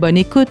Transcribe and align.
Bonne 0.00 0.16
écoute! 0.16 0.48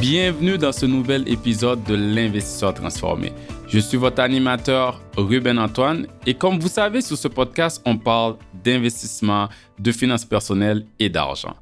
Bienvenue 0.00 0.58
dans 0.58 0.70
ce 0.70 0.86
nouvel 0.86 1.28
épisode 1.28 1.82
de 1.82 1.94
l'Investisseur 1.96 2.72
transformé. 2.72 3.32
Je 3.66 3.80
suis 3.80 3.96
votre 3.96 4.22
animateur 4.22 5.02
Ruben 5.16 5.58
Antoine 5.58 6.06
et 6.24 6.34
comme 6.34 6.60
vous 6.60 6.68
savez 6.68 7.00
sur 7.00 7.18
ce 7.18 7.26
podcast, 7.26 7.82
on 7.84 7.98
parle 7.98 8.36
d'investissement, 8.62 9.48
de 9.80 9.90
finances 9.90 10.24
personnelles 10.24 10.86
et 11.00 11.08
d'argent. 11.08 11.56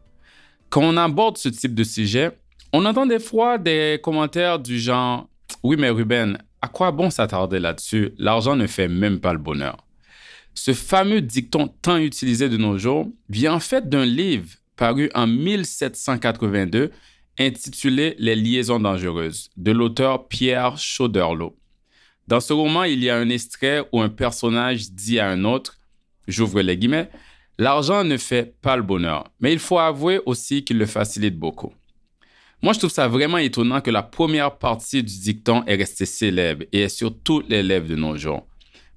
Quand 0.68 0.82
on 0.82 0.98
aborde 0.98 1.38
ce 1.38 1.48
type 1.48 1.74
de 1.74 1.84
sujet, 1.84 2.32
on 2.74 2.84
entend 2.84 3.06
des 3.06 3.20
fois 3.20 3.56
des 3.56 3.98
commentaires 4.02 4.58
du 4.58 4.78
genre 4.78 5.30
Oui, 5.62 5.76
mais 5.78 5.88
Ruben, 5.88 6.36
à 6.60 6.68
quoi 6.68 6.92
bon 6.92 7.08
s'attarder 7.08 7.58
là-dessus? 7.58 8.12
L'argent 8.18 8.54
ne 8.54 8.66
fait 8.66 8.88
même 8.88 9.18
pas 9.18 9.32
le 9.32 9.38
bonheur. 9.38 9.83
Ce 10.54 10.72
fameux 10.72 11.20
dicton 11.20 11.68
tant 11.82 11.98
utilisé 11.98 12.48
de 12.48 12.56
nos 12.56 12.78
jours 12.78 13.08
vient 13.28 13.54
en 13.54 13.60
fait 13.60 13.88
d'un 13.88 14.06
livre 14.06 14.48
paru 14.76 15.10
en 15.14 15.26
1782 15.26 16.90
intitulé 17.38 18.14
Les 18.18 18.36
liaisons 18.36 18.80
dangereuses 18.80 19.50
de 19.56 19.72
l'auteur 19.72 20.28
Pierre 20.28 20.78
Chauderlot. 20.78 21.56
Dans 22.28 22.40
ce 22.40 22.52
roman, 22.52 22.84
il 22.84 23.02
y 23.02 23.10
a 23.10 23.16
un 23.16 23.28
extrait 23.28 23.86
où 23.92 24.00
un 24.00 24.08
personnage 24.08 24.90
dit 24.90 25.18
à 25.18 25.28
un 25.28 25.44
autre, 25.44 25.78
j'ouvre 26.26 26.62
les 26.62 26.76
guillemets, 26.76 27.10
L'argent 27.58 28.02
ne 28.02 28.16
fait 28.16 28.56
pas 28.62 28.76
le 28.76 28.82
bonheur, 28.82 29.30
mais 29.38 29.52
il 29.52 29.60
faut 29.60 29.78
avouer 29.78 30.20
aussi 30.26 30.64
qu'il 30.64 30.76
le 30.76 30.86
facilite 30.86 31.38
beaucoup. 31.38 31.72
Moi, 32.62 32.72
je 32.72 32.80
trouve 32.80 32.90
ça 32.90 33.06
vraiment 33.06 33.38
étonnant 33.38 33.80
que 33.80 33.92
la 33.92 34.02
première 34.02 34.58
partie 34.58 35.04
du 35.04 35.20
dicton 35.20 35.62
est 35.66 35.76
restée 35.76 36.06
célèbre 36.06 36.64
et 36.72 36.82
est 36.82 36.88
sur 36.88 37.16
toutes 37.16 37.48
les 37.48 37.62
lèvres 37.62 37.86
de 37.86 37.94
nos 37.94 38.16
jours. 38.16 38.44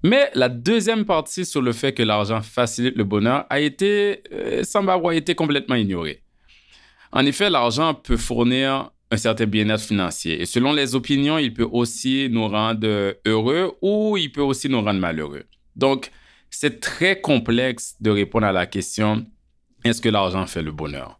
Mais 0.03 0.29
la 0.35 0.49
deuxième 0.49 1.05
partie 1.05 1.45
sur 1.45 1.61
le 1.61 1.73
fait 1.73 1.93
que 1.93 2.03
l'argent 2.03 2.41
facilite 2.41 2.95
le 2.95 3.03
bonheur 3.03 3.45
a 3.49 3.59
été, 3.59 4.23
euh, 4.31 4.63
avoir 4.73 5.13
été 5.13 5.35
complètement 5.35 5.75
ignorée. 5.75 6.21
En 7.11 7.25
effet, 7.25 7.49
l'argent 7.49 7.93
peut 7.93 8.17
fournir 8.17 8.91
un 9.09 9.17
certain 9.17 9.45
bien-être 9.45 9.81
financier 9.81 10.41
et 10.41 10.45
selon 10.45 10.73
les 10.73 10.93
opinions, 10.93 11.37
il 11.37 11.53
peut 11.53 11.67
aussi 11.71 12.27
nous 12.29 12.47
rendre 12.47 13.15
heureux 13.25 13.73
ou 13.81 14.17
il 14.17 14.31
peut 14.31 14.41
aussi 14.41 14.69
nous 14.69 14.81
rendre 14.81 14.99
malheureux. 14.99 15.45
Donc, 15.75 16.11
c'est 16.49 16.79
très 16.79 17.19
complexe 17.21 17.95
de 18.01 18.09
répondre 18.09 18.45
à 18.45 18.51
la 18.51 18.65
question 18.65 19.25
est-ce 19.83 20.01
que 20.01 20.09
l'argent 20.09 20.45
fait 20.45 20.61
le 20.61 20.71
bonheur? 20.71 21.19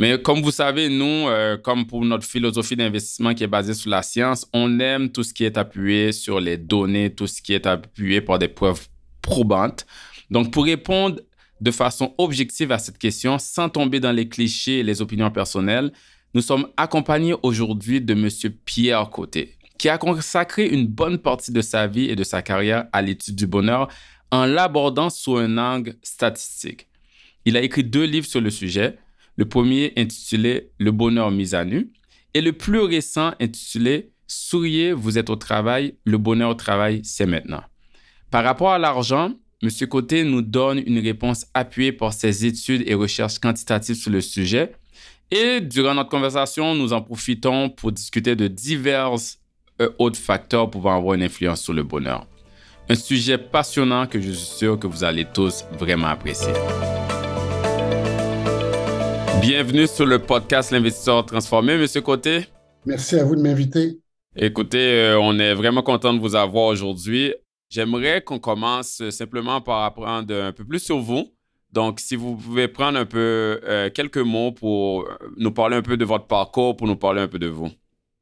Mais 0.00 0.18
comme 0.18 0.40
vous 0.40 0.50
savez, 0.50 0.88
nous, 0.88 1.28
euh, 1.28 1.58
comme 1.58 1.86
pour 1.86 2.02
notre 2.06 2.26
philosophie 2.26 2.74
d'investissement 2.74 3.34
qui 3.34 3.44
est 3.44 3.46
basée 3.46 3.74
sur 3.74 3.90
la 3.90 4.02
science, 4.02 4.48
on 4.54 4.80
aime 4.80 5.12
tout 5.12 5.22
ce 5.22 5.34
qui 5.34 5.44
est 5.44 5.58
appuyé 5.58 6.12
sur 6.12 6.40
les 6.40 6.56
données, 6.56 7.14
tout 7.14 7.26
ce 7.26 7.42
qui 7.42 7.52
est 7.52 7.66
appuyé 7.66 8.22
par 8.22 8.38
des 8.38 8.48
preuves 8.48 8.88
probantes. 9.20 9.84
Donc, 10.30 10.54
pour 10.54 10.64
répondre 10.64 11.20
de 11.60 11.70
façon 11.70 12.14
objective 12.16 12.72
à 12.72 12.78
cette 12.78 12.96
question, 12.96 13.38
sans 13.38 13.68
tomber 13.68 14.00
dans 14.00 14.10
les 14.10 14.26
clichés 14.26 14.78
et 14.78 14.82
les 14.82 15.02
opinions 15.02 15.30
personnelles, 15.30 15.92
nous 16.32 16.40
sommes 16.40 16.68
accompagnés 16.78 17.34
aujourd'hui 17.42 18.00
de 18.00 18.14
M. 18.14 18.54
Pierre 18.64 19.10
Côté, 19.10 19.58
qui 19.76 19.90
a 19.90 19.98
consacré 19.98 20.66
une 20.66 20.86
bonne 20.86 21.18
partie 21.18 21.52
de 21.52 21.60
sa 21.60 21.86
vie 21.86 22.08
et 22.08 22.16
de 22.16 22.24
sa 22.24 22.40
carrière 22.40 22.86
à 22.94 23.02
l'étude 23.02 23.36
du 23.36 23.46
bonheur 23.46 23.88
en 24.30 24.46
l'abordant 24.46 25.10
sous 25.10 25.36
un 25.36 25.58
angle 25.58 25.96
statistique. 26.02 26.86
Il 27.44 27.58
a 27.58 27.60
écrit 27.60 27.84
deux 27.84 28.04
livres 28.04 28.26
sur 28.26 28.40
le 28.40 28.48
sujet, 28.48 28.96
le 29.40 29.46
premier 29.46 29.94
intitulé 29.96 30.68
Le 30.76 30.92
bonheur 30.92 31.30
mis 31.30 31.54
à 31.54 31.64
nu 31.64 31.90
et 32.34 32.42
le 32.42 32.52
plus 32.52 32.80
récent 32.80 33.32
intitulé 33.40 34.12
Souriez, 34.26 34.92
vous 34.92 35.16
êtes 35.16 35.30
au 35.30 35.36
travail, 35.36 35.94
le 36.04 36.18
bonheur 36.18 36.50
au 36.50 36.54
travail, 36.54 37.00
c'est 37.04 37.24
maintenant. 37.24 37.62
Par 38.30 38.44
rapport 38.44 38.70
à 38.70 38.78
l'argent, 38.78 39.32
M. 39.62 39.70
Côté 39.88 40.24
nous 40.24 40.42
donne 40.42 40.82
une 40.86 40.98
réponse 40.98 41.46
appuyée 41.54 41.90
par 41.90 42.12
ses 42.12 42.44
études 42.44 42.84
et 42.86 42.92
recherches 42.92 43.38
quantitatives 43.38 43.96
sur 43.96 44.10
le 44.10 44.20
sujet. 44.20 44.72
Et 45.30 45.62
durant 45.62 45.94
notre 45.94 46.10
conversation, 46.10 46.74
nous 46.74 46.92
en 46.92 47.00
profitons 47.00 47.70
pour 47.70 47.92
discuter 47.92 48.36
de 48.36 48.46
divers 48.46 49.14
euh, 49.80 49.88
autres 49.98 50.20
facteurs 50.20 50.70
pouvant 50.70 50.98
avoir 50.98 51.14
une 51.14 51.22
influence 51.22 51.62
sur 51.62 51.72
le 51.72 51.82
bonheur. 51.82 52.26
Un 52.90 52.94
sujet 52.94 53.38
passionnant 53.38 54.06
que 54.06 54.20
je 54.20 54.32
suis 54.32 54.58
sûr 54.58 54.78
que 54.78 54.86
vous 54.86 55.02
allez 55.02 55.24
tous 55.24 55.64
vraiment 55.78 56.08
apprécier. 56.08 56.52
Bienvenue 59.40 59.86
sur 59.86 60.04
le 60.04 60.18
podcast 60.18 60.70
L'investisseur 60.70 61.24
transformé, 61.24 61.78
Monsieur 61.78 62.02
Côté. 62.02 62.46
Merci 62.84 63.18
à 63.18 63.24
vous 63.24 63.36
de 63.36 63.40
m'inviter. 63.40 63.98
Écoutez, 64.36 65.00
euh, 65.00 65.18
on 65.18 65.38
est 65.38 65.54
vraiment 65.54 65.82
content 65.82 66.12
de 66.12 66.20
vous 66.20 66.34
avoir 66.34 66.66
aujourd'hui. 66.66 67.32
J'aimerais 67.70 68.20
qu'on 68.20 68.38
commence 68.38 69.02
simplement 69.08 69.62
par 69.62 69.84
apprendre 69.84 70.34
un 70.34 70.52
peu 70.52 70.64
plus 70.64 70.80
sur 70.80 70.98
vous. 70.98 71.32
Donc, 71.72 72.00
si 72.00 72.16
vous 72.16 72.36
pouvez 72.36 72.68
prendre 72.68 72.98
un 72.98 73.06
peu 73.06 73.60
euh, 73.64 73.88
quelques 73.88 74.18
mots 74.18 74.52
pour 74.52 75.08
nous 75.38 75.52
parler 75.52 75.76
un 75.76 75.82
peu 75.82 75.96
de 75.96 76.04
votre 76.04 76.26
parcours, 76.26 76.76
pour 76.76 76.86
nous 76.86 76.96
parler 76.96 77.22
un 77.22 77.28
peu 77.28 77.38
de 77.38 77.48
vous. 77.48 77.70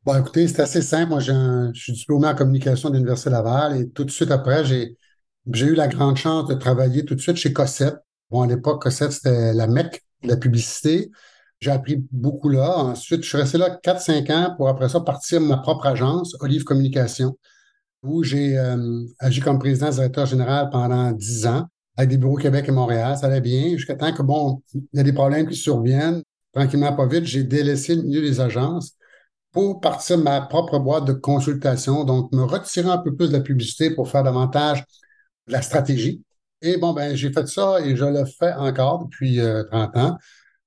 Bon, 0.04 0.16
écoutez, 0.16 0.46
c'est 0.46 0.62
assez 0.62 0.82
simple. 0.82 1.08
Moi, 1.08 1.20
je 1.20 1.70
suis 1.74 1.94
diplômé 1.94 2.28
en 2.28 2.34
communication 2.36 2.90
de 2.90 2.94
l'Université 2.94 3.30
Laval 3.30 3.80
et 3.80 3.90
tout 3.90 4.04
de 4.04 4.10
suite 4.10 4.30
après, 4.30 4.64
j'ai 4.64 4.96
eu 5.66 5.74
la 5.74 5.88
grande 5.88 6.16
chance 6.16 6.46
de 6.48 6.54
travailler 6.54 7.04
tout 7.04 7.16
de 7.16 7.20
suite 7.20 7.36
chez 7.36 7.52
Cossette. 7.52 7.96
Bon, 8.30 8.42
à 8.42 8.46
l'époque, 8.46 8.82
Cossette, 8.82 9.12
c'était 9.12 9.52
la 9.52 9.66
MEC 9.66 10.04
la 10.22 10.36
publicité. 10.36 11.10
J'ai 11.60 11.70
appris 11.70 12.04
beaucoup 12.12 12.48
là. 12.48 12.76
Ensuite, 12.78 13.22
je 13.22 13.28
suis 13.28 13.38
resté 13.38 13.58
là 13.58 13.78
4-5 13.82 14.30
ans 14.32 14.54
pour 14.56 14.68
après 14.68 14.88
ça 14.88 15.00
partir 15.00 15.40
ma 15.40 15.58
propre 15.58 15.86
agence, 15.86 16.36
Olive 16.40 16.64
Communication, 16.64 17.36
où 18.02 18.22
j'ai 18.22 18.58
euh, 18.58 19.04
agi 19.18 19.40
comme 19.40 19.58
président 19.58 19.90
directeur 19.90 20.26
général 20.26 20.70
pendant 20.70 21.10
10 21.12 21.46
ans 21.46 21.66
avec 21.96 22.10
des 22.10 22.16
bureaux 22.16 22.36
Québec 22.36 22.66
et 22.68 22.72
Montréal. 22.72 23.18
Ça 23.18 23.26
allait 23.26 23.40
bien 23.40 23.70
jusqu'à 23.70 23.96
temps 23.96 24.12
que, 24.12 24.22
bon, 24.22 24.62
il 24.74 24.82
y 24.94 25.00
a 25.00 25.02
des 25.02 25.12
problèmes 25.12 25.48
qui 25.48 25.56
surviennent. 25.56 26.22
Tranquillement, 26.52 26.94
pas 26.94 27.06
vite, 27.06 27.24
j'ai 27.24 27.42
délaissé 27.44 27.96
le 27.96 28.02
milieu 28.02 28.20
des 28.22 28.40
agences 28.40 28.92
pour 29.52 29.80
partir 29.80 30.18
ma 30.18 30.40
propre 30.42 30.78
boîte 30.78 31.04
de 31.06 31.12
consultation, 31.12 32.04
donc 32.04 32.32
me 32.32 32.42
retirer 32.42 32.88
un 32.88 32.98
peu 32.98 33.14
plus 33.14 33.28
de 33.28 33.32
la 33.32 33.40
publicité 33.40 33.90
pour 33.94 34.08
faire 34.08 34.22
davantage 34.22 34.84
la 35.46 35.62
stratégie. 35.62 36.22
Et 36.62 36.76
bon, 36.76 36.92
ben, 36.92 37.14
j'ai 37.14 37.32
fait 37.32 37.46
ça 37.46 37.80
et 37.80 37.94
je 37.96 38.04
le 38.04 38.24
fais 38.24 38.52
encore 38.54 39.04
depuis 39.04 39.38
30 39.70 39.96
euh, 39.96 40.00
ans. 40.00 40.18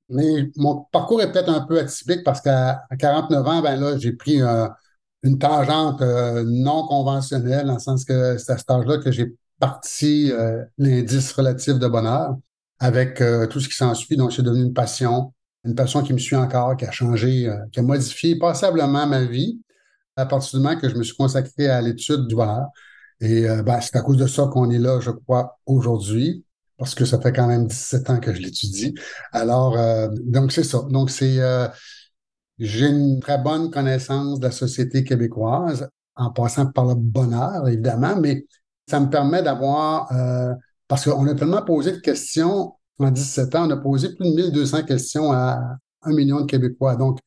Mais 0.10 0.50
mon 0.58 0.86
parcours 0.92 1.22
est 1.22 1.32
peut-être 1.32 1.50
un 1.50 1.62
peu 1.62 1.80
atypique 1.80 2.24
parce 2.24 2.42
qu'à 2.42 2.84
49 3.00 3.48
ans, 3.48 3.62
ben 3.62 3.80
là, 3.80 3.98
j'ai 3.98 4.14
pris 4.14 4.42
euh, 4.42 4.68
une 5.24 5.38
tangente 5.38 6.02
euh, 6.02 6.44
non 6.46 6.86
conventionnelle, 6.88 7.68
dans 7.68 7.76
le 7.76 7.80
sens 7.80 8.06
que 8.06 8.38
c'est 8.38 8.52
à 8.54 8.58
cet 8.58 8.70
âge-là 8.72 8.98
que 8.98 9.12
j'ai 9.12 9.36
parti 9.60 10.32
l'indice 10.80 11.32
relatif 11.34 11.78
de 11.78 11.88
bonheur 11.88 12.36
avec 12.80 13.22
tout 13.52 13.60
ce 13.60 13.70
qui 13.70 13.76
s'ensuit. 13.76 14.18
Donc, 14.18 14.34
c'est 14.34 14.42
devenu 14.42 14.64
une 14.64 14.74
passion, 14.74 15.34
une 15.64 15.76
passion 15.76 16.02
qui 16.02 16.14
me 16.14 16.18
suit 16.18 16.36
encore, 16.36 16.76
qui 16.76 16.86
a 16.86 16.92
changé, 16.92 17.48
qui 17.72 17.80
a 17.80 17.84
modifié 17.84 18.40
passablement 18.40 19.06
ma 19.06 19.24
vie 19.24 19.62
à 20.16 20.26
partir 20.26 20.58
du 20.60 20.66
moment 20.66 20.80
que 20.80 20.90
je 20.90 20.96
me 20.96 21.04
suis 21.04 21.16
consacré 21.16 21.68
à 21.68 21.80
l'étude 21.80 22.26
du 22.26 22.34
bonheur. 22.34 22.70
Et 23.22 23.48
euh, 23.48 23.64
ben, 23.64 23.80
c'est 23.82 23.96
à 23.96 24.02
cause 24.02 24.18
de 24.18 24.28
ça 24.28 24.48
qu'on 24.52 24.70
est 24.72 24.80
là, 24.80 25.00
je 25.00 25.12
crois, 25.12 25.60
aujourd'hui, 25.66 26.44
parce 26.78 26.96
que 26.96 27.06
ça 27.06 27.20
fait 27.22 27.32
quand 27.32 27.48
même 27.48 27.68
17 27.68 28.10
ans 28.10 28.20
que 28.20 28.34
je 28.34 28.42
l'étudie. 28.42 28.96
Alors, 29.32 29.78
euh, 29.78 30.10
donc 30.24 30.52
c'est 30.52 30.64
ça. 30.64 30.82
Donc, 30.90 31.10
c'est 31.12 31.40
euh, 31.40 31.68
j'ai 32.58 32.88
une 32.88 33.20
très 33.20 33.38
bonne 33.38 33.72
connaissance 33.72 34.40
de 34.40 34.46
la 34.46 34.52
société 34.52 35.04
québécoise, 35.04 35.88
en 36.16 36.32
passant 36.32 36.66
par 36.66 36.86
le 36.86 36.96
bonheur, 36.96 37.68
évidemment, 37.68 38.16
mais 38.16 38.46
ça 38.88 39.00
me 39.00 39.10
permet 39.10 39.42
d'avoir, 39.42 40.12
parce 40.88 41.06
qu'on 41.06 41.26
a 41.28 41.34
tellement 41.34 41.64
posé 41.64 41.94
de 41.94 41.98
questions 41.98 42.74
en 43.00 43.12
17 43.12 43.56
ans, 43.56 43.68
on 43.68 43.72
a 43.72 43.78
posé 43.78 44.10
plus 44.16 44.30
de 44.30 44.36
1200 44.36 44.84
questions 44.84 45.32
à 45.32 45.78
un 46.04 46.14
million 46.14 46.42
de 46.42 46.46
Québécois. 46.46 46.96
Donc, 46.96 47.20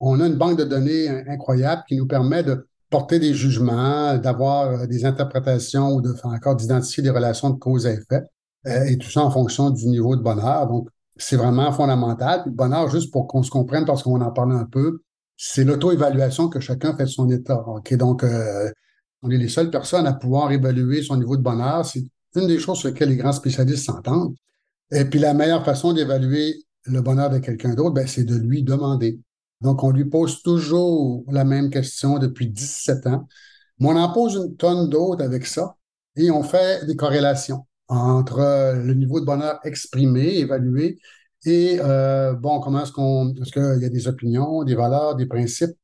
on 0.00 0.20
a 0.20 0.26
une 0.26 0.36
banque 0.36 0.58
de 0.58 0.64
données 0.64 1.08
incroyable 1.28 1.82
qui 1.88 1.96
nous 1.96 2.06
permet 2.06 2.42
de 2.42 2.67
porter 2.90 3.18
des 3.18 3.34
jugements, 3.34 4.16
d'avoir 4.18 4.86
des 4.86 5.04
interprétations 5.04 5.90
ou 5.92 6.00
de 6.00 6.14
encore 6.24 6.56
d'identifier 6.56 7.02
des 7.02 7.10
relations 7.10 7.50
de 7.50 7.58
cause 7.58 7.86
à 7.86 7.92
effet, 7.92 8.22
euh, 8.66 8.84
et 8.84 8.98
tout 8.98 9.10
ça 9.10 9.22
en 9.22 9.30
fonction 9.30 9.70
du 9.70 9.86
niveau 9.86 10.16
de 10.16 10.22
bonheur. 10.22 10.66
Donc, 10.66 10.88
c'est 11.16 11.36
vraiment 11.36 11.72
fondamental. 11.72 12.42
Le 12.46 12.52
bonheur, 12.52 12.88
juste 12.90 13.12
pour 13.12 13.26
qu'on 13.26 13.42
se 13.42 13.50
comprenne, 13.50 13.84
parce 13.84 14.02
qu'on 14.02 14.20
en 14.20 14.30
parle 14.32 14.52
un 14.52 14.64
peu, 14.64 15.00
c'est 15.36 15.64
l'auto-évaluation 15.64 16.48
que 16.48 16.60
chacun 16.60 16.96
fait 16.96 17.04
de 17.04 17.08
son 17.08 17.28
état. 17.30 17.64
Donc, 17.92 18.24
euh, 18.24 18.70
on 19.22 19.30
est 19.30 19.38
les 19.38 19.48
seules 19.48 19.70
personnes 19.70 20.06
à 20.06 20.12
pouvoir 20.12 20.52
évaluer 20.52 21.02
son 21.02 21.16
niveau 21.16 21.36
de 21.36 21.42
bonheur. 21.42 21.84
C'est 21.84 22.04
une 22.36 22.46
des 22.46 22.58
choses 22.58 22.78
sur 22.78 22.88
lesquelles 22.88 23.10
les 23.10 23.16
grands 23.16 23.32
spécialistes 23.32 23.86
s'entendent. 23.86 24.34
Et 24.90 25.04
puis 25.04 25.18
la 25.18 25.34
meilleure 25.34 25.64
façon 25.64 25.92
d'évaluer 25.92 26.54
le 26.84 27.00
bonheur 27.02 27.30
de 27.30 27.38
quelqu'un 27.38 27.74
d'autre, 27.74 27.94
ben, 27.94 28.06
c'est 28.06 28.24
de 28.24 28.36
lui 28.36 28.62
demander. 28.62 29.20
Donc, 29.60 29.82
on 29.82 29.90
lui 29.90 30.04
pose 30.04 30.42
toujours 30.42 31.24
la 31.28 31.44
même 31.44 31.70
question 31.70 32.18
depuis 32.18 32.48
17 32.48 33.06
ans. 33.06 33.26
Mais 33.80 33.88
on 33.88 33.96
en 33.96 34.12
pose 34.12 34.34
une 34.36 34.56
tonne 34.56 34.88
d'autres 34.88 35.22
avec 35.24 35.46
ça 35.46 35.76
et 36.16 36.30
on 36.30 36.42
fait 36.42 36.84
des 36.86 36.96
corrélations 36.96 37.66
entre 37.88 38.74
le 38.76 38.94
niveau 38.94 39.20
de 39.20 39.24
bonheur 39.24 39.60
exprimé, 39.64 40.38
évalué, 40.38 40.98
et 41.44 41.78
euh, 41.80 42.34
bon, 42.34 42.60
comment 42.60 42.82
est-ce 42.82 42.92
qu'on. 42.92 43.32
Est-ce 43.34 43.52
qu'il 43.52 43.82
y 43.82 43.86
a 43.86 43.88
des 43.88 44.08
opinions, 44.08 44.64
des 44.64 44.74
valeurs, 44.74 45.14
des 45.14 45.26
principes, 45.26 45.76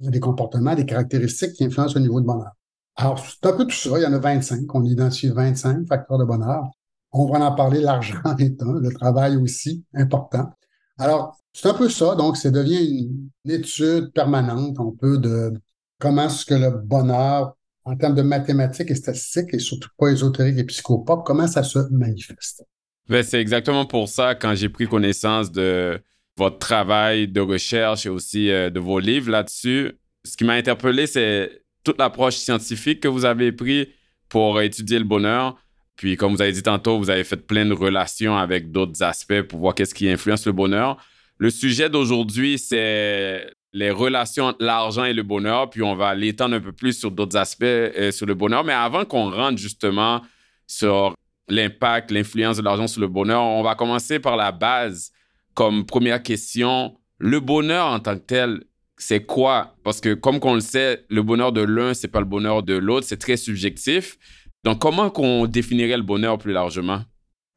des 0.00 0.20
comportements, 0.20 0.74
des 0.74 0.86
caractéristiques 0.86 1.52
qui 1.52 1.64
influencent 1.64 1.94
le 1.94 2.00
niveau 2.00 2.20
de 2.20 2.26
bonheur? 2.26 2.52
Alors, 2.96 3.18
c'est 3.18 3.44
un 3.46 3.52
peu 3.56 3.66
tout 3.66 3.76
ça. 3.76 3.90
Il 3.98 4.02
y 4.02 4.06
en 4.06 4.12
a 4.12 4.18
25. 4.18 4.74
On 4.74 4.84
identifie 4.84 5.28
25 5.28 5.86
facteurs 5.86 6.18
de 6.18 6.24
bonheur. 6.24 6.70
On 7.12 7.26
va 7.26 7.38
en 7.44 7.54
parler, 7.54 7.80
l'argent 7.80 8.18
est 8.38 8.62
un, 8.62 8.80
le 8.80 8.92
travail 8.92 9.36
aussi, 9.36 9.84
important. 9.94 10.50
Alors, 10.98 11.38
c'est 11.54 11.68
un 11.68 11.74
peu 11.74 11.88
ça. 11.88 12.14
Donc, 12.16 12.36
ça 12.36 12.50
devient 12.50 12.84
une, 12.84 13.30
étude 13.50 14.12
permanente, 14.12 14.78
un 14.78 14.92
peu 15.00 15.18
de 15.18 15.52
comment 15.98 16.26
est-ce 16.26 16.44
que 16.44 16.54
le 16.54 16.70
bonheur, 16.70 17.56
en 17.84 17.96
termes 17.96 18.14
de 18.14 18.22
mathématiques 18.22 18.90
et 18.90 18.94
statistiques, 18.94 19.54
et 19.54 19.58
surtout 19.58 19.88
pas 19.96 20.08
ésotérique 20.08 20.58
et 20.58 20.64
psychopop, 20.64 21.24
comment 21.24 21.46
ça 21.46 21.62
se 21.62 21.78
manifeste? 21.90 22.64
Ben, 23.08 23.22
c'est 23.22 23.40
exactement 23.40 23.86
pour 23.86 24.08
ça, 24.08 24.34
quand 24.34 24.54
j'ai 24.54 24.68
pris 24.68 24.88
connaissance 24.88 25.52
de 25.52 26.00
votre 26.36 26.58
travail 26.58 27.28
de 27.28 27.40
recherche 27.40 28.06
et 28.06 28.08
aussi 28.08 28.50
euh, 28.50 28.70
de 28.70 28.80
vos 28.80 28.98
livres 28.98 29.30
là-dessus, 29.30 29.92
ce 30.24 30.36
qui 30.36 30.44
m'a 30.44 30.54
interpellé, 30.54 31.06
c'est 31.06 31.62
toute 31.84 31.98
l'approche 31.98 32.36
scientifique 32.36 33.00
que 33.00 33.08
vous 33.08 33.26
avez 33.26 33.52
pris 33.52 33.90
pour 34.28 34.60
étudier 34.60 34.98
le 34.98 35.04
bonheur. 35.04 35.56
Puis, 35.96 36.16
comme 36.16 36.34
vous 36.34 36.42
avez 36.42 36.50
dit 36.50 36.62
tantôt, 36.62 36.98
vous 36.98 37.10
avez 37.10 37.22
fait 37.22 37.36
plein 37.36 37.66
de 37.66 37.74
relations 37.74 38.36
avec 38.36 38.72
d'autres 38.72 39.02
aspects 39.02 39.42
pour 39.42 39.60
voir 39.60 39.74
qu'est-ce 39.74 39.94
qui 39.94 40.08
influence 40.08 40.46
le 40.46 40.52
bonheur. 40.52 40.96
Le 41.38 41.50
sujet 41.50 41.90
d'aujourd'hui, 41.90 42.58
c'est 42.58 43.46
les 43.72 43.90
relations 43.90 44.46
entre 44.46 44.64
l'argent 44.64 45.04
et 45.04 45.12
le 45.12 45.22
bonheur. 45.22 45.68
Puis, 45.68 45.82
on 45.82 45.94
va 45.94 46.14
l'étendre 46.14 46.54
un 46.54 46.60
peu 46.60 46.72
plus 46.72 46.92
sur 46.92 47.10
d'autres 47.10 47.36
aspects 47.36 47.64
euh, 47.64 48.12
sur 48.12 48.26
le 48.26 48.34
bonheur. 48.34 48.64
Mais 48.64 48.72
avant 48.72 49.04
qu'on 49.04 49.30
rentre 49.30 49.58
justement 49.58 50.22
sur 50.66 51.14
l'impact, 51.48 52.10
l'influence 52.10 52.56
de 52.56 52.62
l'argent 52.62 52.86
sur 52.86 53.00
le 53.00 53.08
bonheur, 53.08 53.42
on 53.42 53.62
va 53.62 53.74
commencer 53.74 54.20
par 54.20 54.36
la 54.36 54.52
base. 54.52 55.10
Comme 55.54 55.84
première 55.84 56.22
question, 56.22 56.96
le 57.18 57.40
bonheur 57.40 57.86
en 57.86 58.00
tant 58.00 58.14
que 58.14 58.24
tel, 58.24 58.62
c'est 58.96 59.24
quoi? 59.24 59.76
Parce 59.82 60.00
que 60.00 60.14
comme 60.14 60.40
qu'on 60.40 60.54
le 60.54 60.60
sait, 60.60 61.04
le 61.08 61.22
bonheur 61.22 61.52
de 61.52 61.60
l'un, 61.60 61.94
c'est 61.94 62.08
pas 62.08 62.20
le 62.20 62.26
bonheur 62.26 62.62
de 62.62 62.74
l'autre, 62.74 63.06
c'est 63.06 63.18
très 63.18 63.36
subjectif. 63.36 64.16
Donc, 64.62 64.80
comment 64.80 65.10
qu'on 65.10 65.46
définirait 65.46 65.96
le 65.96 66.02
bonheur 66.02 66.38
plus 66.38 66.52
largement? 66.52 67.02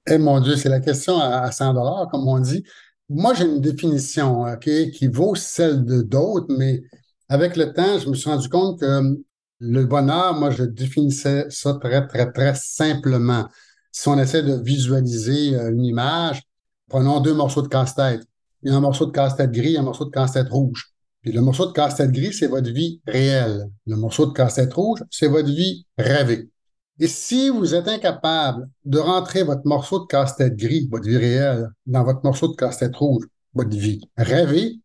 Eh 0.09 0.17
mon 0.17 0.39
Dieu, 0.39 0.55
c'est 0.55 0.69
la 0.69 0.79
question 0.79 1.19
à 1.19 1.51
100 1.51 1.73
dollars, 1.73 2.07
comme 2.11 2.27
on 2.27 2.39
dit. 2.39 2.63
Moi, 3.09 3.33
j'ai 3.33 3.45
une 3.45 3.61
définition 3.61 4.43
qui 4.61 5.07
vaut 5.07 5.35
celle 5.35 5.85
de 5.85 6.01
d'autres, 6.01 6.53
mais 6.57 6.83
avec 7.29 7.55
le 7.55 7.73
temps, 7.73 7.99
je 7.99 8.09
me 8.09 8.15
suis 8.15 8.29
rendu 8.29 8.49
compte 8.49 8.79
que 8.79 9.17
le 9.59 9.85
bonheur, 9.85 10.33
moi, 10.35 10.51
je 10.51 10.63
définissais 10.63 11.45
ça 11.49 11.73
très, 11.81 12.05
très, 12.07 12.31
très 12.31 12.53
simplement. 12.55 13.47
Si 13.91 14.07
on 14.07 14.19
essaie 14.19 14.43
de 14.43 14.53
visualiser 14.61 15.55
euh, 15.55 15.71
une 15.71 15.83
image, 15.83 16.43
prenons 16.87 17.19
deux 17.19 17.33
morceaux 17.33 17.63
de 17.63 17.67
casse-tête. 17.67 18.21
Il 18.61 18.71
y 18.71 18.73
a 18.73 18.77
un 18.77 18.81
morceau 18.81 19.07
de 19.07 19.11
casse-tête 19.11 19.51
gris 19.51 19.73
et 19.73 19.77
un 19.77 19.83
morceau 19.83 20.05
de 20.05 20.11
casse-tête 20.11 20.49
rouge. 20.49 20.91
Puis 21.21 21.31
le 21.31 21.41
morceau 21.41 21.65
de 21.65 21.71
casse-tête 21.71 22.11
gris, 22.11 22.33
c'est 22.33 22.47
votre 22.47 22.69
vie 22.69 23.01
réelle. 23.07 23.67
Le 23.87 23.95
morceau 23.95 24.27
de 24.27 24.33
casse-tête 24.33 24.73
rouge, 24.73 25.03
c'est 25.09 25.27
votre 25.27 25.49
vie 25.49 25.85
rêvée. 25.97 26.49
Et 26.99 27.07
si 27.07 27.49
vous 27.49 27.75
êtes 27.75 27.87
incapable 27.87 28.69
de 28.85 28.97
rentrer 28.97 29.43
votre 29.43 29.65
morceau 29.65 29.99
de 29.99 30.07
casse-tête 30.07 30.55
gris, 30.55 30.87
votre 30.91 31.07
vie 31.07 31.17
réelle, 31.17 31.69
dans 31.85 32.03
votre 32.03 32.21
morceau 32.23 32.47
de 32.47 32.55
casse-tête 32.55 32.95
rouge, 32.95 33.25
votre 33.53 33.75
vie 33.75 34.01
rêvée, 34.17 34.79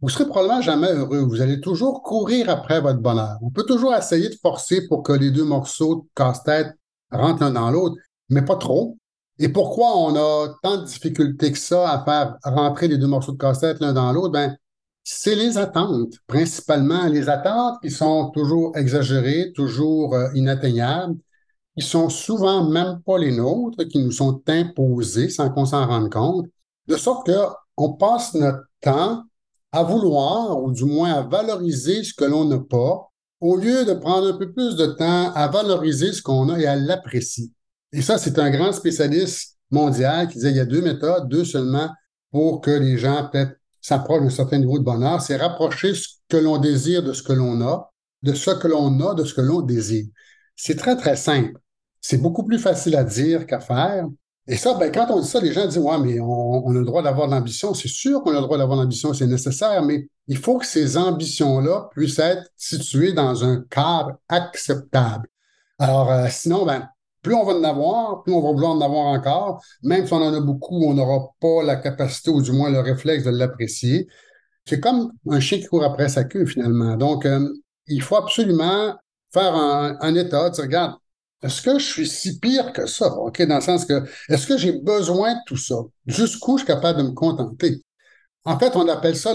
vous 0.00 0.08
serez 0.08 0.26
probablement 0.26 0.60
jamais 0.60 0.92
heureux. 0.92 1.20
Vous 1.20 1.40
allez 1.40 1.60
toujours 1.60 2.02
courir 2.02 2.50
après 2.50 2.80
votre 2.80 3.00
bonheur. 3.00 3.38
On 3.42 3.50
peut 3.50 3.64
toujours 3.64 3.94
essayer 3.94 4.28
de 4.28 4.36
forcer 4.40 4.86
pour 4.86 5.02
que 5.02 5.12
les 5.12 5.30
deux 5.30 5.44
morceaux 5.44 5.96
de 5.96 6.02
casse-tête 6.14 6.72
rentrent 7.10 7.42
l'un 7.42 7.50
dans 7.50 7.70
l'autre, 7.70 7.96
mais 8.28 8.42
pas 8.42 8.56
trop. 8.56 8.96
Et 9.38 9.48
pourquoi 9.48 9.96
on 9.96 10.14
a 10.14 10.54
tant 10.62 10.78
de 10.78 10.84
difficultés 10.84 11.50
que 11.50 11.58
ça 11.58 11.90
à 11.90 12.04
faire 12.04 12.36
rentrer 12.44 12.88
les 12.88 12.98
deux 12.98 13.06
morceaux 13.06 13.32
de 13.32 13.38
casse-tête 13.38 13.80
l'un 13.80 13.92
dans 13.92 14.12
l'autre? 14.12 14.32
Ben, 14.32 14.56
c'est 15.02 15.34
les 15.34 15.58
attentes, 15.58 16.14
principalement 16.26 17.06
les 17.06 17.28
attentes 17.28 17.80
qui 17.82 17.90
sont 17.90 18.30
toujours 18.30 18.76
exagérées, 18.76 19.52
toujours 19.54 20.14
euh, 20.14 20.28
inatteignables, 20.34 21.16
qui 21.76 21.86
sont 21.86 22.08
souvent 22.08 22.64
même 22.64 23.00
pas 23.04 23.18
les 23.18 23.32
nôtres, 23.32 23.84
qui 23.84 23.98
nous 23.98 24.12
sont 24.12 24.42
imposées 24.46 25.28
sans 25.28 25.50
qu'on 25.50 25.66
s'en 25.66 25.86
rende 25.86 26.10
compte, 26.10 26.46
de 26.86 26.96
sorte 26.96 27.30
qu'on 27.74 27.92
passe 27.94 28.34
notre 28.34 28.64
temps 28.80 29.24
à 29.72 29.82
vouloir, 29.82 30.62
ou 30.62 30.72
du 30.72 30.84
moins 30.84 31.12
à 31.12 31.22
valoriser 31.22 32.02
ce 32.02 32.14
que 32.14 32.24
l'on 32.24 32.46
n'a 32.46 32.60
pas, 32.60 33.10
au 33.40 33.56
lieu 33.56 33.84
de 33.84 33.92
prendre 33.92 34.28
un 34.28 34.38
peu 34.38 34.50
plus 34.52 34.76
de 34.76 34.86
temps 34.86 35.32
à 35.34 35.48
valoriser 35.48 36.12
ce 36.12 36.22
qu'on 36.22 36.48
a 36.48 36.58
et 36.58 36.66
à 36.66 36.76
l'apprécier. 36.76 37.50
Et 37.92 38.00
ça, 38.00 38.16
c'est 38.16 38.38
un 38.38 38.50
grand 38.50 38.72
spécialiste 38.72 39.58
mondial 39.70 40.28
qui 40.28 40.34
disait 40.34 40.50
il 40.50 40.56
y 40.56 40.60
a 40.60 40.64
deux 40.64 40.80
méthodes, 40.80 41.28
deux 41.28 41.44
seulement, 41.44 41.90
pour 42.30 42.62
que 42.62 42.70
les 42.70 42.96
gens 42.96 43.28
peut-être 43.30 43.56
s'approchent 43.82 44.22
d'un 44.22 44.30
certain 44.30 44.58
niveau 44.58 44.78
de 44.78 44.84
bonheur. 44.84 45.20
C'est 45.20 45.36
rapprocher 45.36 45.94
ce 45.94 46.08
que 46.28 46.38
l'on 46.38 46.56
désire 46.58 47.02
de 47.02 47.12
ce 47.12 47.22
que 47.22 47.32
l'on 47.32 47.60
a, 47.60 47.92
de 48.22 48.32
ce 48.32 48.50
que 48.50 48.68
l'on 48.68 48.98
a, 49.00 49.14
de 49.14 49.24
ce 49.24 49.34
que 49.34 49.42
l'on 49.42 49.60
désire. 49.60 50.06
C'est 50.56 50.76
très, 50.76 50.96
très 50.96 51.16
simple. 51.16 51.52
C'est 52.08 52.18
beaucoup 52.18 52.44
plus 52.44 52.60
facile 52.60 52.94
à 52.94 53.02
dire 53.02 53.48
qu'à 53.48 53.58
faire. 53.58 54.06
Et 54.46 54.56
ça, 54.56 54.74
ben, 54.74 54.92
quand 54.92 55.08
on 55.10 55.18
dit 55.20 55.26
ça, 55.26 55.40
les 55.40 55.52
gens 55.52 55.66
disent 55.66 55.78
Ouais, 55.78 55.98
mais 55.98 56.20
on, 56.20 56.70
a 56.70 56.78
le 56.78 56.84
droit 56.84 57.02
d'avoir 57.02 57.26
de 57.26 57.32
l'ambition. 57.32 57.74
C'est 57.74 57.88
sûr 57.88 58.22
qu'on 58.22 58.30
a 58.30 58.36
le 58.36 58.42
droit 58.42 58.56
d'avoir 58.58 58.78
de 58.78 58.84
l'ambition, 58.84 59.12
c'est 59.12 59.26
nécessaire, 59.26 59.82
mais 59.82 60.08
il 60.28 60.38
faut 60.38 60.56
que 60.58 60.66
ces 60.66 60.96
ambitions-là 60.96 61.88
puissent 61.90 62.20
être 62.20 62.48
situées 62.56 63.12
dans 63.12 63.44
un 63.44 63.64
cadre 63.68 64.20
acceptable. 64.28 65.26
Alors, 65.80 66.12
euh, 66.12 66.28
sinon, 66.30 66.64
ben, 66.64 66.88
plus 67.22 67.34
on 67.34 67.44
va 67.44 67.54
en 67.54 67.64
avoir, 67.64 68.22
plus 68.22 68.32
on 68.32 68.40
va 68.40 68.52
vouloir 68.52 68.70
en 68.70 68.80
avoir 68.82 69.06
encore. 69.06 69.60
Même 69.82 70.06
si 70.06 70.12
on 70.12 70.18
en 70.18 70.32
a 70.32 70.40
beaucoup, 70.40 70.84
on 70.84 70.94
n'aura 70.94 71.34
pas 71.40 71.64
la 71.64 71.74
capacité 71.74 72.30
ou 72.30 72.40
du 72.40 72.52
moins 72.52 72.70
le 72.70 72.78
réflexe 72.78 73.24
de 73.24 73.30
l'apprécier. 73.30 74.06
C'est 74.64 74.78
comme 74.78 75.10
un 75.28 75.40
chien 75.40 75.58
qui 75.58 75.64
court 75.64 75.82
après 75.82 76.08
sa 76.08 76.22
queue, 76.22 76.46
finalement. 76.46 76.96
Donc, 76.96 77.26
euh, 77.26 77.48
il 77.88 78.00
faut 78.00 78.16
absolument 78.16 78.94
faire 79.32 79.56
un, 79.56 80.14
état, 80.14 80.52
tu 80.52 80.60
regarde, 80.60 80.94
est-ce 81.42 81.62
que 81.62 81.78
je 81.78 81.84
suis 81.84 82.08
si 82.08 82.38
pire 82.38 82.72
que 82.72 82.86
ça? 82.86 83.12
OK, 83.14 83.42
dans 83.42 83.56
le 83.56 83.60
sens 83.60 83.84
que, 83.84 84.04
est-ce 84.28 84.46
que 84.46 84.56
j'ai 84.56 84.72
besoin 84.72 85.34
de 85.34 85.40
tout 85.46 85.56
ça? 85.56 85.76
Jusqu'où 86.06 86.58
je 86.58 86.64
suis 86.64 86.72
capable 86.72 86.98
de 86.98 87.04
me 87.04 87.12
contenter? 87.12 87.82
En 88.44 88.58
fait, 88.58 88.74
on 88.76 88.88
appelle 88.88 89.16
ça 89.16 89.34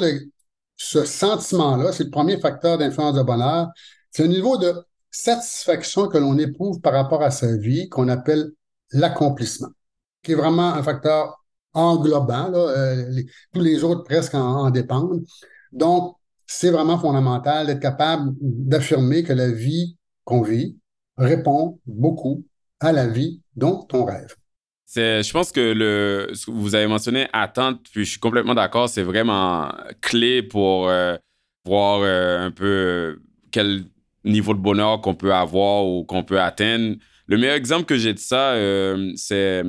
ce 0.77 1.05
sentiment-là, 1.05 1.91
c'est 1.91 2.05
le 2.05 2.09
premier 2.09 2.39
facteur 2.39 2.77
d'influence 2.77 3.15
de 3.15 3.21
bonheur. 3.21 3.67
C'est 4.09 4.23
un 4.23 4.27
niveau 4.27 4.57
de 4.57 4.73
satisfaction 5.11 6.07
que 6.07 6.17
l'on 6.17 6.37
éprouve 6.37 6.81
par 6.81 6.93
rapport 6.93 7.21
à 7.21 7.29
sa 7.29 7.55
vie 7.55 7.87
qu'on 7.89 8.07
appelle 8.07 8.51
l'accomplissement, 8.91 9.69
qui 10.23 10.31
est 10.31 10.35
vraiment 10.35 10.73
un 10.73 10.81
facteur 10.81 11.43
englobant. 11.73 12.49
Là, 12.49 12.57
euh, 12.57 13.21
tous 13.53 13.61
les 13.61 13.83
autres 13.83 14.03
presque 14.03 14.33
en, 14.33 14.71
dépendent. 14.71 15.23
Donc, 15.71 16.15
c'est 16.47 16.71
vraiment 16.71 16.97
fondamental 16.97 17.67
d'être 17.67 17.79
capable 17.79 18.33
d'affirmer 18.41 19.23
que 19.23 19.33
la 19.33 19.51
vie 19.51 19.97
qu'on 20.25 20.41
vit 20.41 20.77
répond 21.21 21.79
beaucoup 21.85 22.45
à 22.79 22.91
la 22.91 23.07
vie 23.07 23.41
dont 23.55 23.87
on 23.93 24.05
rêve. 24.05 24.35
je 24.95 25.31
pense 25.31 25.51
que 25.51 25.73
le, 25.73 26.31
vous 26.47 26.75
avez 26.75 26.87
mentionné 26.87 27.27
attente, 27.31 27.81
puis 27.91 28.05
je 28.05 28.11
suis 28.11 28.19
complètement 28.19 28.55
d'accord, 28.55 28.89
c'est 28.89 29.03
vraiment 29.03 29.71
clé 30.01 30.41
pour 30.41 30.89
euh, 30.89 31.15
voir 31.65 32.01
euh, 32.01 32.47
un 32.47 32.51
peu 32.51 33.19
quel 33.51 33.85
niveau 34.23 34.53
de 34.53 34.59
bonheur 34.59 35.01
qu'on 35.01 35.15
peut 35.15 35.33
avoir 35.33 35.85
ou 35.85 36.03
qu'on 36.03 36.23
peut 36.23 36.39
atteindre. 36.39 36.95
Le 37.27 37.37
meilleur 37.37 37.55
exemple 37.55 37.85
que 37.85 37.97
j'ai 37.97 38.13
de 38.13 38.19
ça, 38.19 38.51
euh, 38.53 39.11
c'est 39.15 39.63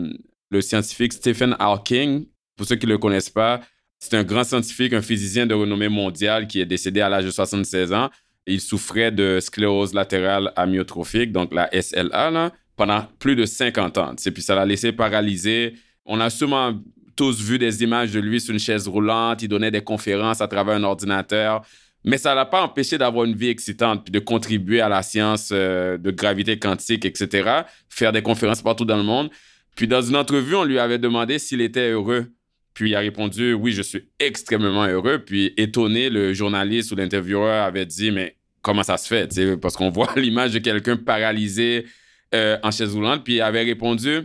le 0.50 0.60
scientifique 0.60 1.12
Stephen 1.12 1.56
Hawking. 1.58 2.26
Pour 2.56 2.66
ceux 2.66 2.76
qui 2.76 2.86
ne 2.86 2.92
le 2.92 2.98
connaissent 2.98 3.30
pas, 3.30 3.60
c'est 3.98 4.16
un 4.16 4.24
grand 4.24 4.44
scientifique, 4.44 4.92
un 4.92 5.02
physicien 5.02 5.46
de 5.46 5.54
renommée 5.54 5.88
mondiale 5.88 6.46
qui 6.46 6.60
est 6.60 6.66
décédé 6.66 7.00
à 7.00 7.08
l'âge 7.08 7.24
de 7.24 7.30
76 7.30 7.92
ans. 7.92 8.10
Il 8.46 8.60
souffrait 8.60 9.12
de 9.12 9.38
sclérose 9.40 9.94
latérale 9.94 10.52
amyotrophique, 10.56 11.32
donc 11.32 11.54
la 11.54 11.70
SLA, 11.80 12.52
pendant 12.76 13.06
plus 13.18 13.36
de 13.36 13.44
50 13.44 13.98
ans. 13.98 14.14
Et 14.24 14.30
puis 14.30 14.42
ça 14.42 14.54
l'a 14.54 14.66
laissé 14.66 14.92
paralysé. 14.92 15.74
On 16.04 16.20
a 16.20 16.30
sûrement 16.30 16.74
tous 17.14 17.40
vu 17.40 17.58
des 17.58 17.82
images 17.82 18.12
de 18.12 18.20
lui 18.20 18.40
sur 18.40 18.52
une 18.52 18.60
chaise 18.60 18.88
roulante. 18.88 19.42
Il 19.42 19.48
donnait 19.48 19.70
des 19.70 19.82
conférences 19.82 20.40
à 20.40 20.48
travers 20.48 20.74
un 20.74 20.82
ordinateur. 20.82 21.62
Mais 22.04 22.18
ça 22.18 22.30
ne 22.30 22.36
l'a 22.36 22.46
pas 22.46 22.62
empêché 22.62 22.98
d'avoir 22.98 23.24
une 23.24 23.36
vie 23.36 23.48
excitante, 23.48 24.04
puis 24.04 24.10
de 24.10 24.18
contribuer 24.18 24.80
à 24.80 24.88
la 24.88 25.02
science 25.02 25.50
euh, 25.52 25.96
de 25.98 26.10
gravité 26.10 26.58
quantique, 26.58 27.04
etc., 27.04 27.62
faire 27.88 28.10
des 28.10 28.22
conférences 28.22 28.60
partout 28.60 28.84
dans 28.84 28.96
le 28.96 29.04
monde. 29.04 29.30
Puis 29.76 29.86
dans 29.86 30.02
une 30.02 30.16
entrevue, 30.16 30.56
on 30.56 30.64
lui 30.64 30.78
avait 30.78 30.98
demandé 30.98 31.38
s'il 31.38 31.60
était 31.60 31.90
heureux. 31.90 32.26
Puis 32.74 32.90
il 32.90 32.94
a 32.94 33.00
répondu 33.00 33.52
Oui, 33.52 33.72
je 33.72 33.82
suis 33.82 34.08
extrêmement 34.18 34.86
heureux. 34.86 35.18
Puis 35.18 35.52
étonné, 35.56 36.10
le 36.10 36.32
journaliste 36.32 36.92
ou 36.92 36.96
l'intervieweur 36.96 37.64
avait 37.64 37.86
dit 37.86 38.10
Mais 38.10 38.36
comment 38.62 38.82
ça 38.82 38.96
se 38.96 39.06
fait 39.06 39.56
Parce 39.60 39.76
qu'on 39.76 39.90
voit 39.90 40.12
l'image 40.16 40.52
de 40.52 40.58
quelqu'un 40.58 40.96
paralysé 40.96 41.86
euh, 42.34 42.56
en 42.62 42.70
chaise 42.70 42.94
roulante. 42.94 43.24
Puis 43.24 43.34
il 43.34 43.40
avait 43.40 43.62
répondu 43.62 44.22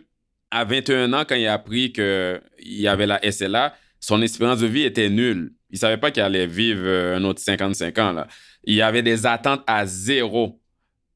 à 0.51 0.63
21 0.63 1.13
ans, 1.13 1.23
quand 1.27 1.35
il 1.35 1.45
a 1.47 1.53
appris 1.53 1.91
qu'il 1.91 2.39
y 2.63 2.87
avait 2.87 3.05
la 3.05 3.19
SLA, 3.29 3.75
son 3.99 4.21
espérance 4.21 4.59
de 4.59 4.67
vie 4.67 4.83
était 4.83 5.09
nulle. 5.09 5.53
Il 5.69 5.77
savait 5.77 5.97
pas 5.97 6.11
qu'il 6.11 6.23
allait 6.23 6.47
vivre 6.47 6.83
euh, 6.85 7.17
un 7.17 7.23
autre 7.23 7.41
55 7.41 7.97
ans. 7.99 8.11
Là. 8.13 8.27
Il 8.63 8.81
avait 8.81 9.01
des 9.01 9.25
attentes 9.25 9.63
à 9.67 9.85
zéro. 9.85 10.61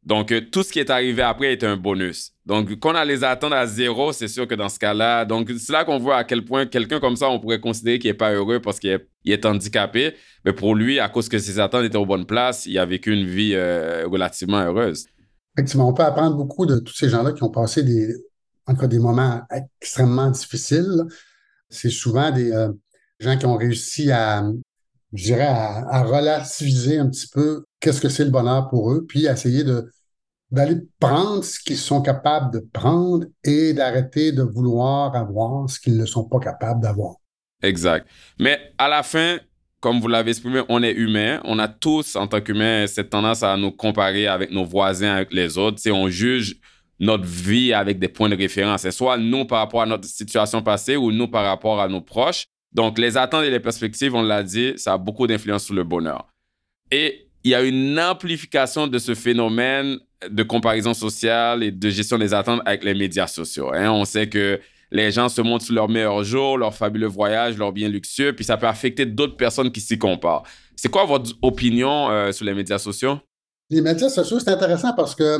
Donc, 0.03 0.31
euh, 0.31 0.41
tout 0.41 0.63
ce 0.63 0.71
qui 0.71 0.79
est 0.79 0.89
arrivé 0.89 1.21
après 1.21 1.53
est 1.53 1.63
un 1.63 1.77
bonus. 1.77 2.30
Donc, 2.45 2.71
quand 2.79 2.93
on 2.93 2.95
a 2.95 3.05
les 3.05 3.23
attentes 3.23 3.53
à 3.53 3.67
zéro, 3.67 4.11
c'est 4.13 4.27
sûr 4.27 4.47
que 4.47 4.55
dans 4.55 4.69
ce 4.69 4.79
cas-là, 4.79 5.25
donc 5.25 5.51
c'est 5.59 5.71
là 5.71 5.85
qu'on 5.85 5.99
voit 5.99 6.17
à 6.17 6.23
quel 6.23 6.43
point 6.43 6.65
quelqu'un 6.65 6.99
comme 6.99 7.15
ça, 7.15 7.29
on 7.29 7.39
pourrait 7.39 7.59
considérer 7.59 7.99
qu'il 7.99 8.09
n'est 8.09 8.17
pas 8.17 8.33
heureux 8.33 8.59
parce 8.59 8.79
qu'il 8.79 8.99
est, 9.25 9.45
handicapé. 9.45 10.15
Mais 10.43 10.53
pour 10.53 10.73
lui, 10.73 10.99
à 10.99 11.07
cause 11.07 11.29
que 11.29 11.37
ses 11.37 11.59
attentes 11.59 11.85
étaient 11.85 11.97
aux 11.97 12.05
bonnes 12.05 12.25
places, 12.25 12.65
il 12.65 12.77
a 12.79 12.85
vécu 12.85 13.13
une 13.13 13.27
vie 13.27 13.53
euh, 13.53 14.07
relativement 14.07 14.59
heureuse. 14.59 15.05
Effectivement, 15.55 15.89
on 15.89 15.93
peut 15.93 16.03
apprendre 16.03 16.35
beaucoup 16.35 16.65
de 16.65 16.79
tous 16.79 16.95
ces 16.95 17.09
gens-là 17.09 17.33
qui 17.33 17.43
ont 17.43 17.51
passé 17.51 17.83
des, 17.83 18.15
encore 18.65 18.87
des 18.87 18.99
moments 18.99 19.41
extrêmement 19.79 20.31
difficiles. 20.31 21.03
C'est 21.69 21.89
souvent 21.89 22.31
des 22.31 22.51
euh, 22.51 22.69
gens 23.19 23.37
qui 23.37 23.45
ont 23.45 23.57
réussi 23.57 24.11
à, 24.11 24.43
je 25.13 25.23
dirais, 25.23 25.47
à, 25.47 26.03
relativiser 26.03 26.97
un 26.97 27.09
petit 27.09 27.27
peu 27.27 27.65
qu'est-ce 27.79 28.01
que 28.01 28.09
c'est 28.09 28.25
le 28.25 28.31
bonheur 28.31 28.67
pour 28.69 28.91
eux, 28.91 29.05
puis 29.07 29.25
essayer 29.25 29.63
de 29.63 29.91
d'aller 30.51 30.77
prendre 30.99 31.43
ce 31.43 31.59
qu'ils 31.59 31.77
sont 31.77 32.01
capables 32.01 32.53
de 32.53 32.59
prendre 32.73 33.25
et 33.43 33.73
d'arrêter 33.73 34.31
de 34.31 34.43
vouloir 34.43 35.15
avoir 35.15 35.69
ce 35.69 35.79
qu'ils 35.79 35.97
ne 35.97 36.05
sont 36.05 36.27
pas 36.27 36.39
capables 36.39 36.81
d'avoir. 36.81 37.15
Exact. 37.63 38.07
Mais 38.39 38.59
à 38.77 38.89
la 38.89 39.03
fin, 39.03 39.39
comme 39.79 39.99
vous 39.99 40.07
l'avez 40.07 40.31
exprimé, 40.31 40.61
on 40.69 40.83
est 40.83 40.91
humain. 40.91 41.41
On 41.43 41.57
a 41.57 41.67
tous, 41.67 42.15
en 42.15 42.27
tant 42.27 42.41
qu'humains, 42.41 42.85
cette 42.87 43.09
tendance 43.09 43.43
à 43.43 43.55
nous 43.57 43.71
comparer 43.71 44.27
avec 44.27 44.51
nos 44.51 44.65
voisins, 44.65 45.15
avec 45.15 45.33
les 45.33 45.57
autres. 45.57 45.79
C'est 45.79 45.91
on 45.91 46.07
juge 46.07 46.59
notre 46.99 47.25
vie 47.25 47.73
avec 47.73 47.97
des 47.97 48.07
points 48.07 48.29
de 48.29 48.35
référence. 48.35 48.81
C'est 48.81 48.91
soit 48.91 49.17
nous 49.17 49.45
par 49.45 49.59
rapport 49.59 49.81
à 49.81 49.85
notre 49.85 50.07
situation 50.07 50.61
passée 50.61 50.97
ou 50.97 51.11
nous 51.11 51.27
par 51.27 51.45
rapport 51.45 51.81
à 51.81 51.87
nos 51.87 52.01
proches. 52.01 52.45
Donc, 52.71 52.99
les 52.99 53.17
attentes 53.17 53.43
et 53.43 53.49
les 53.49 53.59
perspectives, 53.59 54.13
on 54.15 54.21
l'a 54.21 54.43
dit, 54.43 54.73
ça 54.77 54.93
a 54.93 54.97
beaucoup 54.97 55.27
d'influence 55.27 55.65
sur 55.65 55.73
le 55.73 55.83
bonheur. 55.83 56.27
Et 56.91 57.30
il 57.43 57.51
y 57.51 57.55
a 57.55 57.61
une 57.61 57.99
amplification 57.99 58.87
de 58.87 58.97
ce 58.99 59.15
phénomène 59.15 59.97
de 60.29 60.43
comparaison 60.43 60.93
sociale 60.93 61.63
et 61.63 61.71
de 61.71 61.89
gestion 61.89 62.17
des 62.17 62.33
attentes 62.33 62.61
avec 62.65 62.83
les 62.83 62.93
médias 62.93 63.27
sociaux. 63.27 63.71
Hein. 63.73 63.91
On 63.91 64.05
sait 64.05 64.29
que 64.29 64.59
les 64.91 65.11
gens 65.11 65.29
se 65.29 65.41
montrent 65.41 65.65
sur 65.65 65.73
leurs 65.73 65.89
meilleurs 65.89 66.23
jours, 66.23 66.57
leurs 66.57 66.75
fabuleux 66.75 67.07
voyages, 67.07 67.57
leurs 67.57 67.71
biens 67.71 67.89
luxueux, 67.89 68.33
puis 68.33 68.45
ça 68.45 68.57
peut 68.57 68.67
affecter 68.67 69.05
d'autres 69.05 69.37
personnes 69.37 69.71
qui 69.71 69.79
s'y 69.79 69.97
comparent. 69.97 70.43
C'est 70.75 70.89
quoi 70.89 71.05
votre 71.05 71.31
opinion 71.41 72.09
euh, 72.09 72.31
sur 72.31 72.45
les 72.45 72.53
médias 72.53 72.77
sociaux? 72.77 73.17
Les 73.69 73.81
médias 73.81 74.09
sociaux, 74.09 74.39
c'est 74.39 74.49
intéressant 74.49 74.93
parce 74.93 75.15
que 75.15 75.39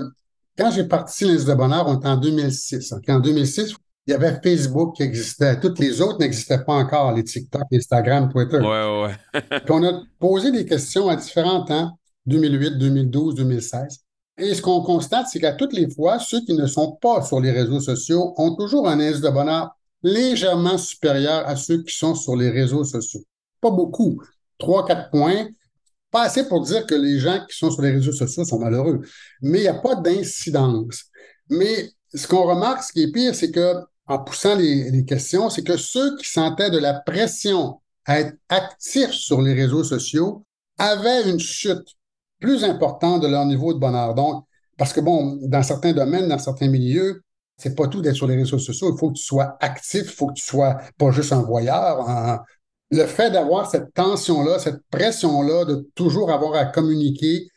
quand 0.58 0.72
j'ai 0.72 0.86
parti 0.86 1.26
l'Institut 1.26 1.52
de 1.52 1.56
bonheur, 1.56 1.88
on 1.88 1.98
était 1.98 2.08
en 2.08 2.18
2006. 2.18 2.94
En 3.08 3.20
2006, 3.20 3.76
il 4.08 4.12
y 4.12 4.14
avait 4.14 4.40
Facebook 4.44 4.96
qui 4.96 5.04
existait. 5.04 5.60
Toutes 5.60 5.80
les 5.80 6.02
autres 6.02 6.20
n'existaient 6.20 6.64
pas 6.64 6.74
encore, 6.74 7.14
les 7.14 7.24
TikTok, 7.24 7.64
Instagram, 7.72 8.30
Twitter. 8.30 8.58
Ouais, 8.58 9.04
ouais. 9.04 9.42
Puis 9.60 9.72
on 9.72 9.84
a 9.84 10.02
posé 10.20 10.52
des 10.52 10.66
questions 10.66 11.08
à 11.08 11.16
différents 11.16 11.64
temps, 11.64 11.98
2008, 12.26 12.78
2012, 12.78 13.36
2016. 13.36 14.00
Et 14.38 14.56
ce 14.56 14.62
qu'on 14.62 14.82
constate, 14.82 15.28
c'est 15.32 15.40
qu'à 15.40 15.54
toutes 15.54 15.74
les 15.74 15.90
fois, 15.90 16.18
ceux 16.18 16.42
qui 16.42 16.54
ne 16.54 16.66
sont 16.66 16.94
pas 17.02 17.22
sur 17.22 17.40
les 17.40 17.52
réseaux 17.52 17.80
sociaux 17.80 18.34
ont 18.38 18.56
toujours 18.56 18.88
un 18.88 19.00
indice 19.00 19.22
de 19.22 19.30
bonheur 19.30 19.70
légèrement 20.02 20.78
supérieur 20.80 21.48
à 21.48 21.56
ceux 21.56 21.84
qui 21.84 21.96
sont 21.96 22.16
sur 22.16 22.36
les 22.36 22.50
réseaux 22.50 22.84
sociaux. 22.84 23.22
Pas 23.62 23.70
beaucoup. 23.70 24.20
Trois, 24.58 24.86
quatre 24.86 25.12
points, 25.12 25.48
pas 26.10 26.24
assez 26.24 26.48
pour 26.48 26.62
dire 26.62 26.88
que 26.88 26.96
les 26.96 27.20
gens 27.20 27.46
qui 27.48 27.56
sont 27.56 27.70
sur 27.70 27.82
les 27.82 27.92
réseaux 27.92 28.12
sociaux 28.12 28.44
sont 28.44 28.60
malheureux, 28.60 29.02
mais 29.42 29.60
il 29.60 29.62
n'y 29.62 29.68
a 29.68 29.76
pas 29.76 29.96
d'incidence. 29.96 31.06
Mais 31.50 31.92
ce 32.14 32.28
qu'on 32.28 32.44
remarque, 32.44 32.84
ce 32.84 32.94
qui 32.94 33.04
est 33.04 33.12
pire, 33.12 33.36
c'est 33.36 33.52
que 33.52 33.76
en 34.08 34.20
poussant 34.20 34.56
les, 34.56 35.06
questions, 35.06 35.50
c'est 35.50 35.64
que 35.64 35.78
ceux 35.78 36.18
qui 36.18 36.28
sentaient 36.28 36.70
de 36.70 36.78
la 36.78 36.94
pression 36.94 37.80
à 38.06 38.20
être 38.20 38.36
actifs 38.50 39.12
sur 39.12 39.42
les 39.42 39.54
réseaux 39.54 39.84
sociaux 39.84 40.46
avaient 40.78 41.30
une 41.30 41.40
chute 41.40 41.88
plus 42.40 42.64
importante 42.64 43.22
de 43.22 43.28
leur 43.28 43.46
niveau 43.46 43.74
de 43.74 43.80
bonheur. 43.80 44.16
Donc, 44.16 44.46
parce 44.78 44.92
que 44.92 45.00
bon, 45.00 45.40
dans 45.44 45.64
certains 45.64 45.94
domaines, 45.94 46.28
dans 46.28 46.40
certains 46.40 46.68
milieux, 46.68 47.24
c'est 47.58 47.76
pas 47.76 47.88
tout 47.88 48.02
d'être 48.02 48.16
sur 48.16 48.28
les 48.28 48.36
réseaux 48.36 48.60
sociaux. 48.60 48.94
Il 48.94 49.00
faut 49.00 49.12
que 49.12 49.18
tu 49.18 49.24
sois 49.24 49.56
actif, 49.62 50.02
il 50.04 50.10
faut 50.10 50.28
que 50.28 50.34
tu 50.34 50.44
sois 50.44 50.78
pas 50.98 51.12
juste 51.12 51.32
un 51.32 51.44
voyeur, 51.44 52.44
le 52.90 53.06
fait 53.06 53.32
d'avoir 53.32 53.70
cette 53.70 53.94
tension-là, 53.94 54.60
cette 54.60 54.82
pression-là, 54.90 55.66
de 55.66 55.88
toujours 55.96 56.32
avoir 56.32 56.56
à 56.56 56.66
communiquer, 56.66 57.48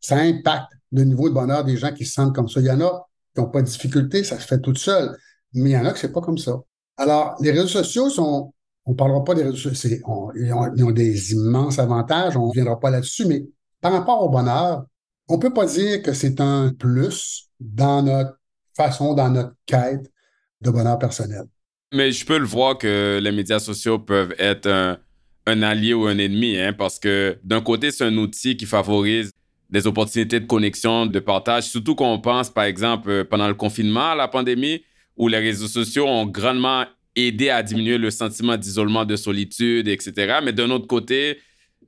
ça 0.00 0.16
impacte 0.16 0.72
le 0.92 1.04
niveau 1.04 1.28
de 1.28 1.34
bonheur 1.34 1.64
des 1.64 1.76
gens 1.76 1.92
qui 1.92 2.06
se 2.06 2.14
sentent 2.14 2.34
comme 2.34 2.48
ça. 2.48 2.60
Il 2.60 2.66
y 2.66 2.70
en 2.70 2.80
a 2.80 3.06
qui 3.34 3.40
n'ont 3.40 3.50
pas 3.50 3.62
de 3.62 3.66
difficulté, 3.66 4.24
ça 4.24 4.38
se 4.38 4.46
fait 4.46 4.60
tout 4.60 4.74
seul, 4.74 5.16
mais 5.54 5.70
il 5.70 5.72
y 5.72 5.76
en 5.76 5.84
a 5.84 5.92
qui 5.92 6.00
c'est 6.00 6.12
pas 6.12 6.20
comme 6.20 6.38
ça. 6.38 6.56
Alors, 6.96 7.36
les 7.40 7.50
réseaux 7.50 7.68
sociaux 7.68 8.10
sont, 8.10 8.52
on 8.84 8.92
ne 8.92 8.96
parlera 8.96 9.24
pas 9.24 9.34
des 9.34 9.44
réseaux 9.44 9.70
sociaux, 9.70 9.98
ils, 10.34 10.52
ont, 10.52 10.90
des 10.90 11.32
immenses 11.32 11.78
avantages, 11.78 12.36
on 12.36 12.48
ne 12.48 12.52
viendra 12.52 12.78
pas 12.78 12.90
là-dessus, 12.90 13.26
mais 13.26 13.44
par 13.80 13.92
rapport 13.92 14.22
au 14.22 14.28
bonheur, 14.28 14.84
on 15.28 15.36
ne 15.36 15.40
peut 15.40 15.52
pas 15.52 15.66
dire 15.66 16.02
que 16.02 16.12
c'est 16.12 16.40
un 16.40 16.72
plus 16.72 17.50
dans 17.60 18.02
notre 18.02 18.38
façon, 18.76 19.14
dans 19.14 19.30
notre 19.30 19.54
quête 19.66 20.10
de 20.60 20.70
bonheur 20.70 20.98
personnel. 20.98 21.44
Mais 21.92 22.12
je 22.12 22.26
peux 22.26 22.38
le 22.38 22.46
voir 22.46 22.76
que 22.76 23.20
les 23.22 23.32
médias 23.32 23.60
sociaux 23.60 23.98
peuvent 23.98 24.34
être 24.38 24.68
un, 25.46 25.62
allié 25.62 25.94
ou 25.94 26.06
un 26.06 26.18
ennemi, 26.18 26.58
hein, 26.58 26.72
parce 26.72 26.98
que 26.98 27.38
d'un 27.44 27.60
côté, 27.60 27.90
c'est 27.90 28.04
un 28.04 28.16
outil 28.16 28.56
qui 28.56 28.66
favorise 28.66 29.32
des 29.70 29.86
opportunités 29.86 30.40
de 30.40 30.46
connexion, 30.46 31.06
de 31.06 31.18
partage, 31.18 31.64
surtout 31.64 31.94
quand 31.94 32.12
on 32.12 32.20
pense, 32.20 32.50
par 32.50 32.64
exemple, 32.64 33.10
euh, 33.10 33.24
pendant 33.24 33.48
le 33.48 33.54
confinement, 33.54 34.14
la 34.14 34.28
pandémie, 34.28 34.82
où 35.16 35.28
les 35.28 35.38
réseaux 35.38 35.66
sociaux 35.66 36.06
ont 36.06 36.26
grandement 36.26 36.84
aidé 37.16 37.50
à 37.50 37.62
diminuer 37.62 37.98
le 37.98 38.10
sentiment 38.10 38.56
d'isolement, 38.56 39.04
de 39.04 39.16
solitude, 39.16 39.88
etc. 39.88 40.38
Mais 40.42 40.52
d'un 40.52 40.70
autre 40.70 40.86
côté, 40.86 41.38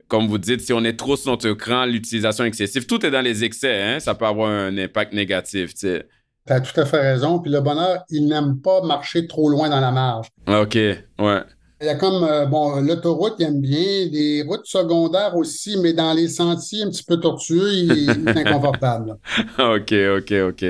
comme 0.09 0.27
vous 0.27 0.39
dites, 0.39 0.61
si 0.61 0.73
on 0.73 0.85
est 0.85 0.97
trop 0.97 1.17
sur 1.17 1.31
notre 1.31 1.53
cran, 1.53 1.87
l'utilisation 1.87 2.45
excessive, 2.45 2.87
tout 2.87 3.07
est 3.07 3.11
dans 3.11 3.21
les 3.21 3.45
excès, 3.45 3.83
hein, 3.83 4.01
ça 4.01 4.15
peut 4.15 4.27
avoir 4.27 4.51
un 4.51 4.77
impact 4.77 5.13
négatif. 5.13 5.73
Tu 5.75 6.01
as 6.49 6.61
tout 6.61 6.79
à 6.81 6.85
fait 6.85 7.01
raison. 7.01 7.39
Puis 7.39 7.51
le 7.51 7.61
bonheur, 7.61 8.03
il 8.11 8.27
n'aime 8.27 8.61
pas 8.61 8.83
marcher 8.83 9.27
trop 9.29 9.49
loin 9.49 9.69
dans 9.69 9.81
la 9.81 9.93
marge. 9.93 10.27
OK, 10.49 10.75
ouais. 10.75 11.43
Il 11.83 11.87
y 11.87 11.89
a 11.89 11.95
comme, 11.95 12.23
euh, 12.25 12.45
bon, 12.45 12.79
l'autoroute, 12.83 13.37
il 13.39 13.47
aime 13.47 13.61
bien, 13.63 14.07
des 14.09 14.45
routes 14.47 14.67
secondaires 14.67 15.35
aussi, 15.35 15.79
mais 15.79 15.95
dans 15.95 16.13
les 16.13 16.29
sentiers 16.29 16.83
un 16.83 16.91
petit 16.91 17.05
peu 17.05 17.19
tortueux, 17.19 17.73
il, 17.73 18.11
est 18.11 18.47
inconfortable. 18.47 19.17
OK, 19.59 19.95
OK, 20.19 20.33
OK. 20.49 20.65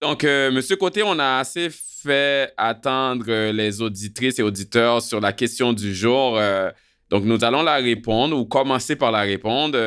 Donc, 0.00 0.24
euh, 0.24 0.50
Monsieur 0.50 0.76
Côté, 0.76 1.02
on 1.02 1.18
a 1.18 1.38
assez 1.40 1.68
fait 1.70 2.54
attendre 2.56 3.50
les 3.50 3.82
auditrices 3.82 4.38
et 4.38 4.42
auditeurs 4.42 5.02
sur 5.02 5.20
la 5.20 5.34
question 5.34 5.74
du 5.74 5.94
jour. 5.94 6.38
Euh, 6.38 6.70
donc, 7.10 7.24
nous 7.24 7.44
allons 7.44 7.62
la 7.62 7.76
répondre 7.76 8.34
ou 8.34 8.46
commencer 8.46 8.96
par 8.96 9.12
la 9.12 9.20
répondre. 9.20 9.78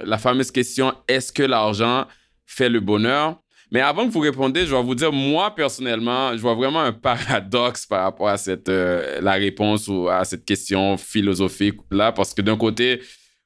la 0.00 0.16
fameuse 0.16 0.50
question, 0.50 0.94
est-ce 1.06 1.32
que 1.32 1.42
l'argent 1.42 2.06
fait 2.46 2.70
le 2.70 2.80
bonheur? 2.80 3.42
Mais 3.70 3.80
avant 3.80 4.06
que 4.06 4.12
vous 4.12 4.20
répondiez, 4.20 4.64
je 4.64 4.74
vais 4.74 4.82
vous 4.82 4.94
dire, 4.94 5.12
moi, 5.12 5.54
personnellement, 5.54 6.32
je 6.32 6.38
vois 6.38 6.54
vraiment 6.54 6.80
un 6.80 6.92
paradoxe 6.92 7.84
par 7.84 8.04
rapport 8.04 8.28
à 8.28 8.38
cette, 8.38 8.68
euh, 8.68 9.20
la 9.20 9.32
réponse 9.32 9.88
ou 9.88 10.08
à 10.08 10.24
cette 10.24 10.44
question 10.44 10.96
philosophique-là, 10.96 12.12
parce 12.12 12.32
que 12.32 12.40
d'un 12.40 12.56
côté, 12.56 13.00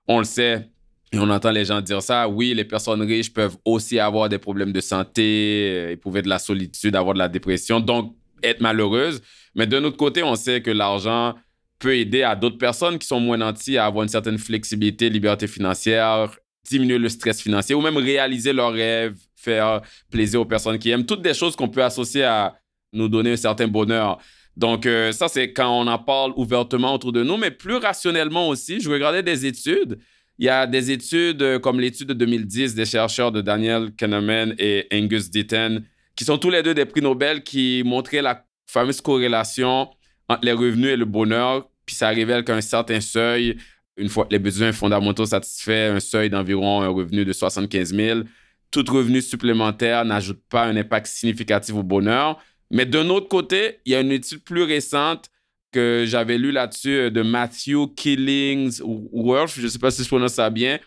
on 0.07 0.19
le 0.19 0.25
sait, 0.25 0.69
et 1.13 1.19
on 1.19 1.29
entend 1.29 1.51
les 1.51 1.65
gens 1.65 1.81
dire 1.81 2.03
ça, 2.03 2.29
oui, 2.29 2.55
les 2.55 2.65
personnes 2.65 3.03
riches 3.03 3.33
peuvent 3.33 3.57
aussi 3.65 3.99
avoir 3.99 4.29
des 4.29 4.39
problèmes 4.39 4.73
de 4.73 4.81
santé, 4.81 5.73
euh, 5.75 5.91
éprouver 5.93 6.23
de 6.23 6.29
la 6.29 6.39
solitude, 6.39 6.95
avoir 6.97 7.15
de 7.15 7.19
la 7.19 7.29
dépression, 7.29 7.81
donc 7.81 8.17
être 8.43 8.61
malheureuses. 8.61 9.21
Mais 9.55 9.67
d'un 9.67 9.83
autre 9.85 9.97
côté, 9.97 10.23
on 10.23 10.37
sait 10.37 10.63
que 10.63 10.71
l'argent 10.71 11.35
peut 11.79 11.97
aider 11.97 12.23
à 12.23 12.37
d'autres 12.37 12.59
personnes 12.59 12.99
qui 12.99 13.07
sont 13.07 13.21
moins 13.21 13.37
nantis 13.37 13.77
à 13.77 13.87
avoir 13.87 14.05
une 14.05 14.09
certaine 14.09 14.39
flexibilité, 14.39 15.11
liberté 15.11 15.47
financière, 15.49 16.35
diminuer 16.69 16.99
le 16.99 17.09
stress 17.09 17.43
financier 17.43 17.75
ou 17.75 17.81
même 17.81 17.97
réaliser 17.97 18.53
leurs 18.53 18.73
rêves, 18.73 19.17
faire 19.43 19.81
plaisir 20.11 20.41
aux 20.41 20.45
personnes 20.45 20.79
qui 20.79 20.91
aiment, 20.91 21.07
toutes 21.07 21.23
des 21.23 21.35
choses 21.35 21.57
qu'on 21.57 21.69
peut 21.69 21.83
associer 21.83 22.25
à 22.25 22.55
nous 22.93 23.09
donner 23.09 23.33
un 23.33 23.37
certain 23.37 23.69
bonheur. 23.69 24.19
Donc, 24.57 24.85
euh, 24.87 25.13
ça, 25.13 25.29
c'est 25.29 25.53
quand 25.53 25.81
on 25.81 25.87
en 25.87 25.99
parle 25.99 26.33
ouvertement 26.37 26.95
autour 26.95 27.13
de 27.13 27.23
nous, 27.23 27.37
mais 27.37 27.51
plus 27.51 27.77
rationnellement 27.77 28.49
aussi. 28.49 28.81
Je 28.81 28.91
regardais 28.91 29.23
des 29.23 29.47
études. 29.47 29.99
Il 30.39 30.47
y 30.47 30.49
a 30.49 30.67
des 30.67 30.91
études 30.91 31.43
euh, 31.43 31.59
comme 31.59 31.81
l'étude 31.81 32.09
de 32.09 32.15
2010 32.15 32.75
des 32.75 32.85
chercheurs 32.85 33.33
de 33.33 33.41
Daniel 33.41 33.93
Kahneman 33.97 34.55
et 34.59 34.87
Angus 34.93 35.31
Deaton, 35.31 35.83
qui 36.17 36.25
sont 36.25 36.37
tous 36.37 36.51
les 36.51 36.63
deux 36.63 36.75
des 36.75 36.85
prix 36.85 37.01
Nobel, 37.01 37.43
qui 37.43 37.83
montraient 37.85 38.23
la 38.23 38.45
fameuse 38.67 39.01
corrélation 39.01 39.89
entre 40.29 40.45
les 40.45 40.53
revenus 40.53 40.91
et 40.91 40.97
le 40.97 41.05
bonheur. 41.05 41.69
Puis 41.87 41.97
ça 41.97 42.09
révèle 42.09 42.45
qu'un 42.45 42.61
certain 42.61 43.01
seuil, 43.01 43.57
une 43.97 44.09
fois 44.09 44.27
les 44.31 44.39
besoins 44.39 44.73
fondamentaux 44.73 45.27
satisfaits, 45.27 45.93
un 45.95 46.01
seuil 46.01 46.31
d'environ 46.31 46.83
un 46.83 46.89
revenu 46.89 47.25
de 47.25 47.33
75 47.33 47.95
000, 47.95 48.21
tout 48.73 48.85
revenu 48.89 49.23
supplémentaire 49.23 50.05
n'ajoute 50.05 50.41
pas 50.49 50.65
un 50.65 50.77
impact 50.77 51.07
significatif 51.07 51.75
au 51.75 51.83
bonheur. 51.85 52.43
Mais 52.71 52.87
d'un 52.87 53.09
autre 53.11 53.29
côté, 53.29 53.81
il 53.85 53.93
y 53.93 53.95
a 53.95 54.01
une 54.01 54.11
étude 54.11 54.43
plus 54.43 54.63
récente 54.63 55.29
que 55.71 56.05
j'avais 56.07 56.39
lue 56.39 56.53
là-dessus 56.53 56.99
euh, 56.99 57.11
de 57.11 57.23
Matthew 57.23 57.95
Killingsworth, 57.97 59.55
je 59.57 59.63
ne 59.63 59.69
sais 59.69 59.79
pas 59.79 59.91
si 59.91 60.03
je 60.03 60.09
prononce 60.09 60.35
ça 60.35 60.51
bien. 60.51 60.79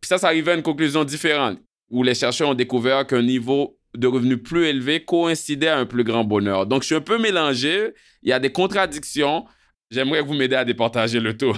Puis 0.00 0.08
ça, 0.08 0.18
ça 0.18 0.28
arrivait 0.28 0.52
à 0.52 0.54
une 0.54 0.62
conclusion 0.62 1.04
différente, 1.04 1.58
où 1.90 2.02
les 2.02 2.14
chercheurs 2.14 2.48
ont 2.48 2.54
découvert 2.54 3.06
qu'un 3.06 3.22
niveau 3.22 3.78
de 3.94 4.06
revenus 4.06 4.42
plus 4.42 4.66
élevés 4.66 5.04
coïncidait 5.04 5.68
à 5.68 5.78
un 5.78 5.86
plus 5.86 6.04
grand 6.04 6.24
bonheur. 6.24 6.66
Donc, 6.66 6.82
je 6.82 6.86
suis 6.86 6.94
un 6.94 7.00
peu 7.00 7.18
mélangé. 7.18 7.92
Il 8.22 8.30
y 8.30 8.32
a 8.32 8.38
des 8.38 8.52
contradictions. 8.52 9.44
J'aimerais 9.90 10.22
que 10.22 10.26
vous 10.26 10.34
m'aidiez 10.34 10.56
à 10.56 10.64
départager 10.64 11.20
le 11.20 11.36
tout. 11.36 11.56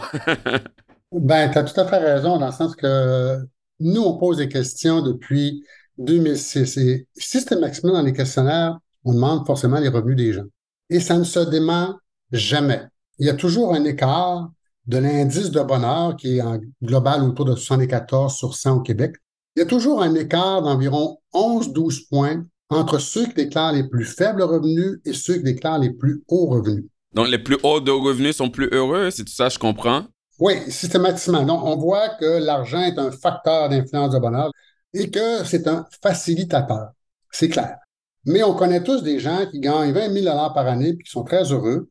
ben, 1.13 1.51
tu 1.51 1.59
as 1.59 1.65
tout 1.65 1.79
à 1.81 1.87
fait 1.87 1.99
raison 1.99 2.39
dans 2.39 2.47
le 2.47 2.53
sens 2.53 2.75
que 2.75 3.39
nous, 3.83 4.03
on 4.03 4.17
pose 4.17 4.39
des 4.39 4.49
questions 4.49 5.03
depuis 5.03 5.65
2006 5.99 6.77
et 6.79 7.07
systématiquement 7.15 7.93
dans 7.93 8.03
les 8.03 8.13
questionnaires, 8.13 8.79
on 9.05 9.15
demande 9.15 9.47
forcément 9.47 9.79
les 9.79 9.89
revenus 9.89 10.17
des 10.17 10.33
gens. 10.33 10.47
Et 10.91 11.01
ça 11.01 11.19
ne 11.19 11.25
se 11.25 11.41
dément 11.41 11.97
jamais. 12.31 12.83
Il 13.19 13.27
y 13.27 13.31
a 13.31 13.35
toujours 13.35 13.75
un 13.75 13.85
écart 13.85 14.51
de 14.87 14.99
l'indice 14.99 15.51
de 15.51 15.61
bonheur 15.61 16.17
qui 16.17 16.39
est 16.39 16.43
en 16.43 16.59
global 16.83 17.23
autour 17.23 17.45
de 17.45 17.55
74 17.55 18.35
sur 18.35 18.55
100 18.55 18.79
au 18.79 18.81
Québec. 18.81 19.17
Il 19.57 19.61
y 19.61 19.63
a 19.63 19.67
toujours 19.67 20.03
un 20.03 20.15
écart 20.15 20.63
d'environ 20.63 21.19
11-12 21.35 22.09
points 22.09 22.43
entre 22.71 22.99
ceux 22.99 23.27
qui 23.27 23.35
déclarent 23.35 23.75
les 23.75 23.89
plus 23.89 24.05
faibles 24.05 24.43
revenus 24.43 24.99
et 25.05 25.13
ceux 25.13 25.35
qui 25.35 25.43
déclarent 25.43 25.79
les 25.79 25.93
plus 25.93 26.23
hauts 26.29 26.47
revenus. 26.47 26.87
Donc, 27.15 27.29
les 27.29 27.39
plus 27.39 27.59
hauts 27.63 27.81
de 27.81 27.91
revenus 27.91 28.37
sont 28.37 28.49
plus 28.49 28.71
heureux, 28.73 29.11
c'est 29.11 29.25
tout 29.25 29.33
ça, 29.33 29.51
je 29.51 29.59
comprends? 29.59 30.07
Oui, 30.43 30.55
systématiquement. 30.67 31.45
Donc, 31.45 31.63
on 31.63 31.77
voit 31.77 32.09
que 32.21 32.45
l'argent 32.45 32.83
est 32.83 32.99
un 32.99 33.13
facteur 33.13 33.69
d'influence 33.69 34.13
de 34.13 34.19
bonheur 34.19 34.51
et 34.93 35.09
que 35.09 35.45
c'est 35.45 35.69
un 35.69 35.87
facilitateur. 36.03 36.89
C'est 37.31 37.49
clair. 37.49 37.77
Mais 38.25 38.43
on 38.43 38.53
connaît 38.53 38.83
tous 38.83 39.05
des 39.05 39.21
gens 39.21 39.47
qui 39.49 39.61
gagnent 39.61 39.93
20 39.93 40.13
000 40.13 40.37
par 40.53 40.67
année 40.67 40.89
et 40.89 40.99
qui 40.99 41.09
sont 41.09 41.23
très 41.23 41.53
heureux. 41.53 41.89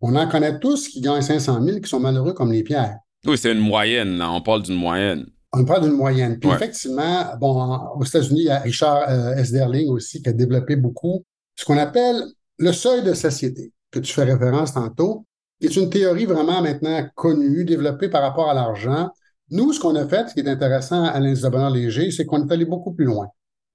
On 0.00 0.16
en 0.16 0.28
connaît 0.28 0.58
tous 0.58 0.88
qui 0.88 1.00
gagnent 1.00 1.22
500 1.22 1.62
000 1.62 1.78
qui 1.78 1.88
sont 1.88 2.00
malheureux 2.00 2.32
comme 2.32 2.50
les 2.50 2.64
pierres. 2.64 2.96
Oui, 3.24 3.38
c'est 3.38 3.52
une 3.52 3.60
moyenne, 3.60 4.18
là. 4.18 4.32
On 4.32 4.40
parle 4.40 4.62
d'une 4.62 4.74
moyenne. 4.74 5.26
On 5.52 5.64
parle 5.64 5.82
d'une 5.82 5.96
moyenne. 5.96 6.40
Puis 6.40 6.50
effectivement, 6.50 7.36
bon, 7.38 7.78
aux 7.94 8.04
États-Unis, 8.04 8.40
il 8.40 8.46
y 8.46 8.50
a 8.50 8.58
Richard 8.58 9.08
euh, 9.08 9.36
Esderling 9.36 9.88
aussi 9.90 10.20
qui 10.20 10.28
a 10.28 10.32
développé 10.32 10.74
beaucoup 10.74 11.24
ce 11.54 11.64
qu'on 11.64 11.78
appelle 11.78 12.20
le 12.58 12.72
seuil 12.72 13.04
de 13.04 13.14
société, 13.14 13.72
que 13.92 14.00
tu 14.00 14.12
fais 14.12 14.24
référence 14.24 14.74
tantôt, 14.74 15.24
est 15.66 15.76
une 15.76 15.90
théorie 15.90 16.26
vraiment 16.26 16.62
maintenant 16.62 17.06
connue, 17.14 17.64
développée 17.64 18.08
par 18.08 18.22
rapport 18.22 18.50
à 18.50 18.54
l'argent. 18.54 19.10
Nous, 19.50 19.72
ce 19.72 19.80
qu'on 19.80 19.94
a 19.96 20.06
fait, 20.06 20.28
ce 20.28 20.34
qui 20.34 20.40
est 20.40 20.48
intéressant 20.48 21.04
à 21.04 21.20
l'indice 21.20 21.42
de 21.42 21.48
bonheur 21.48 21.70
léger, 21.70 22.10
c'est 22.10 22.24
qu'on 22.24 22.46
est 22.46 22.52
allé 22.52 22.64
beaucoup 22.64 22.92
plus 22.92 23.04
loin. 23.04 23.28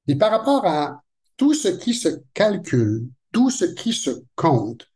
Et 0.08 0.16
par 0.16 0.32
rapport 0.32 0.66
à 0.66 1.02
tout 1.38 1.54
ce 1.54 1.68
qui 1.68 1.94
se 1.94 2.10
calcule, 2.34 3.08
tout 3.32 3.50
ce 3.50 3.66
qui 3.66 3.94
se 3.94 4.10
compte, 4.36 4.88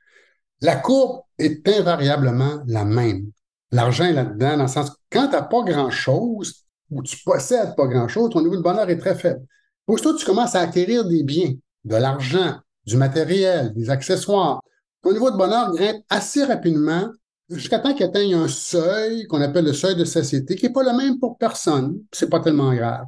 la 0.61 0.75
courbe 0.75 1.21
est 1.37 1.67
invariablement 1.67 2.61
la 2.67 2.85
même. 2.85 3.31
L'argent 3.71 4.05
est 4.05 4.13
là-dedans, 4.13 4.57
dans 4.57 4.63
le 4.63 4.69
sens 4.69 4.89
que 4.89 4.95
quand 5.11 5.27
tu 5.27 5.33
n'as 5.33 5.41
pas 5.43 5.61
grand-chose, 5.63 6.65
ou 6.89 7.01
tu 7.03 7.17
possèdes 7.23 7.75
pas 7.75 7.87
grand-chose, 7.87 8.31
ton 8.31 8.41
niveau 8.41 8.57
de 8.57 8.61
bonheur 8.61 8.89
est 8.89 8.97
très 8.97 9.15
faible. 9.15 9.45
Aussitôt 9.87 10.15
tu 10.15 10.25
commences 10.25 10.55
à 10.55 10.61
acquérir 10.61 11.05
des 11.05 11.23
biens, 11.23 11.53
de 11.85 11.95
l'argent, 11.95 12.57
du 12.85 12.97
matériel, 12.97 13.73
des 13.73 13.89
accessoires, 13.89 14.61
ton 15.03 15.13
niveau 15.13 15.31
de 15.31 15.37
bonheur 15.37 15.73
grimpe 15.73 16.03
assez 16.09 16.43
rapidement 16.43 17.09
jusqu'à 17.49 17.79
temps 17.79 17.93
qu'il 17.93 18.05
atteigne 18.05 18.35
un 18.35 18.47
seuil 18.47 19.25
qu'on 19.27 19.41
appelle 19.41 19.65
le 19.65 19.73
seuil 19.73 19.95
de 19.95 20.05
société, 20.05 20.55
qui 20.55 20.65
n'est 20.65 20.73
pas 20.73 20.83
le 20.83 20.95
même 20.95 21.19
pour 21.19 21.37
personne. 21.37 21.99
C'est 22.11 22.29
pas 22.29 22.39
tellement 22.39 22.73
grave. 22.73 23.05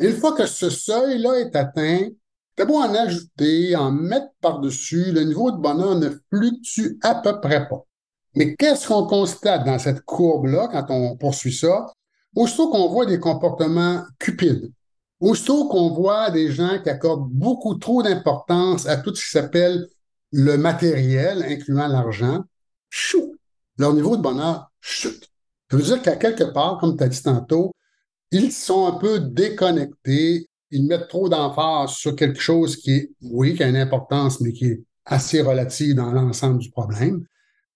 une 0.00 0.12
fois 0.12 0.32
que 0.32 0.46
ce 0.46 0.70
seuil-là 0.70 1.40
est 1.40 1.54
atteint, 1.54 2.08
c'est 2.56 2.66
beau 2.66 2.76
en 2.76 2.94
ajouter, 2.94 3.74
en 3.76 3.90
mettre 3.90 4.28
par-dessus, 4.40 5.12
le 5.12 5.24
niveau 5.24 5.50
de 5.50 5.58
bonheur 5.58 5.96
ne 5.96 6.10
fluctue 6.30 6.98
à 7.02 7.16
peu 7.16 7.40
près 7.40 7.68
pas. 7.68 7.84
Mais 8.36 8.54
qu'est-ce 8.56 8.88
qu'on 8.88 9.06
constate 9.06 9.64
dans 9.64 9.78
cette 9.78 10.02
courbe-là 10.02 10.68
quand 10.70 10.86
on 10.90 11.16
poursuit 11.16 11.52
ça? 11.52 11.86
Aussitôt 12.34 12.70
qu'on 12.70 12.88
voit 12.88 13.06
des 13.06 13.20
comportements 13.20 14.02
cupides, 14.18 14.72
aussitôt 15.20 15.68
qu'on 15.68 15.90
voit 15.90 16.30
des 16.30 16.50
gens 16.50 16.80
qui 16.82 16.90
accordent 16.90 17.30
beaucoup 17.30 17.76
trop 17.76 18.02
d'importance 18.02 18.86
à 18.86 18.96
tout 18.96 19.14
ce 19.14 19.24
qui 19.24 19.30
s'appelle 19.30 19.86
le 20.36 20.56
matériel, 20.56 21.44
incluant 21.48 21.86
l'argent, 21.86 22.42
chou, 22.90 23.36
leur 23.78 23.94
niveau 23.94 24.16
de 24.16 24.22
bonheur 24.22 24.70
chute. 24.80 25.30
Ça 25.70 25.76
veut 25.76 25.82
dire 25.82 26.02
qu'à 26.02 26.16
quelque 26.16 26.44
part, 26.44 26.78
comme 26.78 26.96
tu 26.96 27.04
as 27.04 27.08
dit 27.08 27.22
tantôt, 27.22 27.72
ils 28.32 28.50
sont 28.50 28.86
un 28.86 28.98
peu 28.98 29.20
déconnectés, 29.20 30.48
ils 30.70 30.86
mettent 30.86 31.08
trop 31.08 31.28
d'emphase 31.28 31.90
sur 31.92 32.16
quelque 32.16 32.40
chose 32.40 32.76
qui 32.76 32.92
est, 32.92 33.10
oui, 33.22 33.54
qui 33.54 33.62
a 33.62 33.68
une 33.68 33.76
importance, 33.76 34.40
mais 34.40 34.52
qui 34.52 34.66
est 34.66 34.84
assez 35.04 35.40
relative 35.40 35.94
dans 35.94 36.10
l'ensemble 36.10 36.58
du 36.58 36.70
problème. 36.70 37.24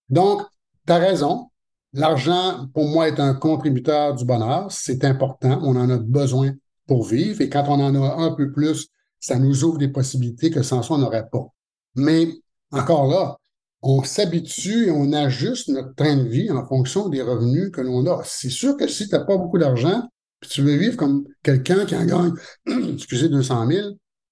Donc, 0.08 0.42
tu 0.84 0.92
as 0.92 0.98
raison, 0.98 1.50
L'argent, 1.94 2.68
pour 2.74 2.86
moi, 2.86 3.08
est 3.08 3.18
un 3.18 3.34
contributeur 3.34 4.14
du 4.14 4.24
bonheur. 4.24 4.70
C'est 4.70 5.04
important. 5.04 5.58
On 5.62 5.74
en 5.76 5.88
a 5.88 5.96
besoin 5.96 6.52
pour 6.86 7.04
vivre. 7.04 7.40
Et 7.40 7.48
quand 7.48 7.64
on 7.68 7.80
en 7.80 7.94
a 7.94 8.22
un 8.22 8.32
peu 8.32 8.52
plus, 8.52 8.88
ça 9.20 9.38
nous 9.38 9.64
ouvre 9.64 9.78
des 9.78 9.88
possibilités 9.88 10.50
que 10.50 10.62
sans 10.62 10.82
ça, 10.82 10.94
on 10.94 10.98
n'aurait 10.98 11.28
pas. 11.30 11.46
Mais 11.94 12.28
encore 12.72 13.06
là, 13.06 13.36
on 13.82 14.02
s'habitue 14.02 14.88
et 14.88 14.90
on 14.90 15.12
ajuste 15.12 15.68
notre 15.68 15.94
train 15.94 16.16
de 16.16 16.28
vie 16.28 16.50
en 16.50 16.66
fonction 16.66 17.08
des 17.08 17.22
revenus 17.22 17.70
que 17.70 17.80
l'on 17.80 18.06
a. 18.06 18.22
C'est 18.24 18.50
sûr 18.50 18.76
que 18.76 18.88
si 18.88 19.08
tu 19.08 19.14
n'as 19.14 19.24
pas 19.24 19.36
beaucoup 19.36 19.58
d'argent, 19.58 20.02
puis 20.40 20.50
tu 20.50 20.62
veux 20.62 20.76
vivre 20.76 20.96
comme 20.96 21.24
quelqu'un 21.42 21.84
qui 21.84 21.96
en 21.96 22.04
gagne, 22.04 22.32
excusez, 22.94 23.28
200 23.28 23.66
000, 23.68 23.88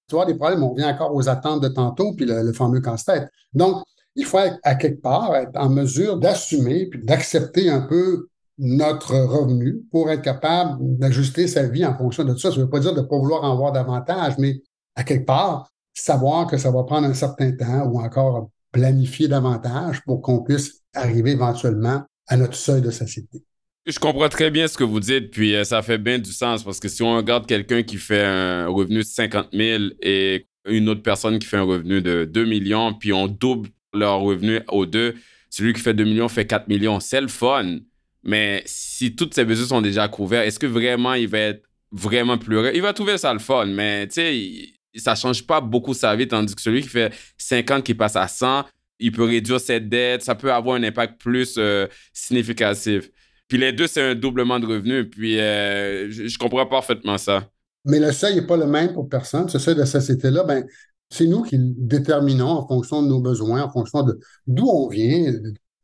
tu 0.08 0.14
vois, 0.14 0.24
des 0.24 0.34
problèmes, 0.34 0.62
on 0.62 0.70
revient 0.70 0.84
encore 0.84 1.14
aux 1.14 1.28
attentes 1.28 1.62
de 1.62 1.68
tantôt, 1.68 2.14
puis 2.14 2.26
le, 2.26 2.42
le 2.42 2.52
fameux 2.52 2.80
casse-tête. 2.80 3.28
Donc, 3.52 3.82
il 4.14 4.24
faut 4.24 4.38
être 4.38 4.58
à 4.62 4.74
quelque 4.74 5.02
part 5.02 5.34
être 5.36 5.50
en 5.54 5.68
mesure 5.68 6.18
d'assumer 6.18 6.86
puis 6.86 7.04
d'accepter 7.04 7.68
un 7.70 7.82
peu 7.82 8.28
notre 8.58 9.14
revenu 9.14 9.82
pour 9.90 10.10
être 10.10 10.22
capable 10.22 10.78
d'ajuster 10.80 11.46
sa 11.46 11.68
vie 11.68 11.84
en 11.84 11.96
fonction 11.96 12.24
de 12.24 12.34
ça. 12.36 12.50
Ça 12.50 12.56
ne 12.56 12.62
veut 12.62 12.70
pas 12.70 12.80
dire 12.80 12.94
de 12.94 13.00
ne 13.00 13.06
pas 13.06 13.18
vouloir 13.18 13.44
en 13.44 13.56
voir 13.56 13.72
davantage, 13.72 14.38
mais 14.38 14.62
à 14.94 15.04
quelque 15.04 15.26
part, 15.26 15.70
savoir 15.96 16.46
que 16.46 16.56
ça 16.56 16.70
va 16.70 16.84
prendre 16.84 17.06
un 17.06 17.14
certain 17.14 17.52
temps 17.52 17.86
ou 17.86 18.00
encore 18.00 18.50
planifier 18.70 19.28
davantage 19.28 20.02
pour 20.04 20.20
qu'on 20.20 20.42
puisse 20.42 20.82
arriver 20.94 21.32
éventuellement 21.32 22.04
à 22.28 22.36
notre 22.36 22.54
seuil 22.54 22.82
de 22.82 22.90
société. 22.90 23.42
Je 23.86 23.98
comprends 23.98 24.28
très 24.28 24.50
bien 24.50 24.66
ce 24.66 24.76
que 24.76 24.84
vous 24.84 25.00
dites, 25.00 25.30
puis 25.30 25.54
euh, 25.54 25.64
ça 25.64 25.80
fait 25.80 25.98
bien 25.98 26.18
du 26.18 26.32
sens 26.32 26.64
parce 26.64 26.80
que 26.80 26.88
si 26.88 27.02
on 27.02 27.16
regarde 27.16 27.46
quelqu'un 27.46 27.82
qui 27.82 27.96
fait 27.96 28.24
un 28.24 28.66
revenu 28.66 28.98
de 28.98 29.04
50 29.04 29.48
000 29.52 29.84
et 30.02 30.46
une 30.66 30.88
autre 30.88 31.02
personne 31.02 31.38
qui 31.38 31.46
fait 31.46 31.56
un 31.56 31.62
revenu 31.62 32.02
de 32.02 32.24
2 32.24 32.44
millions, 32.44 32.92
puis 32.92 33.12
on 33.12 33.28
double 33.28 33.70
leur 33.94 34.20
revenu 34.20 34.60
aux 34.68 34.86
deux. 34.86 35.14
Celui 35.50 35.72
qui 35.72 35.80
fait 35.80 35.94
2 35.94 36.04
millions 36.04 36.28
fait 36.28 36.46
4 36.46 36.68
millions. 36.68 36.98
C'est 36.98 37.20
le 37.20 37.28
fun. 37.28 37.78
Mais 38.24 38.62
si 38.66 39.14
toutes 39.14 39.34
ces 39.34 39.44
besoins 39.44 39.68
sont 39.68 39.80
déjà 39.80 40.08
couverts, 40.08 40.42
est-ce 40.42 40.58
que 40.58 40.66
vraiment 40.66 41.14
il 41.14 41.28
va 41.28 41.38
être 41.38 41.62
vraiment 41.92 42.36
plus 42.36 42.56
heureux? 42.56 42.72
Il 42.74 42.82
va 42.82 42.92
trouver 42.92 43.16
ça 43.18 43.32
le 43.32 43.38
fun, 43.38 43.66
mais 43.66 44.08
tu 44.08 44.14
sais, 44.14 44.75
ça 44.96 45.14
change 45.14 45.46
pas 45.46 45.60
beaucoup 45.60 45.94
sa 45.94 46.14
vie, 46.16 46.28
tandis 46.28 46.54
que 46.54 46.62
celui 46.62 46.82
qui 46.82 46.88
fait 46.88 47.12
50 47.38 47.84
qui 47.84 47.94
passe 47.94 48.16
à 48.16 48.28
100, 48.28 48.64
il 48.98 49.12
peut 49.12 49.24
réduire 49.24 49.60
ses 49.60 49.80
dettes, 49.80 50.22
ça 50.22 50.34
peut 50.34 50.52
avoir 50.52 50.76
un 50.76 50.82
impact 50.82 51.20
plus 51.20 51.56
euh, 51.58 51.86
significatif. 52.12 53.10
Puis 53.48 53.58
les 53.58 53.72
deux, 53.72 53.86
c'est 53.86 54.02
un 54.02 54.14
doublement 54.14 54.58
de 54.58 54.66
revenus. 54.66 55.06
Puis 55.10 55.38
euh, 55.38 56.10
je, 56.10 56.38
comprends 56.38 56.66
parfaitement 56.66 57.18
ça. 57.18 57.44
Mais 57.84 58.00
le 58.00 58.10
seuil 58.12 58.36
n'est 58.36 58.46
pas 58.46 58.56
le 58.56 58.66
même 58.66 58.92
pour 58.92 59.08
personne. 59.08 59.48
Ce 59.48 59.58
seuil 59.58 59.76
de 59.76 59.84
société-là, 59.84 60.44
ben, 60.44 60.64
c'est 61.10 61.26
nous 61.26 61.42
qui 61.42 61.56
le 61.56 61.72
déterminons 61.76 62.48
en 62.48 62.66
fonction 62.66 63.02
de 63.02 63.08
nos 63.08 63.20
besoins, 63.20 63.62
en 63.62 63.70
fonction 63.70 64.02
de 64.02 64.18
d'où 64.46 64.66
on 64.66 64.88
vient, 64.88 65.32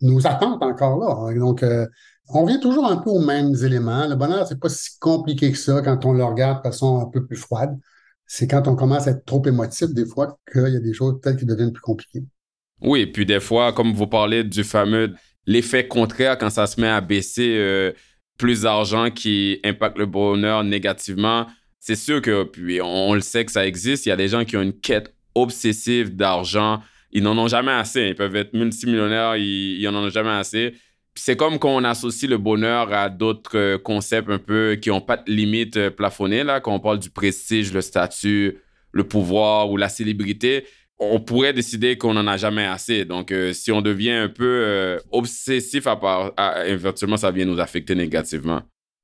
nos 0.00 0.26
attentes 0.26 0.62
encore 0.62 0.98
là. 0.98 1.38
Donc, 1.38 1.62
euh, 1.62 1.86
on 2.28 2.44
vient 2.44 2.58
toujours 2.58 2.86
un 2.86 2.96
peu 2.96 3.10
aux 3.10 3.20
mêmes 3.20 3.54
éléments. 3.62 4.06
Le 4.08 4.16
bonheur, 4.16 4.46
c'est 4.48 4.58
pas 4.58 4.68
si 4.68 4.98
compliqué 4.98 5.52
que 5.52 5.58
ça 5.58 5.80
quand 5.82 6.04
on 6.04 6.12
le 6.12 6.24
regarde 6.24 6.58
de 6.58 6.68
façon 6.68 7.00
un 7.00 7.06
peu 7.06 7.24
plus 7.24 7.36
froide. 7.36 7.78
C'est 8.34 8.46
quand 8.46 8.66
on 8.66 8.76
commence 8.76 9.06
à 9.08 9.10
être 9.10 9.26
trop 9.26 9.44
émotif, 9.44 9.90
des 9.90 10.06
fois, 10.06 10.38
qu'il 10.50 10.72
y 10.72 10.76
a 10.76 10.80
des 10.80 10.94
choses 10.94 11.20
peut-être 11.20 11.38
qui 11.38 11.44
deviennent 11.44 11.70
plus 11.70 11.82
compliquées. 11.82 12.22
Oui, 12.80 13.04
puis 13.04 13.26
des 13.26 13.40
fois, 13.40 13.74
comme 13.74 13.92
vous 13.92 14.06
parlez 14.06 14.42
du 14.42 14.64
fameux 14.64 15.12
l'effet 15.46 15.86
contraire 15.86 16.38
quand 16.38 16.48
ça 16.48 16.66
se 16.66 16.80
met 16.80 16.88
à 16.88 17.02
baisser 17.02 17.56
euh, 17.58 17.92
plus 18.38 18.62
d'argent 18.62 19.10
qui 19.10 19.60
impacte 19.64 19.98
le 19.98 20.06
bonheur 20.06 20.64
négativement, 20.64 21.46
c'est 21.78 21.94
sûr 21.94 22.22
que, 22.22 22.44
puis 22.44 22.80
on, 22.80 23.12
le 23.12 23.20
sait 23.20 23.44
que 23.44 23.52
ça 23.52 23.66
existe, 23.66 24.06
il 24.06 24.08
y 24.08 24.12
a 24.12 24.16
des 24.16 24.28
gens 24.28 24.46
qui 24.46 24.56
ont 24.56 24.62
une 24.62 24.80
quête 24.80 25.14
obsessive 25.34 26.16
d'argent. 26.16 26.80
Ils 27.10 27.22
n'en 27.22 27.36
ont 27.36 27.48
jamais 27.48 27.72
assez. 27.72 28.08
Ils 28.08 28.14
peuvent 28.14 28.36
être 28.36 28.54
multimillionnaires, 28.54 29.36
ils 29.36 29.84
n'en 29.84 30.04
ont 30.04 30.08
jamais 30.08 30.30
assez. 30.30 30.72
C'est 31.14 31.36
comme 31.36 31.58
quand 31.58 31.74
on 31.74 31.84
associe 31.84 32.30
le 32.30 32.38
bonheur 32.38 32.92
à 32.92 33.10
d'autres 33.10 33.56
euh, 33.56 33.78
concepts 33.78 34.30
un 34.30 34.38
peu 34.38 34.76
qui 34.80 34.88
n'ont 34.88 35.00
pas 35.00 35.18
de 35.18 35.30
limite 35.30 35.76
euh, 35.76 35.90
plafonnée, 35.90 36.42
là, 36.42 36.60
quand 36.60 36.74
on 36.74 36.80
parle 36.80 36.98
du 36.98 37.10
prestige, 37.10 37.72
le 37.72 37.82
statut, 37.82 38.58
le 38.92 39.04
pouvoir 39.04 39.70
ou 39.70 39.76
la 39.76 39.88
célébrité 39.88 40.66
on 41.04 41.18
pourrait 41.18 41.52
décider 41.52 41.98
qu'on 41.98 42.14
n'en 42.14 42.28
a 42.28 42.36
jamais 42.36 42.64
assez. 42.64 43.04
Donc, 43.04 43.32
euh, 43.32 43.52
si 43.52 43.72
on 43.72 43.82
devient 43.82 44.12
un 44.12 44.28
peu 44.28 45.00
obsessif, 45.10 45.88
à 45.88 45.96
part, 45.96 46.30
éventuellement, 46.64 47.16
ça 47.16 47.32
vient 47.32 47.44
nous 47.44 47.58
affecter 47.58 47.96
négativement. 47.96 48.62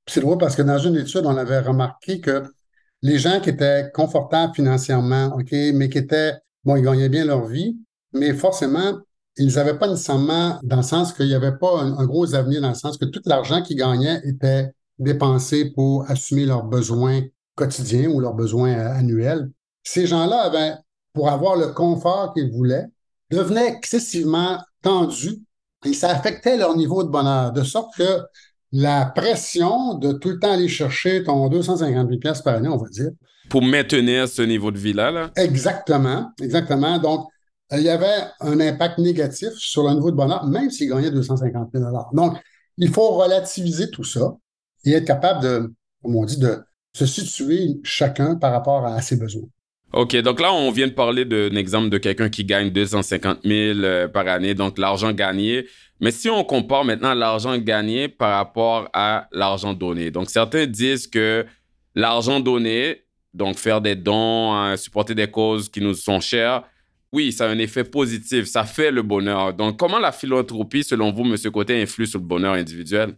C'est 0.08 0.20
drôle 0.20 0.38
parce 0.38 0.54
que 0.54 0.62
dans 0.62 0.78
une 0.78 0.94
étude, 0.94 1.22
on 1.24 1.36
avait 1.36 1.58
remarqué 1.58 2.20
que 2.20 2.44
les 3.02 3.18
gens 3.18 3.40
qui 3.40 3.50
étaient 3.50 3.90
confortables 3.92 4.54
financièrement, 4.54 5.36
OK, 5.36 5.52
mais 5.74 5.88
qui 5.88 5.98
étaient, 5.98 6.34
bon, 6.64 6.76
ils 6.76 6.84
gagnaient 6.84 7.08
bien 7.08 7.24
leur 7.24 7.46
vie, 7.46 7.76
mais 8.12 8.32
forcément, 8.32 9.00
ils 9.38 9.54
n'avaient 9.54 9.78
pas 9.78 9.88
nécessairement, 9.88 10.58
dans 10.62 10.76
le 10.76 10.82
sens 10.82 11.12
qu'il 11.12 11.26
n'y 11.26 11.34
avait 11.34 11.56
pas 11.56 11.80
un, 11.80 12.04
gros 12.06 12.34
avenir, 12.34 12.60
dans 12.60 12.70
le 12.70 12.74
sens 12.74 12.98
que 12.98 13.04
tout 13.04 13.22
l'argent 13.24 13.62
qu'ils 13.62 13.76
gagnaient 13.76 14.20
était 14.24 14.70
dépensé 14.98 15.72
pour 15.74 16.10
assumer 16.10 16.44
leurs 16.44 16.64
besoins 16.64 17.22
quotidiens 17.54 18.08
ou 18.08 18.20
leurs 18.20 18.34
besoins 18.34 18.72
euh, 18.72 18.92
annuels. 18.92 19.50
ces 19.82 20.06
gens-là 20.06 20.42
avaient, 20.42 20.74
pour 21.12 21.28
avoir 21.28 21.56
le 21.56 21.68
confort 21.68 22.32
qu'ils 22.34 22.50
voulaient, 22.50 22.86
devenaient 23.30 23.68
excessivement 23.68 24.58
tendus 24.82 25.42
et 25.84 25.92
ça 25.92 26.10
affectait 26.10 26.56
leur 26.56 26.76
niveau 26.76 27.04
de 27.04 27.08
bonheur, 27.08 27.52
de 27.52 27.62
sorte 27.62 27.96
que 27.96 28.20
la 28.72 29.06
pression 29.06 29.94
de 29.94 30.12
tout 30.12 30.30
le 30.30 30.38
temps 30.38 30.52
aller 30.52 30.68
chercher 30.68 31.22
ton 31.22 31.48
250 31.48 32.08
000 32.08 32.34
par 32.44 32.54
année, 32.54 32.68
on 32.68 32.76
va 32.76 32.88
dire. 32.88 33.10
Pour 33.48 33.62
maintenir 33.62 34.28
ce 34.28 34.42
niveau 34.42 34.70
de 34.70 34.78
vie-là, 34.78 35.10
là. 35.10 35.30
Exactement, 35.36 36.30
exactement. 36.40 36.98
Donc, 36.98 37.28
il 37.72 37.82
y 37.82 37.88
avait 37.88 38.24
un 38.40 38.60
impact 38.60 38.98
négatif 38.98 39.50
sur 39.56 39.82
le 39.82 39.94
niveau 39.94 40.10
de 40.10 40.16
bonheur, 40.16 40.46
même 40.46 40.70
s'ils 40.70 40.88
gagnaient 40.88 41.10
250 41.10 41.70
000 41.74 41.84
Donc, 42.12 42.38
il 42.78 42.88
faut 42.88 43.10
relativiser 43.10 43.90
tout 43.90 44.04
ça 44.04 44.36
et 44.84 44.92
être 44.92 45.04
capable 45.04 45.42
de, 45.42 45.74
comme 46.02 46.16
on 46.16 46.24
dit, 46.24 46.38
de 46.38 46.58
se 46.94 47.06
situer 47.06 47.78
chacun 47.82 48.36
par 48.36 48.52
rapport 48.52 48.86
à 48.86 49.00
ses 49.02 49.16
besoins. 49.16 49.48
OK, 49.92 50.16
donc 50.16 50.40
là, 50.40 50.52
on 50.52 50.70
vient 50.70 50.86
de 50.86 50.92
parler 50.92 51.24
d'un 51.24 51.54
exemple 51.56 51.88
de 51.88 51.96
quelqu'un 51.98 52.28
qui 52.28 52.44
gagne 52.44 52.70
250 52.70 53.38
000 53.44 53.78
euh, 53.78 54.06
par 54.08 54.26
année, 54.28 54.54
donc 54.54 54.78
l'argent 54.78 55.12
gagné. 55.12 55.66
Mais 56.00 56.10
si 56.10 56.28
on 56.28 56.44
compare 56.44 56.84
maintenant 56.84 57.14
l'argent 57.14 57.56
gagné 57.56 58.08
par 58.08 58.36
rapport 58.36 58.88
à 58.92 59.28
l'argent 59.32 59.72
donné, 59.72 60.10
donc 60.10 60.28
certains 60.28 60.66
disent 60.66 61.06
que 61.06 61.46
l'argent 61.94 62.38
donné, 62.38 63.04
donc 63.32 63.56
faire 63.56 63.80
des 63.80 63.96
dons, 63.96 64.52
hein, 64.52 64.76
supporter 64.76 65.14
des 65.14 65.30
causes 65.30 65.70
qui 65.70 65.80
nous 65.80 65.94
sont 65.94 66.20
chères, 66.20 66.64
oui, 67.12 67.32
ça 67.32 67.46
a 67.46 67.48
un 67.48 67.58
effet 67.58 67.84
positif, 67.84 68.46
ça 68.46 68.64
fait 68.64 68.90
le 68.90 69.02
bonheur. 69.02 69.54
Donc, 69.54 69.78
comment 69.78 69.98
la 69.98 70.12
philanthropie, 70.12 70.84
selon 70.84 71.12
vous, 71.12 71.24
M. 71.24 71.36
Côté, 71.50 71.80
influe 71.80 72.06
sur 72.06 72.20
le 72.20 72.26
bonheur 72.26 72.54
individuel? 72.54 73.16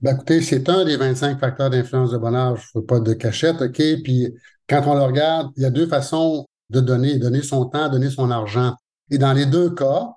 Ben, 0.00 0.14
écoutez, 0.14 0.40
c'est 0.40 0.68
un 0.68 0.84
des 0.84 0.96
25 0.96 1.38
facteurs 1.38 1.70
d'influence 1.70 2.12
de 2.12 2.18
bonheur. 2.18 2.56
Je 2.56 2.66
ne 2.74 2.80
veux 2.80 2.86
pas 2.86 3.00
de 3.00 3.12
cachette, 3.12 3.60
OK? 3.60 3.82
Puis 4.02 4.28
quand 4.68 4.82
on 4.86 4.94
le 4.94 5.02
regarde, 5.02 5.50
il 5.56 5.62
y 5.62 5.66
a 5.66 5.70
deux 5.70 5.86
façons 5.86 6.46
de 6.70 6.80
donner, 6.80 7.18
donner 7.18 7.42
son 7.42 7.66
temps, 7.66 7.88
donner 7.88 8.10
son 8.10 8.30
argent. 8.30 8.74
Et 9.10 9.18
dans 9.18 9.32
les 9.32 9.46
deux 9.46 9.70
cas, 9.70 10.08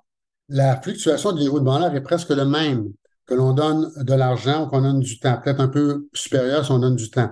la 0.48 0.80
fluctuation 0.80 1.32
du 1.32 1.42
niveau 1.42 1.58
de 1.58 1.64
bonheur 1.64 1.94
est 1.94 2.02
presque 2.02 2.30
le 2.30 2.44
même, 2.44 2.92
que 3.26 3.34
l'on 3.34 3.52
donne 3.52 3.90
de 3.96 4.14
l'argent 4.14 4.64
ou 4.64 4.68
qu'on 4.68 4.82
donne 4.82 5.00
du 5.00 5.18
temps, 5.18 5.38
peut-être 5.42 5.60
un 5.60 5.68
peu 5.68 6.08
supérieur 6.12 6.64
si 6.64 6.70
on 6.70 6.78
donne 6.78 6.96
du 6.96 7.10
temps. 7.10 7.30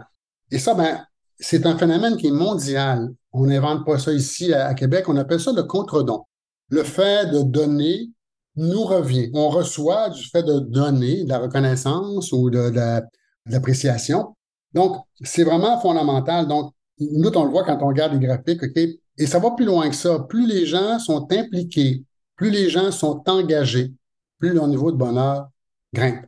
Et 0.50 0.58
ça, 0.58 0.74
ben, 0.74 1.06
c'est 1.38 1.66
un 1.66 1.76
phénomène 1.76 2.16
qui 2.16 2.28
est 2.28 2.32
mondial. 2.32 3.10
On 3.32 3.46
n'invente 3.46 3.84
pas 3.86 3.98
ça 3.98 4.12
ici 4.12 4.52
à, 4.52 4.74
Québec, 4.74 5.08
on 5.08 5.16
appelle 5.16 5.40
ça 5.40 5.52
le 5.52 5.62
contre-don. 5.62 6.24
Le 6.68 6.82
fait 6.84 7.30
de 7.30 7.42
donner 7.42 8.10
nous 8.56 8.84
revient. 8.84 9.30
On 9.34 9.48
reçoit 9.48 10.10
du 10.10 10.22
fait 10.28 10.42
de 10.42 10.58
donner 10.58 11.24
de 11.24 11.28
la 11.28 11.38
reconnaissance 11.38 12.32
ou 12.32 12.50
de, 12.50 12.70
de 12.70 13.00
l'appréciation. 13.46 14.34
Donc, 14.74 14.96
c'est 15.22 15.44
vraiment 15.44 15.80
fondamental. 15.80 16.46
Donc, 16.46 16.72
nous, 16.98 17.30
on 17.34 17.44
le 17.44 17.50
voit 17.50 17.64
quand 17.64 17.78
on 17.82 17.88
regarde 17.88 18.12
les 18.12 18.26
graphiques, 18.26 18.62
OK? 18.62 18.76
Et 19.18 19.26
ça 19.26 19.38
va 19.38 19.50
plus 19.52 19.64
loin 19.64 19.88
que 19.88 19.96
ça. 19.96 20.20
Plus 20.20 20.46
les 20.46 20.66
gens 20.66 20.98
sont 20.98 21.26
impliqués, 21.32 22.04
plus 22.36 22.50
les 22.50 22.68
gens 22.70 22.90
sont 22.90 23.22
engagés, 23.26 23.92
plus 24.38 24.52
leur 24.52 24.68
niveau 24.68 24.90
de 24.92 24.96
bonheur 24.96 25.48
grimpe. 25.92 26.26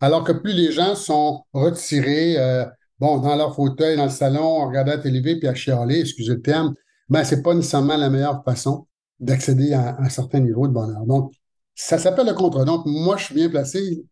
Alors 0.00 0.24
que 0.24 0.32
plus 0.32 0.52
les 0.52 0.72
gens 0.72 0.94
sont 0.94 1.44
retirés, 1.52 2.36
euh, 2.38 2.66
bon, 2.98 3.18
dans 3.18 3.36
leur 3.36 3.54
fauteuil, 3.54 3.96
dans 3.96 4.04
le 4.04 4.10
salon, 4.10 4.66
regarder 4.66 4.92
la 4.92 4.98
télé, 4.98 5.38
puis 5.38 5.48
à 5.48 5.54
chialer, 5.54 6.00
excusez 6.00 6.34
le 6.34 6.42
terme, 6.42 6.74
ben, 7.08 7.24
c'est 7.24 7.42
pas 7.42 7.54
nécessairement 7.54 7.96
la 7.96 8.10
meilleure 8.10 8.42
façon 8.44 8.86
d'accéder 9.20 9.72
à, 9.72 9.96
un 10.00 10.08
certain 10.08 10.40
niveau 10.40 10.66
de 10.66 10.72
bonheur. 10.72 11.04
Donc, 11.06 11.32
ça 11.74 11.98
s'appelle 11.98 12.26
le 12.26 12.34
contre. 12.34 12.64
Donc, 12.64 12.86
moi, 12.86 13.16
je 13.16 13.24
suis 13.24 13.34
bien 13.34 13.48
placé. 13.48 14.04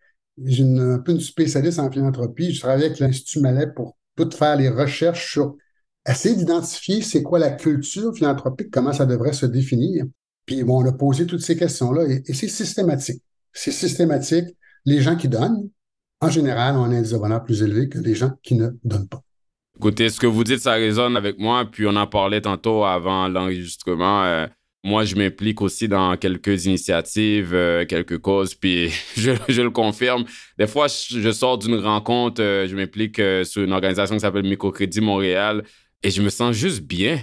J'ai 0.44 0.64
un 0.64 0.98
peu 0.98 1.12
une 1.12 1.20
spécialiste 1.20 1.78
en 1.78 1.90
philanthropie. 1.90 2.52
Je 2.52 2.60
travaille 2.60 2.84
avec 2.84 2.98
l'Institut 2.98 3.40
Malais 3.40 3.68
pour 3.74 3.96
tout 4.16 4.30
faire 4.30 4.56
les 4.56 4.68
recherches 4.68 5.32
sur 5.32 5.56
essayer 6.08 6.34
d'identifier 6.34 7.02
c'est 7.02 7.22
quoi 7.22 7.38
la 7.38 7.50
culture 7.50 8.14
philanthropique, 8.14 8.70
comment 8.70 8.92
ça 8.92 9.06
devrait 9.06 9.32
se 9.32 9.46
définir. 9.46 10.04
Puis 10.46 10.64
bon, 10.64 10.82
on 10.82 10.88
a 10.88 10.92
posé 10.92 11.26
toutes 11.26 11.42
ces 11.42 11.56
questions-là 11.56 12.04
et, 12.04 12.34
c'est 12.34 12.48
systématique. 12.48 13.22
C'est 13.52 13.70
systématique. 13.70 14.56
Les 14.84 15.00
gens 15.00 15.16
qui 15.16 15.28
donnent, 15.28 15.68
en 16.22 16.30
général, 16.30 16.76
ont 16.76 16.84
un 16.84 16.92
indice 16.92 17.10
de 17.10 17.44
plus 17.44 17.62
élevé 17.62 17.88
que 17.88 17.98
les 17.98 18.14
gens 18.14 18.30
qui 18.42 18.54
ne 18.54 18.68
donnent 18.84 19.08
pas. 19.08 19.20
Écoutez, 19.76 20.08
ce 20.08 20.20
que 20.20 20.26
vous 20.28 20.44
dites, 20.44 20.60
ça 20.60 20.74
résonne 20.74 21.16
avec 21.16 21.38
moi. 21.38 21.64
Puis 21.64 21.84
on 21.86 21.96
en 21.96 22.06
parlait 22.06 22.40
tantôt 22.40 22.84
avant 22.84 23.26
l'enregistrement. 23.26 24.22
Euh, 24.22 24.46
moi, 24.84 25.04
je 25.04 25.16
m'implique 25.16 25.60
aussi 25.60 25.88
dans 25.88 26.16
quelques 26.16 26.66
initiatives, 26.66 27.52
euh, 27.52 27.84
quelques 27.84 28.18
causes, 28.18 28.54
puis 28.54 28.90
je, 29.16 29.62
le 29.62 29.70
confirme. 29.70 30.24
Des 30.58 30.68
fois, 30.68 30.86
je, 30.86 31.32
sors 31.32 31.58
d'une 31.58 31.74
rencontre, 31.74 32.40
euh, 32.40 32.68
je 32.68 32.76
m'implique 32.76 33.20
sur 33.44 33.62
une 33.62 33.72
organisation 33.72 34.14
qui 34.14 34.20
s'appelle 34.20 34.44
Microcrédit 34.44 35.00
Montréal. 35.00 35.64
Et 36.04 36.10
je 36.10 36.22
me 36.22 36.28
sens 36.28 36.54
juste 36.54 36.82
bien 36.82 37.20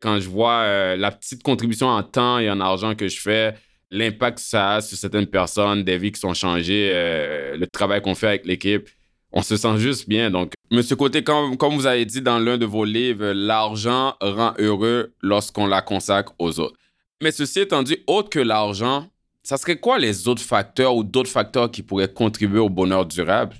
quand 0.00 0.20
je 0.20 0.28
vois 0.28 0.96
la 0.96 1.10
petite 1.12 1.42
contribution 1.42 1.86
en 1.86 2.02
temps 2.02 2.38
et 2.38 2.50
en 2.50 2.60
argent 2.60 2.94
que 2.94 3.08
je 3.08 3.20
fais, 3.20 3.54
l'impact 3.92 4.38
que 4.38 4.44
ça 4.44 4.72
a 4.72 4.80
sur 4.80 4.96
certaines 4.96 5.26
personnes, 5.26 5.84
des 5.84 5.98
vies 5.98 6.10
qui 6.10 6.18
sont 6.18 6.34
changées, 6.34 6.90
euh, 6.92 7.56
le 7.56 7.66
travail 7.66 8.00
qu'on 8.00 8.14
fait 8.14 8.28
avec 8.28 8.46
l'équipe. 8.46 8.88
On 9.32 9.42
se 9.42 9.56
sent 9.56 9.78
juste 9.78 10.08
bien. 10.08 10.30
Donc, 10.30 10.52
Monsieur 10.70 10.96
Côté, 10.96 11.22
comme, 11.22 11.56
vous 11.74 11.86
avez 11.86 12.04
dit 12.04 12.20
dans 12.20 12.38
l'un 12.38 12.58
de 12.58 12.66
vos 12.66 12.84
livres, 12.84 13.32
l'argent 13.32 14.14
rend 14.20 14.54
heureux 14.58 15.12
lorsqu'on 15.22 15.66
la 15.66 15.82
consacre 15.82 16.34
aux 16.38 16.58
autres. 16.58 16.76
Mais 17.22 17.30
ceci 17.30 17.60
étant 17.60 17.82
dit, 17.82 17.98
autre 18.06 18.30
que 18.30 18.40
l'argent, 18.40 19.06
ça 19.42 19.56
serait 19.56 19.78
quoi 19.78 19.98
les 19.98 20.26
autres 20.26 20.42
facteurs 20.42 20.96
ou 20.96 21.04
d'autres 21.04 21.30
facteurs 21.30 21.70
qui 21.70 21.82
pourraient 21.82 22.12
contribuer 22.12 22.60
au 22.60 22.70
bonheur 22.70 23.06
durable? 23.06 23.56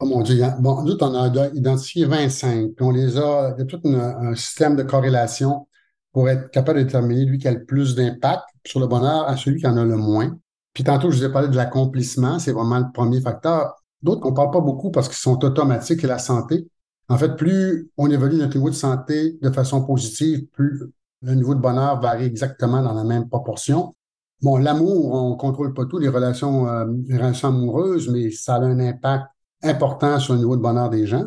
Oh 0.00 0.06
mon 0.06 0.22
Dieu, 0.22 0.42
bon, 0.60 0.82
nous, 0.82 0.96
on 1.00 1.14
a 1.14 1.48
identifié 1.54 2.04
25, 2.04 2.74
puis 2.76 2.84
on 2.84 2.90
les 2.90 3.16
a, 3.16 3.54
il 3.56 3.60
y 3.60 3.62
a 3.62 3.64
tout 3.64 3.80
un 3.84 4.34
système 4.34 4.76
de 4.76 4.82
corrélation 4.82 5.66
pour 6.16 6.30
être 6.30 6.50
capable 6.50 6.78
de 6.78 6.84
déterminer 6.84 7.26
lui 7.26 7.36
qui 7.36 7.46
a 7.46 7.52
le 7.52 7.66
plus 7.66 7.94
d'impact 7.94 8.44
sur 8.64 8.80
le 8.80 8.86
bonheur 8.86 9.28
à 9.28 9.36
celui 9.36 9.60
qui 9.60 9.66
en 9.66 9.76
a 9.76 9.84
le 9.84 9.98
moins. 9.98 10.34
Puis 10.72 10.82
tantôt, 10.82 11.10
je 11.10 11.18
vous 11.18 11.24
ai 11.24 11.30
parlé 11.30 11.48
de 11.48 11.56
l'accomplissement, 11.56 12.38
c'est 12.38 12.52
vraiment 12.52 12.78
le 12.78 12.86
premier 12.90 13.20
facteur. 13.20 13.74
D'autres 14.00 14.22
qu'on 14.22 14.30
ne 14.30 14.34
parle 14.34 14.50
pas 14.50 14.62
beaucoup 14.62 14.90
parce 14.90 15.08
qu'ils 15.08 15.18
sont 15.18 15.44
automatiques 15.44 16.02
et 16.04 16.06
la 16.06 16.18
santé. 16.18 16.70
En 17.10 17.18
fait, 17.18 17.36
plus 17.36 17.90
on 17.98 18.10
évolue 18.10 18.38
notre 18.38 18.56
niveau 18.56 18.70
de 18.70 18.74
santé 18.74 19.36
de 19.42 19.50
façon 19.50 19.84
positive, 19.84 20.46
plus 20.54 20.84
le 21.20 21.34
niveau 21.34 21.54
de 21.54 21.60
bonheur 21.60 22.00
varie 22.00 22.24
exactement 22.24 22.80
dans 22.80 22.94
la 22.94 23.04
même 23.04 23.28
proportion. 23.28 23.92
Bon, 24.40 24.56
l'amour, 24.56 25.12
on 25.12 25.32
ne 25.32 25.36
contrôle 25.36 25.74
pas 25.74 25.84
tout, 25.84 25.98
les 25.98 26.08
relations, 26.08 26.66
euh, 26.66 26.86
les 27.08 27.18
relations 27.18 27.48
amoureuses, 27.48 28.08
mais 28.08 28.30
ça 28.30 28.54
a 28.54 28.60
un 28.60 28.80
impact 28.80 29.26
important 29.62 30.18
sur 30.18 30.32
le 30.32 30.38
niveau 30.38 30.56
de 30.56 30.62
bonheur 30.62 30.88
des 30.88 31.06
gens. 31.06 31.26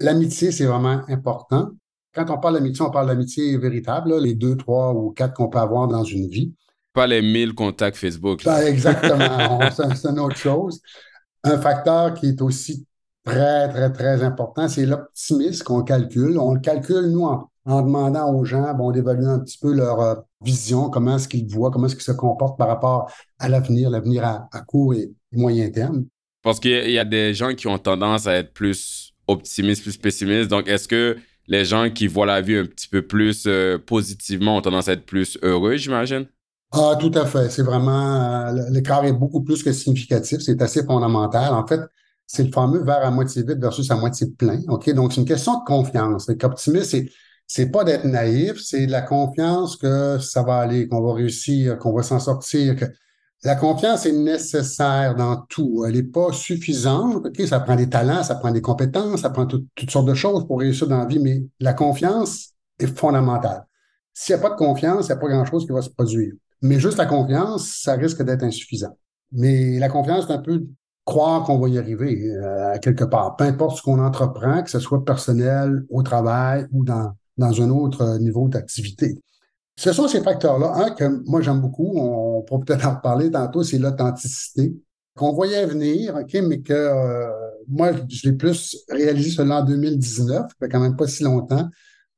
L'amitié, 0.00 0.52
c'est 0.52 0.66
vraiment 0.66 1.00
important. 1.08 1.70
Quand 2.14 2.30
on 2.30 2.38
parle 2.38 2.54
d'amitié, 2.54 2.84
on 2.84 2.90
parle 2.90 3.08
d'amitié 3.08 3.56
véritable, 3.58 4.18
les 4.20 4.34
deux, 4.34 4.56
trois 4.56 4.92
ou 4.92 5.10
quatre 5.10 5.34
qu'on 5.34 5.48
peut 5.48 5.58
avoir 5.58 5.88
dans 5.88 6.04
une 6.04 6.28
vie. 6.28 6.52
Pas 6.92 7.06
les 7.06 7.22
mille 7.22 7.54
contacts 7.54 7.96
Facebook. 7.96 8.44
Ben, 8.44 8.66
exactement. 8.66 9.60
c'est 9.70 10.08
une 10.08 10.18
autre 10.18 10.36
chose. 10.36 10.80
Un 11.44 11.58
facteur 11.58 12.14
qui 12.14 12.28
est 12.28 12.42
aussi 12.42 12.86
très, 13.24 13.68
très, 13.68 13.92
très 13.92 14.22
important, 14.22 14.68
c'est 14.68 14.86
l'optimisme 14.86 15.64
qu'on 15.64 15.82
calcule. 15.82 16.38
On 16.38 16.54
le 16.54 16.60
calcule, 16.60 17.06
nous, 17.10 17.24
en, 17.24 17.82
demandant 17.82 18.32
aux 18.32 18.44
gens 18.44 18.72
bon, 18.74 18.90
d'évaluer 18.90 19.26
un 19.26 19.40
petit 19.40 19.58
peu 19.58 19.72
leur 19.74 20.00
euh, 20.00 20.14
vision, 20.40 20.88
comment 20.88 21.16
est-ce 21.16 21.28
qu'ils 21.28 21.46
voient, 21.46 21.70
comment 21.70 21.86
est-ce 21.86 21.96
qu'ils 21.96 22.04
se 22.04 22.12
comportent 22.12 22.58
par 22.58 22.68
rapport 22.68 23.12
à 23.38 23.48
l'avenir, 23.48 23.90
l'avenir 23.90 24.24
à, 24.24 24.60
court 24.66 24.94
et 24.94 25.12
moyen 25.32 25.70
terme. 25.70 26.06
Parce 26.42 26.60
qu'il 26.60 26.90
y 26.90 26.98
a 26.98 27.04
des 27.04 27.34
gens 27.34 27.54
qui 27.54 27.66
ont 27.66 27.78
tendance 27.78 28.26
à 28.26 28.34
être 28.34 28.54
plus 28.54 29.12
optimistes, 29.26 29.82
plus 29.82 29.98
pessimistes. 29.98 30.48
Donc, 30.48 30.66
est-ce 30.66 30.88
que 30.88 31.18
les 31.48 31.64
gens 31.64 31.90
qui 31.90 32.06
voient 32.06 32.26
la 32.26 32.40
vie 32.40 32.56
un 32.56 32.66
petit 32.66 32.88
peu 32.88 33.02
plus 33.02 33.44
euh, 33.46 33.78
positivement 33.78 34.58
ont 34.58 34.60
tendance 34.60 34.88
à 34.88 34.92
être 34.92 35.06
plus 35.06 35.38
heureux, 35.42 35.76
j'imagine? 35.76 36.26
Ah, 36.70 36.96
tout 37.00 37.10
à 37.14 37.24
fait. 37.24 37.50
C'est 37.50 37.62
vraiment, 37.62 38.48
euh, 38.48 38.70
l'écart 38.70 39.04
est 39.04 39.12
beaucoup 39.12 39.42
plus 39.42 39.62
que 39.62 39.72
significatif. 39.72 40.40
C'est 40.40 40.60
assez 40.60 40.84
fondamental. 40.84 41.54
En 41.54 41.66
fait, 41.66 41.80
c'est 42.26 42.44
le 42.44 42.52
fameux 42.52 42.84
verre 42.84 43.04
à 43.06 43.10
moitié 43.10 43.42
vide 43.42 43.58
versus 43.60 43.90
à 43.90 43.96
moitié 43.96 44.26
plein. 44.26 44.60
OK? 44.68 44.90
Donc, 44.90 45.14
c'est 45.14 45.22
une 45.22 45.26
question 45.26 45.58
de 45.60 45.64
confiance. 45.64 46.28
L'optimisme, 46.28 46.84
c'est, 46.84 47.10
c'est 47.46 47.70
pas 47.70 47.84
d'être 47.84 48.04
naïf, 48.04 48.60
c'est 48.60 48.86
la 48.86 49.00
confiance 49.00 49.76
que 49.76 50.18
ça 50.18 50.42
va 50.42 50.58
aller, 50.58 50.86
qu'on 50.86 51.00
va 51.00 51.14
réussir, 51.14 51.78
qu'on 51.78 51.94
va 51.94 52.02
s'en 52.02 52.20
sortir, 52.20 52.76
que 52.76 52.84
la 53.44 53.54
confiance 53.54 54.04
est 54.06 54.12
nécessaire 54.12 55.14
dans 55.14 55.36
tout. 55.48 55.84
Elle 55.86 55.94
n'est 55.94 56.02
pas 56.02 56.32
suffisante. 56.32 57.26
OK, 57.26 57.40
ça 57.46 57.60
prend 57.60 57.76
des 57.76 57.88
talents, 57.88 58.22
ça 58.24 58.34
prend 58.34 58.50
des 58.50 58.60
compétences, 58.60 59.20
ça 59.20 59.30
prend 59.30 59.46
toutes 59.46 59.90
sortes 59.90 60.08
de 60.08 60.14
choses 60.14 60.46
pour 60.46 60.58
réussir 60.58 60.88
dans 60.88 60.98
la 60.98 61.06
vie, 61.06 61.20
mais 61.20 61.44
la 61.60 61.72
confiance 61.72 62.54
est 62.78 62.86
fondamentale. 62.86 63.64
S'il 64.12 64.34
n'y 64.34 64.40
a 64.40 64.42
pas 64.42 64.50
de 64.50 64.58
confiance, 64.58 65.06
il 65.06 65.08
n'y 65.08 65.12
a 65.12 65.16
pas 65.16 65.28
grand-chose 65.28 65.66
qui 65.66 65.72
va 65.72 65.82
se 65.82 65.90
produire. 65.90 66.32
Mais 66.62 66.80
juste 66.80 66.98
la 66.98 67.06
confiance, 67.06 67.80
ça 67.82 67.94
risque 67.94 68.22
d'être 68.22 68.42
insuffisant. 68.42 68.96
Mais 69.30 69.78
la 69.78 69.88
confiance, 69.88 70.26
c'est 70.26 70.32
un 70.32 70.38
peu 70.38 70.66
croire 71.04 71.44
qu'on 71.44 71.58
va 71.58 71.68
y 71.68 71.78
arriver 71.78 72.30
euh, 72.30 72.76
quelque 72.80 73.04
part. 73.04 73.36
Peu 73.36 73.44
importe 73.44 73.78
ce 73.78 73.82
qu'on 73.82 74.00
entreprend, 74.00 74.62
que 74.62 74.70
ce 74.70 74.80
soit 74.80 75.04
personnel, 75.04 75.84
au 75.90 76.02
travail 76.02 76.66
ou 76.72 76.84
dans, 76.84 77.12
dans 77.36 77.62
un 77.62 77.70
autre 77.70 78.18
niveau 78.18 78.48
d'activité. 78.48 79.22
Ce 79.78 79.92
sont 79.92 80.08
ces 80.08 80.22
facteurs-là. 80.22 80.72
Un 80.74 80.90
que 80.90 81.04
moi 81.30 81.40
j'aime 81.40 81.60
beaucoup, 81.60 81.92
on, 81.94 82.42
pourra 82.42 82.60
peut-être 82.64 82.84
en 82.84 82.96
reparler 82.96 83.30
tantôt, 83.30 83.62
c'est 83.62 83.78
l'authenticité. 83.78 84.74
Qu'on 85.14 85.32
voyait 85.32 85.64
venir, 85.66 86.16
OK, 86.16 86.34
mais 86.42 86.60
que 86.60 86.72
euh, 86.72 87.28
moi, 87.68 87.92
je 88.08 88.28
l'ai 88.28 88.36
plus 88.36 88.76
réalisé 88.88 89.30
seulement 89.30 89.58
en 89.58 89.64
2019, 89.64 90.36
ça 90.36 90.48
fait 90.58 90.68
quand 90.68 90.80
même 90.80 90.96
pas 90.96 91.06
si 91.06 91.22
longtemps, 91.22 91.68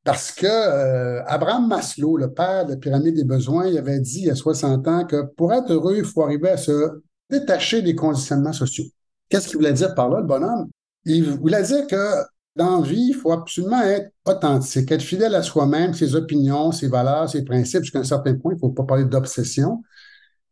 Parce 0.05 0.33
que 0.33 0.47
euh, 0.47 1.23
Abraham 1.27 1.69
Maslow, 1.69 2.17
le 2.17 2.33
père 2.33 2.65
de 2.65 2.73
la 2.73 2.77
pyramide 2.79 3.15
des 3.15 3.25
besoins, 3.25 3.67
il 3.67 3.77
avait 3.77 4.01
dit 4.01 4.21
il 4.21 4.27
y 4.27 4.31
a 4.31 4.35
60 4.35 4.89
ans 4.89 5.05
que 5.05 5.23
pour 5.37 5.53
être 5.53 5.71
heureux, 5.71 5.97
il 5.99 6.05
faut 6.05 6.23
arriver 6.23 6.49
à 6.49 6.57
se 6.57 7.03
détacher 7.29 7.83
des 7.83 7.95
conditionnements 7.95 8.55
sociaux. 8.55 8.87
Qu'est-ce 9.29 9.49
qu'il 9.49 9.59
voulait 9.59 9.75
dire 9.75 9.95
par 9.95 10.09
là, 10.09 10.21
le 10.21 10.27
bonhomme? 10.27 10.71
Il 11.05 11.25
voulait 11.25 11.63
dire 11.63 11.87
que 11.87 12.25
dans 12.57 12.81
la 12.81 12.87
vie, 12.87 13.09
il 13.11 13.15
faut 13.15 13.33
absolument 13.33 13.83
être 13.83 14.13
authentique, 14.27 14.91
être 14.91 15.03
fidèle 15.03 15.35
à 15.35 15.43
soi-même, 15.43 15.95
ses 15.95 16.15
opinions, 16.15 16.73
ses 16.73 16.89
valeurs, 16.89 17.29
ses 17.29 17.45
principes, 17.45 17.83
jusqu'à 17.83 18.01
un 18.01 18.05
certain 18.05 18.35
point. 18.35 18.53
Il 18.53 18.57
ne 18.57 18.61
faut 18.61 18.71
pas 18.71 18.85
parler 18.85 19.05
d'obsession. 19.05 19.83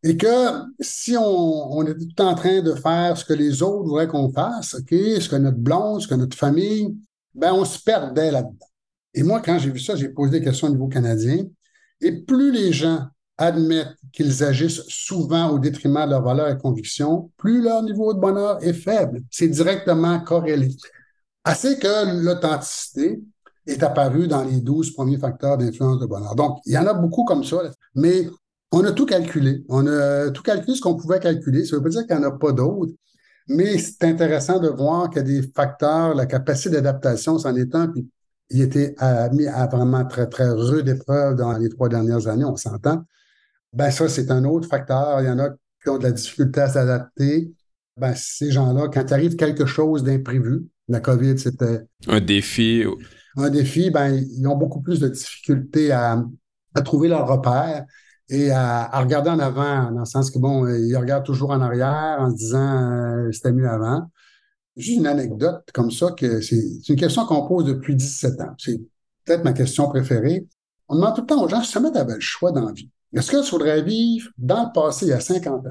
Et 0.03 0.17
que 0.17 0.27
si 0.81 1.17
on, 1.19 1.85
est 1.85 1.95
tout 1.95 2.23
en 2.23 2.35
train 2.35 2.63
de 2.63 2.73
faire 2.75 3.17
ce 3.17 3.25
que 3.25 3.33
les 3.33 3.63
autres 3.63 3.85
voudraient 3.85 4.07
qu'on 4.07 4.33
fasse, 4.33 4.77
ce 4.79 5.29
que 5.29 5.37
notre 5.37 5.59
blonde, 5.59 6.03
ce 6.03 6.09
que 6.09 6.15
notre 6.15 6.37
famille, 6.37 6.97
ben 7.35 7.53
on 7.53 7.65
se 7.65 7.81
perdait 7.83 8.31
là-dedans. 8.31 8.67
Et 9.15 9.25
moi, 9.25 9.41
quand 9.45 9.59
j'ai 9.59 9.71
vu 9.71 9.81
ça, 9.81 9.97
j'ai 9.97 10.09
posé 10.09 10.39
des 10.39 10.45
questions 10.45 10.69
au 10.69 10.71
niveau 10.71 10.87
canadien. 10.87 11.45
Et 12.01 12.13
plus 12.13 12.53
les 12.53 12.73
gens 12.73 13.07
admettent 13.39 13.97
qu'ils 14.13 14.45
agissent 14.45 14.83
souvent 14.89 15.51
au 15.51 15.59
détriment 15.59 16.05
de 16.05 16.11
leurs 16.11 16.23
valeurs 16.23 16.49
et 16.49 16.59
convictions, 16.59 17.31
plus 17.37 17.61
leur 17.61 17.83
niveau 17.83 18.15
de 18.15 18.21
bonheur 18.21 18.63
est 18.63 18.73
faible. 18.73 19.23
C'est 19.31 19.49
directement 19.49 20.21
corrélé. 20.21 20.71
Assez 21.45 21.79
que 21.79 22.23
l'authenticité 22.23 23.23
est 23.67 23.83
apparue 23.83 24.29
dans 24.29 24.45
les 24.45 24.61
12 24.61 24.93
premiers 24.93 25.19
facteurs 25.19 25.59
d'influence 25.59 26.01
de 26.01 26.07
bonheur. 26.07 26.35
Donc, 26.35 26.59
il 26.67 26.73
y 26.73 26.79
en 26.79 26.87
a 26.87 26.95
beaucoup 26.95 27.25
comme 27.25 27.45
ça, 27.45 27.59
mais 27.95 28.29
on 28.73 28.85
a 28.85 28.93
tout 28.93 29.07
calculé. 29.07 29.65
On 29.69 29.87
a 29.87 30.31
tout 30.31 30.43
calculé 30.43 30.77
ce 30.77 30.81
qu'on 30.81 30.97
pouvait 30.97 31.21
calculer. 31.21 31.65
Ça 31.65 31.77
ne 31.77 31.79
veut 31.79 31.85
pas 31.85 31.91
dire 31.91 32.07
qu'il 32.07 32.17
n'y 32.17 32.25
en 32.25 32.29
a 32.29 32.33
pas 32.33 32.53
d'autres, 32.53 32.93
mais 33.49 33.79
c'est 33.79 34.05
intéressant 34.05 34.59
de 34.59 34.69
voir 34.69 35.09
qu'il 35.11 35.19
y 35.19 35.21
a 35.21 35.41
des 35.41 35.43
facteurs, 35.55 36.15
la 36.15 36.27
capacité 36.27 36.71
d'adaptation, 36.71 37.39
est 37.39 37.75
un, 37.75 37.89
puis 37.89 38.09
il 38.51 38.63
était 38.63 38.95
mis 39.33 39.47
à 39.47 39.67
vraiment 39.67 40.05
très, 40.05 40.27
très 40.29 40.49
rude 40.49 40.89
épreuve 40.89 41.37
dans 41.37 41.57
les 41.57 41.69
trois 41.69 41.89
dernières 41.89 42.27
années, 42.29 42.45
on 42.45 42.57
s'entend. 42.57 43.05
Ben 43.73 43.91
ça, 43.91 44.09
c'est 44.09 44.31
un 44.31 44.45
autre 44.45 44.69
facteur. 44.69 45.21
Il 45.21 45.27
y 45.27 45.31
en 45.31 45.39
a 45.39 45.51
qui 45.83 45.91
ont 45.91 45.99
de 45.99 46.05
la 46.05 46.13
difficulté 46.13 46.61
à 46.61 46.69
s'adapter. 46.69 47.53
Ben, 47.97 48.15
ces 48.15 48.51
gens-là, 48.51 48.89
quand 48.89 49.13
arrive 49.13 49.37
quelque 49.37 49.67
chose 49.67 50.03
d'imprévu, 50.03 50.67
la 50.89 51.01
COVID, 51.01 51.39
c'était... 51.39 51.81
Un 52.07 52.21
défi. 52.21 52.85
Un 53.37 53.51
défi, 53.51 53.91
ben, 53.91 54.15
ils 54.15 54.47
ont 54.47 54.57
beaucoup 54.57 54.81
plus 54.81 55.01
de 55.01 55.09
difficultés 55.09 55.93
à, 55.93 56.25
à 56.75 56.83
trouver 56.83 57.09
leur 57.09 57.27
repère 57.29 57.85
et 58.31 58.51
à, 58.51 59.01
regarder 59.01 59.31
en 59.31 59.39
avant, 59.39 59.91
dans 59.91 60.01
le 60.01 60.05
sens 60.05 60.31
que, 60.31 60.39
bon, 60.39 60.67
ils 60.67 60.97
regardent 60.97 61.25
toujours 61.25 61.51
en 61.51 61.61
arrière 61.61 62.19
en 62.21 62.31
se 62.31 62.37
disant 62.37 62.93
euh, 62.93 63.33
c'était 63.33 63.53
mieux 63.53 63.69
avant. 63.69 64.11
Juste 64.77 64.99
une 64.99 65.07
anecdote 65.07 65.65
comme 65.73 65.91
ça, 65.91 66.13
que 66.13 66.41
c'est 66.41 66.63
une 66.89 66.97
question 66.97 67.25
qu'on 67.27 67.47
pose 67.47 67.65
depuis 67.65 67.97
17 67.97 68.41
ans. 68.43 68.55
C'est 68.59 68.81
peut-être 69.25 69.45
ma 69.45 69.53
question 69.53 69.89
préférée. 69.89 70.47
On 70.89 70.97
demande 70.97 71.15
tout 71.15 71.23
le 71.23 71.27
temps 71.27 71.43
aux 71.43 71.49
gens 71.49 71.63
si 71.63 71.73
jamais 71.73 71.91
tu 71.91 71.99
avais 71.99 72.15
le 72.15 72.21
choix 72.21 72.53
dans 72.53 72.65
la 72.65 72.73
vie. 72.73 72.91
Est-ce 73.15 73.31
que 73.31 73.43
tu 73.43 73.51
voudrais 73.51 73.83
vivre 73.83 74.31
dans 74.37 74.65
le 74.67 74.73
passé 74.73 75.07
il 75.07 75.09
y 75.09 75.13
a 75.13 75.21
50 75.21 75.67
ans? 75.67 75.71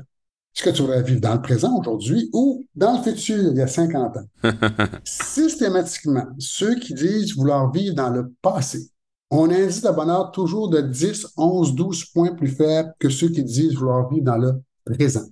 Est-ce 0.57 0.63
que 0.63 0.75
tu 0.75 0.81
voudrais 0.81 1.03
vivre 1.03 1.21
dans 1.21 1.35
le 1.35 1.41
présent 1.41 1.77
aujourd'hui 1.77 2.31
ou 2.33 2.65
dans 2.73 2.97
le 2.97 3.03
futur 3.03 3.37
il 3.51 3.55
y 3.55 3.61
a 3.61 3.67
50 3.67 4.17
ans? 4.17 4.27
Systématiquement, 5.03 6.25
ceux 6.39 6.73
qui 6.73 6.95
disent 6.95 7.35
vouloir 7.35 7.71
vivre 7.71 7.93
dans 7.93 8.09
le 8.09 8.33
passé 8.41 8.89
on 9.29 9.51
indice 9.51 9.81
de 9.81 9.91
bonheur 9.91 10.31
toujours 10.31 10.69
de 10.69 10.79
10, 10.79 11.33
11, 11.35 11.75
12 11.75 12.05
points 12.05 12.33
plus 12.33 12.47
faible 12.47 12.93
que 12.97 13.09
ceux 13.09 13.27
qui 13.29 13.43
disent 13.43 13.75
vouloir 13.75 14.09
vivre 14.09 14.23
dans 14.23 14.37
le 14.37 14.53
présent. 14.85 15.25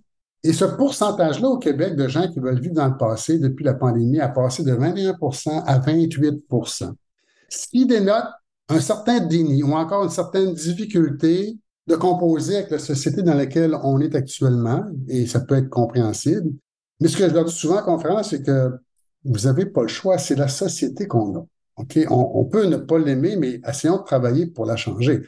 Et 0.44 0.54
ce 0.54 0.66
pourcentage-là 0.66 1.48
au 1.48 1.58
Québec 1.58 1.96
de 1.96 2.08
gens 2.08 2.28
qui 2.28 2.40
veulent 2.40 2.60
vivre 2.60 2.76
dans 2.76 2.90
le 2.90 2.98
passé 2.98 3.40
depuis 3.40 3.64
la 3.64 3.74
pandémie 3.74 4.20
a 4.20 4.28
passé 4.28 4.64
de 4.64 4.74
21% 4.74 5.64
à 5.66 5.80
28% 5.80 6.92
ce 7.50 7.68
qui 7.68 7.86
dénote 7.86 8.26
un 8.70 8.80
certain 8.80 9.20
déni 9.20 9.64
ou 9.64 9.74
encore 9.74 10.04
une 10.04 10.10
certaine 10.10 10.54
difficulté 10.54 11.58
de 11.88 11.96
composer 11.96 12.58
avec 12.58 12.72
la 12.72 12.80
société 12.80 13.22
dans 13.22 13.36
laquelle 13.36 13.78
on 13.84 14.00
est 14.00 14.16
actuellement, 14.16 14.84
et 15.08 15.28
ça 15.28 15.40
peut 15.40 15.56
être 15.56 15.70
compréhensible. 15.70 16.52
Mais 17.00 17.08
ce 17.08 17.18
que 17.18 17.28
je 17.28 17.34
leur 17.34 17.46
dis 17.46 17.54
souvent 17.54 17.80
en 17.80 17.84
conférence, 17.84 18.30
c'est 18.30 18.42
que 18.42 18.72
vous 19.24 19.40
n'avez 19.42 19.66
pas 19.66 19.82
le 19.84 19.88
choix, 19.88 20.18
c'est 20.18 20.36
la 20.36 20.48
société 20.48 21.08
qu'on 21.08 21.38
a. 21.38 21.46
OK? 21.78 22.00
On, 22.10 22.46
peut 22.46 22.66
ne 22.66 22.78
pas 22.78 22.98
l'aimer, 22.98 23.36
mais 23.36 23.60
essayons 23.68 23.98
de 23.98 24.04
travailler 24.04 24.48
pour 24.48 24.66
la 24.66 24.78
changer. 24.78 25.24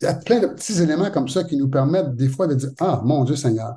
Il 0.00 0.04
y 0.04 0.08
a 0.08 0.14
plein 0.14 0.40
de 0.40 0.48
petits 0.48 0.82
éléments 0.82 1.10
comme 1.10 1.28
ça 1.28 1.44
qui 1.44 1.56
nous 1.56 1.68
permettent 1.68 2.16
des 2.16 2.28
fois 2.28 2.46
de 2.48 2.54
dire 2.54 2.70
Ah, 2.80 3.00
mon 3.04 3.24
Dieu 3.24 3.36
Seigneur, 3.36 3.76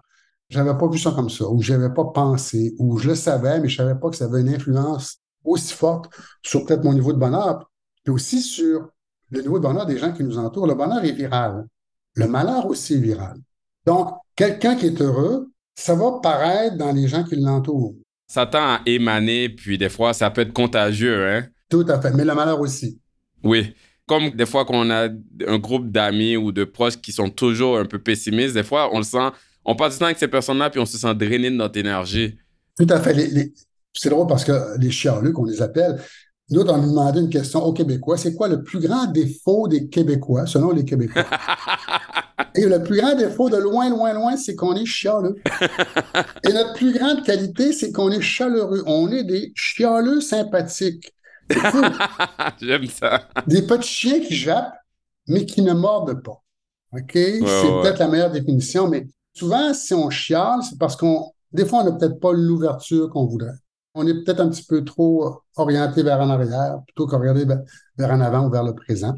j'avais 0.49 0.75
pas 0.77 0.87
vu 0.87 0.97
ça 0.97 1.11
comme 1.11 1.29
ça, 1.29 1.47
ou 1.47 1.61
je 1.61 1.73
n'avais 1.73 1.93
pas 1.93 2.05
pensé, 2.05 2.75
ou 2.79 2.97
je 2.97 3.09
le 3.09 3.15
savais, 3.15 3.59
mais 3.59 3.69
je 3.69 3.77
savais 3.77 3.95
pas 3.95 4.09
que 4.09 4.15
ça 4.15 4.25
avait 4.25 4.41
une 4.41 4.49
influence 4.49 5.19
aussi 5.43 5.73
forte 5.73 6.09
sur 6.41 6.65
peut-être 6.65 6.83
mon 6.83 6.93
niveau 6.93 7.13
de 7.13 7.19
bonheur, 7.19 7.69
puis 8.03 8.13
aussi 8.13 8.41
sur 8.41 8.89
le 9.29 9.41
niveau 9.41 9.59
de 9.59 9.63
bonheur 9.63 9.85
des 9.85 9.97
gens 9.97 10.11
qui 10.11 10.23
nous 10.23 10.37
entourent. 10.37 10.67
Le 10.67 10.75
bonheur 10.75 11.03
est 11.03 11.11
viral. 11.11 11.67
Le 12.17 12.27
malheur 12.27 12.65
aussi 12.65 12.95
est 12.95 12.99
viral. 12.99 13.37
Donc, 13.85 14.09
quelqu'un 14.35 14.75
qui 14.75 14.87
est 14.87 15.01
heureux, 15.01 15.51
ça 15.75 15.93
va 15.93 16.19
paraître 16.21 16.75
dans 16.75 16.91
les 16.91 17.07
gens 17.07 17.23
qui 17.23 17.35
l'entourent. 17.35 17.93
Ça 18.27 18.47
tend 18.47 18.59
à 18.59 18.81
émaner, 18.87 19.49
puis 19.49 19.77
des 19.77 19.87
fois, 19.87 20.13
ça 20.13 20.31
peut 20.31 20.41
être 20.41 20.51
contagieux, 20.51 21.27
hein? 21.27 21.45
Tout 21.69 21.85
à 21.87 22.01
fait, 22.01 22.11
mais 22.11 22.25
le 22.25 22.33
malheur 22.33 22.59
aussi. 22.59 22.99
Oui. 23.43 23.75
Comme 24.07 24.31
des 24.31 24.47
fois 24.47 24.65
qu'on 24.65 24.89
a 24.89 25.09
un 25.47 25.59
groupe 25.59 25.91
d'amis 25.91 26.37
ou 26.37 26.51
de 26.51 26.63
proches 26.63 26.97
qui 26.97 27.11
sont 27.11 27.29
toujours 27.29 27.77
un 27.77 27.85
peu 27.85 27.99
pessimistes, 27.99 28.55
des 28.55 28.63
fois, 28.63 28.89
on 28.93 28.97
le 28.97 29.03
sent, 29.03 29.29
on 29.63 29.75
passe 29.75 29.93
du 29.93 29.99
temps 29.99 30.05
avec 30.05 30.17
ces 30.17 30.27
personnes-là, 30.27 30.71
puis 30.71 30.79
on 30.79 30.85
se 30.85 30.97
sent 30.97 31.13
drainé 31.13 31.51
de 31.51 31.55
notre 31.55 31.77
énergie. 31.77 32.35
Tout 32.75 32.87
à 32.89 32.99
fait. 32.99 33.51
C'est 33.93 34.09
drôle 34.09 34.27
parce 34.27 34.43
que 34.43 34.79
les 34.79 34.89
chialeux, 34.89 35.33
qu'on 35.33 35.45
les 35.45 35.61
appelle, 35.61 36.01
nous, 36.49 36.61
on 36.61 36.77
nous 36.77 36.89
demandait 36.89 37.19
une 37.19 37.29
question 37.29 37.61
aux 37.63 37.73
Québécois. 37.73 38.17
C'est 38.17 38.33
quoi 38.33 38.47
le 38.47 38.63
plus 38.63 38.79
grand 38.79 39.05
défaut 39.05 39.67
des 39.67 39.89
Québécois, 39.89 40.45
selon 40.45 40.71
les 40.71 40.85
Québécois? 40.85 41.25
Et 42.55 42.65
le 42.65 42.83
plus 42.83 42.97
grand 42.97 43.15
défaut 43.15 43.49
de 43.49 43.57
loin, 43.57 43.89
loin, 43.89 44.13
loin, 44.13 44.37
c'est 44.37 44.55
qu'on 44.55 44.75
est 44.75 44.85
chialeux. 44.85 45.35
Et 46.43 46.53
notre 46.53 46.73
plus 46.73 46.93
grande 46.93 47.23
qualité, 47.23 47.73
c'est 47.73 47.91
qu'on 47.91 48.11
est 48.11 48.21
chaleureux. 48.21 48.83
On 48.85 49.11
est 49.11 49.23
des 49.23 49.51
chialeux 49.55 50.21
sympathiques. 50.21 51.13
J'aime 52.61 52.87
ça. 52.87 53.27
Des 53.47 53.61
petits 53.63 53.89
chiens 53.89 54.19
qui 54.19 54.35
jappent, 54.35 54.75
mais 55.27 55.45
qui 55.45 55.61
ne 55.61 55.73
mordent 55.73 56.21
pas. 56.21 56.43
OK? 56.93 57.11
c'est 57.13 57.41
peut-être 57.41 57.99
la 57.99 58.07
meilleure 58.07 58.31
définition, 58.31 58.87
mais 58.87 59.07
souvent, 59.33 59.73
si 59.73 59.93
on 59.93 60.09
chiale, 60.09 60.59
c'est 60.67 60.77
parce 60.77 60.95
qu'on, 60.95 61.31
des 61.51 61.65
fois, 61.65 61.79
on 61.79 61.85
n'a 61.85 61.91
peut-être 61.93 62.19
pas 62.19 62.33
l'ouverture 62.33 63.09
qu'on 63.09 63.25
voudrait. 63.25 63.55
On 63.93 64.05
est 64.05 64.13
peut-être 64.13 64.41
un 64.41 64.49
petit 64.49 64.63
peu 64.63 64.83
trop 64.85 65.41
orienté 65.55 66.03
vers 66.03 66.21
en 66.21 66.29
arrière 66.29 66.79
plutôt 66.85 67.07
qu'orienté 67.07 67.45
vers 67.97 68.11
en 68.11 68.21
avant 68.21 68.47
ou 68.47 68.51
vers 68.51 68.63
le 68.63 68.75
présent. 68.75 69.15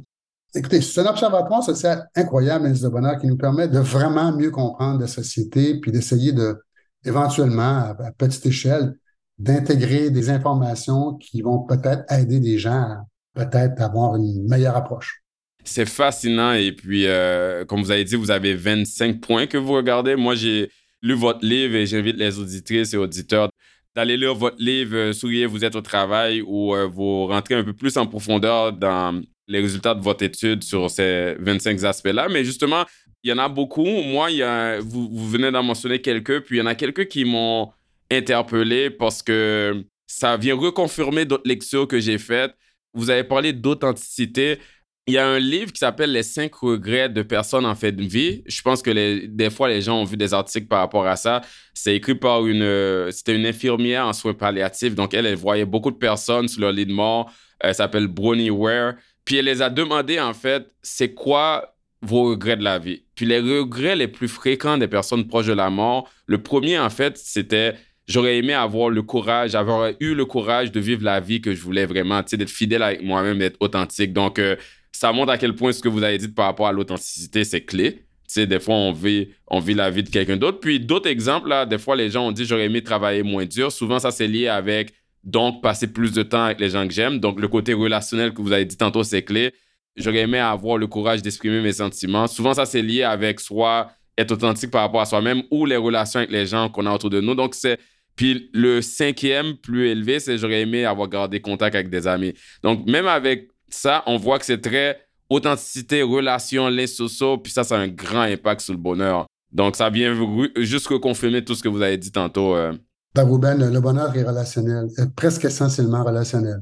Écoutez, 0.56 0.82
c'est 0.82 1.02
un 1.02 1.06
observatoire 1.06 1.64
social 1.64 2.08
incroyable, 2.16 2.66
Indice 2.66 2.82
de 2.82 2.90
bonheur, 2.90 3.20
qui 3.20 3.28
nous 3.28 3.38
permet 3.38 3.68
de 3.68 3.80
vraiment 3.80 4.32
mieux 4.32 4.50
comprendre 4.50 5.00
la 5.00 5.08
société 5.08 5.80
puis 5.80 5.92
d'essayer 5.92 6.32
de, 6.32 6.58
éventuellement, 7.06 7.96
à 8.00 8.12
petite 8.18 8.46
échelle, 8.48 8.96
d'intégrer 9.38 10.10
des 10.10 10.30
informations 10.30 11.16
qui 11.16 11.42
vont 11.42 11.60
peut-être 11.60 12.04
aider 12.12 12.40
des 12.40 12.58
gens 12.58 12.82
à 12.82 13.06
peut-être 13.36 13.82
avoir 13.82 14.16
une 14.16 14.48
meilleure 14.48 14.76
approche. 14.76 15.24
C'est 15.64 15.86
fascinant. 15.86 16.54
Et 16.54 16.72
puis, 16.72 17.06
euh, 17.06 17.64
comme 17.66 17.82
vous 17.82 17.92
avez 17.92 18.04
dit, 18.04 18.16
vous 18.16 18.32
avez 18.32 18.56
25 18.56 19.22
points 19.22 19.48
que 19.48 19.58
vous 19.58 19.74
regardez. 19.74 20.16
Moi, 20.16 20.36
j'ai 20.36 20.72
lu 21.02 21.14
votre 21.14 21.46
livre 21.46 21.76
et 21.76 21.86
j'invite 21.86 22.18
les 22.18 22.40
auditrices 22.40 22.94
et 22.94 22.98
auditeurs 22.98 23.50
d'aller 23.96 24.18
lire 24.18 24.36
votre 24.36 24.58
livre 24.60 24.96
euh, 24.96 25.14
Souriez, 25.14 25.46
vous 25.46 25.66
êtes 25.66 25.76
au 25.76 25.82
travail 25.82 26.42
où 26.42 26.76
euh, 26.76 26.88
vous 26.88 27.28
rentrez 27.28 27.56
un 27.56 27.64
peu 27.64 27.74
plus 27.74 27.98
en 27.98 28.06
profondeur 28.06 28.74
dans 28.74 29.22
les 29.50 29.60
résultats 29.60 29.96
de 29.96 30.02
votre 30.02 30.24
étude 30.24 30.64
sur 30.64 30.90
ces 30.90 31.36
25 31.40 31.84
aspects-là. 31.84 32.30
Mais 32.30 32.46
justement, 32.46 32.86
il 33.24 33.32
y 33.32 33.34
en 33.34 33.40
a 33.40 33.50
beaucoup. 33.50 33.84
Moi, 33.84 34.32
il 34.32 34.38
y 34.38 34.44
a, 34.44 34.80
vous, 34.80 35.10
vous 35.12 35.30
venez 35.30 35.52
d'en 35.52 35.64
mentionner 35.64 36.00
quelques, 36.00 36.42
puis 36.42 36.58
il 36.58 36.60
y 36.60 36.62
en 36.62 36.68
a 36.68 36.76
quelques 36.76 37.08
qui 37.08 37.26
m'ont 37.26 37.72
interpellé 38.12 38.90
parce 38.90 39.22
que 39.22 39.84
ça 40.08 40.38
vient 40.38 40.56
reconfirmer 40.56 41.26
d'autres 41.26 41.48
lectures 41.48 41.88
que 41.88 42.00
j'ai 42.00 42.18
faites. 42.18 42.54
Vous 42.94 43.10
avez 43.10 43.24
parlé 43.24 43.52
d'authenticité. 43.52 44.60
Il 45.08 45.14
y 45.14 45.18
a 45.18 45.28
un 45.28 45.40
livre 45.40 45.72
qui 45.72 45.80
s'appelle 45.80 46.12
Les 46.12 46.24
cinq 46.24 46.54
regrets 46.56 47.10
de 47.10 47.24
personnes 47.24 47.66
en 47.66 47.76
fait 47.76 47.92
de 47.92 48.04
vie. 48.04 48.44
Je 48.46 48.62
pense 48.62 48.84
que 48.84 49.26
des 49.26 49.50
fois, 49.50 49.68
les 49.68 49.82
gens 49.82 50.00
ont 50.00 50.04
vu 50.04 50.18
des 50.18 50.34
articles 50.34 50.68
par 50.68 50.80
rapport 50.80 51.08
à 51.08 51.16
ça. 51.16 51.42
C'est 51.74 51.96
écrit 51.96 52.16
par 52.16 52.46
une... 52.46 53.12
C'était 53.12 53.36
une 53.36 53.48
infirmière 53.48 54.06
en 54.06 54.14
soins 54.14 54.36
palliatifs. 54.36 54.94
Donc, 54.94 55.16
elle, 55.16 55.26
elle 55.26 55.36
voyait 55.36 55.66
beaucoup 55.66 55.90
de 55.90 55.98
personnes 55.98 56.48
sur 56.48 56.62
leur 56.62 56.72
lit 56.72 56.86
de 56.86 56.94
mort. 56.94 57.32
Elle 57.60 57.76
s'appelle 57.76 58.08
Bronnie 58.08 58.52
Ware. 58.52 58.94
Puis, 59.30 59.38
elle 59.38 59.46
les 59.46 59.62
a 59.62 59.70
demandé, 59.70 60.20
en 60.20 60.34
fait, 60.34 60.74
c'est 60.82 61.14
quoi 61.14 61.76
vos 62.02 62.24
regrets 62.32 62.58
de 62.58 62.64
la 62.64 62.80
vie? 62.80 63.04
Puis, 63.14 63.28
les 63.28 63.38
regrets 63.38 63.96
les 63.96 64.08
plus 64.08 64.28
fréquents 64.28 64.76
des 64.76 64.88
personnes 64.88 65.28
proches 65.28 65.46
de 65.46 65.54
la 65.54 65.70
mort, 65.70 66.10
le 66.26 66.42
premier, 66.42 66.80
en 66.80 66.90
fait, 66.90 67.16
c'était 67.16 67.76
j'aurais 68.08 68.40
aimé 68.40 68.54
avoir 68.54 68.90
le 68.90 69.04
courage, 69.04 69.54
avoir 69.54 69.92
eu 70.00 70.16
le 70.16 70.26
courage 70.26 70.72
de 70.72 70.80
vivre 70.80 71.04
la 71.04 71.20
vie 71.20 71.42
que 71.42 71.54
je 71.54 71.62
voulais 71.62 71.86
vraiment, 71.86 72.24
tu 72.24 72.30
sais, 72.30 72.38
d'être 72.38 72.50
fidèle 72.50 72.82
avec 72.82 73.04
moi-même, 73.04 73.38
d'être 73.38 73.58
authentique. 73.60 74.14
Donc, 74.14 74.40
euh, 74.40 74.56
ça 74.92 75.12
montre 75.12 75.32
à 75.32 75.38
quel 75.38 75.54
point 75.54 75.74
ce 75.74 75.82
que 75.84 75.90
vous 75.90 76.02
avez 76.02 76.18
dit 76.18 76.30
par 76.30 76.48
rapport 76.48 76.66
à 76.66 76.72
l'authenticité, 76.72 77.44
c'est 77.44 77.62
clé. 77.62 77.98
Tu 77.98 78.34
sais, 78.34 78.48
des 78.48 78.60
fois, 78.60 78.74
on 78.74 78.92
vit, 78.92 79.30
on 79.46 79.60
vit 79.60 79.76
la 79.76 79.92
vie 79.92 80.02
de 80.02 80.10
quelqu'un 80.10 80.38
d'autre. 80.38 80.60
Puis, 80.60 80.80
d'autres 80.80 81.08
exemples, 81.08 81.50
là, 81.50 81.68
des 81.68 81.78
fois, 81.78 81.96
les 81.96 82.10
gens 82.10 82.30
ont 82.30 82.32
dit 82.32 82.46
j'aurais 82.46 82.66
aimé 82.66 82.82
travailler 82.82 83.22
moins 83.22 83.46
dur. 83.46 83.72
Souvent, 83.72 84.00
ça, 84.00 84.10
c'est 84.10 84.28
lié 84.28 84.48
avec, 84.48 84.92
donc, 85.24 85.62
passer 85.62 85.88
plus 85.88 86.12
de 86.14 86.24
temps 86.24 86.46
avec 86.46 86.60
les 86.60 86.70
gens 86.70 86.88
que 86.88 86.94
j'aime. 86.94 87.20
Donc, 87.20 87.40
le 87.40 87.48
côté 87.48 87.74
relationnel 87.74 88.34
que 88.34 88.42
vous 88.42 88.52
avez 88.52 88.66
dit 88.66 88.78
tantôt, 88.78 89.04
c'est 89.04 89.24
clé. 89.24 89.54
j'aurais 89.96 90.20
aimé 90.20 90.40
avoir 90.40 90.78
le 90.78 90.88
courage 90.88 91.22
d'exprimer 91.22 91.62
mes 91.62 91.74
sentiments. 91.74 92.28
Souvent, 92.28 92.54
ça, 92.54 92.66
c'est 92.66 92.82
lié 92.82 93.04
avec 93.04 93.40
soit 93.40 93.92
être 94.18 94.32
authentique 94.32 94.72
par 94.72 94.82
rapport 94.82 95.02
à 95.02 95.06
soi-même 95.06 95.44
ou 95.52 95.66
les 95.66 95.78
relations 95.78 96.20
avec 96.20 96.32
les 96.32 96.46
gens 96.46 96.70
qu'on 96.70 96.86
a 96.86 96.94
autour 96.94 97.10
de 97.10 97.22
nous. 97.22 97.36
Donc, 97.36 97.56
c'est. 97.56 97.80
Puis 98.16 98.50
le 98.54 98.82
cinquième 98.82 99.56
plus 99.56 99.88
élevé, 99.88 100.20
c'est 100.20 100.38
j'aurais 100.38 100.62
aimé 100.62 100.84
avoir 100.84 101.08
gardé 101.08 101.40
contact 101.40 101.74
avec 101.76 101.90
des 101.90 102.06
amis. 102.06 102.34
Donc, 102.64 102.86
même 102.86 103.08
avec 103.08 103.50
ça, 103.70 104.04
on 104.08 104.18
voit 104.18 104.40
que 104.40 104.46
c'est 104.46 104.60
très 104.60 105.00
authenticité, 105.30 106.02
relation, 106.02 106.68
les 106.68 106.88
sociaux, 106.88 107.38
puis 107.38 107.52
ça, 107.52 107.64
ça 107.64 107.78
a 107.78 107.80
un 107.80 107.88
grand 107.88 108.22
impact 108.22 108.62
sur 108.62 108.74
le 108.74 108.80
bonheur. 108.80 109.26
Donc, 109.52 109.76
ça 109.76 109.90
vient 109.90 110.16
juste 110.58 110.88
confirmer 111.00 111.44
tout 111.44 111.56
ce 111.56 111.64
que 111.64 111.70
vous 111.70 111.82
avez 111.82 111.98
dit 111.98 112.12
tantôt. 112.12 112.56
Euh. 112.56 112.74
Ben, 113.16 113.24
Ruben, 113.24 113.72
le 113.72 113.80
bonheur 113.80 114.16
est 114.16 114.24
relationnel, 114.24 114.88
presque 115.16 115.46
essentiellement 115.46 116.04
relationnel. 116.04 116.62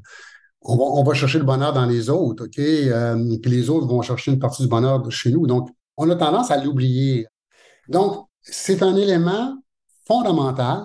On 0.62 1.04
va, 1.04 1.14
chercher 1.14 1.40
le 1.40 1.46
bonheur 1.46 1.72
dans 1.72 1.86
les 1.86 2.10
autres, 2.10 2.46
OK? 2.46 2.60
Euh, 2.60 3.38
puis 3.42 3.52
les 3.52 3.70
autres 3.70 3.88
vont 3.88 4.02
chercher 4.02 4.32
une 4.32 4.40
partie 4.40 4.64
du 4.64 4.68
bonheur 4.68 5.10
chez 5.12 5.32
nous. 5.32 5.48
Donc, 5.48 5.70
on 5.96 6.10
a 6.10 6.16
tendance 6.16 6.52
à 6.52 6.62
l'oublier. 6.62 7.28
Donc, 7.88 8.28
c'est 8.42 8.84
un 8.84 8.96
élément 8.96 9.56
fondamental, 10.06 10.84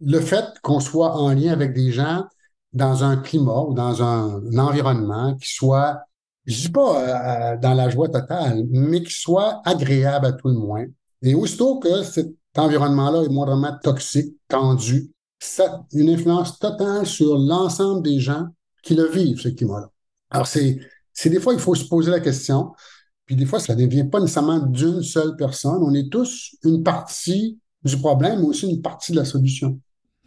le 0.00 0.20
fait 0.20 0.44
qu'on 0.62 0.80
soit 0.80 1.14
en 1.16 1.32
lien 1.32 1.52
avec 1.52 1.72
des 1.74 1.92
gens 1.92 2.26
dans 2.72 3.04
un 3.04 3.16
climat 3.16 3.62
ou 3.62 3.74
dans 3.74 4.02
un, 4.02 4.58
environnement 4.58 5.34
qui 5.36 5.52
soit, 5.52 6.00
je 6.46 6.62
dis 6.62 6.68
pas 6.70 7.52
euh, 7.54 7.56
dans 7.58 7.74
la 7.74 7.88
joie 7.90 8.08
totale, 8.08 8.64
mais 8.70 9.02
qui 9.02 9.12
soit 9.12 9.60
agréable 9.64 10.26
à 10.26 10.32
tout 10.32 10.48
le 10.48 10.54
moins. 10.54 10.84
Et 11.22 11.34
aussitôt 11.34 11.78
que 11.78 12.02
cet 12.02 12.28
environnement-là 12.60 13.22
est 13.24 13.28
moindrement 13.28 13.76
toxique, 13.82 14.36
tendu, 14.48 15.10
ça 15.38 15.84
une 15.92 16.10
influence 16.10 16.58
totale 16.58 17.06
sur 17.06 17.36
l'ensemble 17.36 18.02
des 18.02 18.20
gens 18.20 18.46
qui 18.82 18.94
le 18.94 19.08
vivent, 19.08 19.40
ce 19.40 19.48
climat-là. 19.48 19.90
Alors, 20.30 20.46
c'est, 20.46 20.78
c'est 21.12 21.30
des 21.30 21.40
fois, 21.40 21.54
il 21.54 21.60
faut 21.60 21.74
se 21.74 21.84
poser 21.84 22.10
la 22.10 22.20
question, 22.20 22.72
puis 23.26 23.36
des 23.36 23.46
fois, 23.46 23.60
ça 23.60 23.74
ne 23.74 23.86
vient 23.86 24.06
pas 24.06 24.20
nécessairement 24.20 24.58
d'une 24.58 25.02
seule 25.02 25.36
personne. 25.36 25.82
On 25.82 25.94
est 25.94 26.10
tous 26.10 26.56
une 26.64 26.82
partie 26.82 27.58
du 27.84 27.96
problème, 27.96 28.40
mais 28.40 28.46
aussi 28.46 28.68
une 28.68 28.82
partie 28.82 29.12
de 29.12 29.16
la 29.16 29.24
solution. 29.24 29.78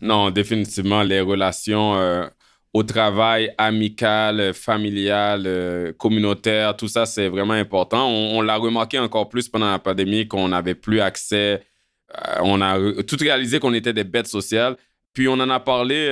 Non, 0.01 0.29
définitivement, 0.29 1.03
les 1.03 1.21
relations 1.21 1.95
euh, 1.95 2.27
au 2.73 2.83
travail, 2.83 3.53
amicales, 3.57 4.53
familiales, 4.53 5.43
euh, 5.45 5.93
communautaires, 5.93 6.75
tout 6.75 6.89
ça, 6.89 7.05
c'est 7.05 7.29
vraiment 7.29 7.53
important. 7.53 8.07
On, 8.09 8.41
l'a 8.41 8.57
remarqué 8.57 8.99
encore 8.99 9.29
plus 9.29 9.47
pendant 9.47 9.71
la 9.71 9.79
pandémie 9.79 10.27
qu'on 10.27 10.49
n'avait 10.49 10.75
plus 10.75 10.99
accès. 10.99 11.63
Euh, 12.17 12.39
on 12.43 12.61
a 12.61 13.03
tout 13.03 13.17
réalisé 13.19 13.59
qu'on 13.59 13.73
était 13.73 13.93
des 13.93 14.03
bêtes 14.03 14.27
sociales. 14.27 14.75
Puis 15.13 15.27
on 15.27 15.33
en 15.33 15.49
a 15.49 15.59
parlé 15.59 16.11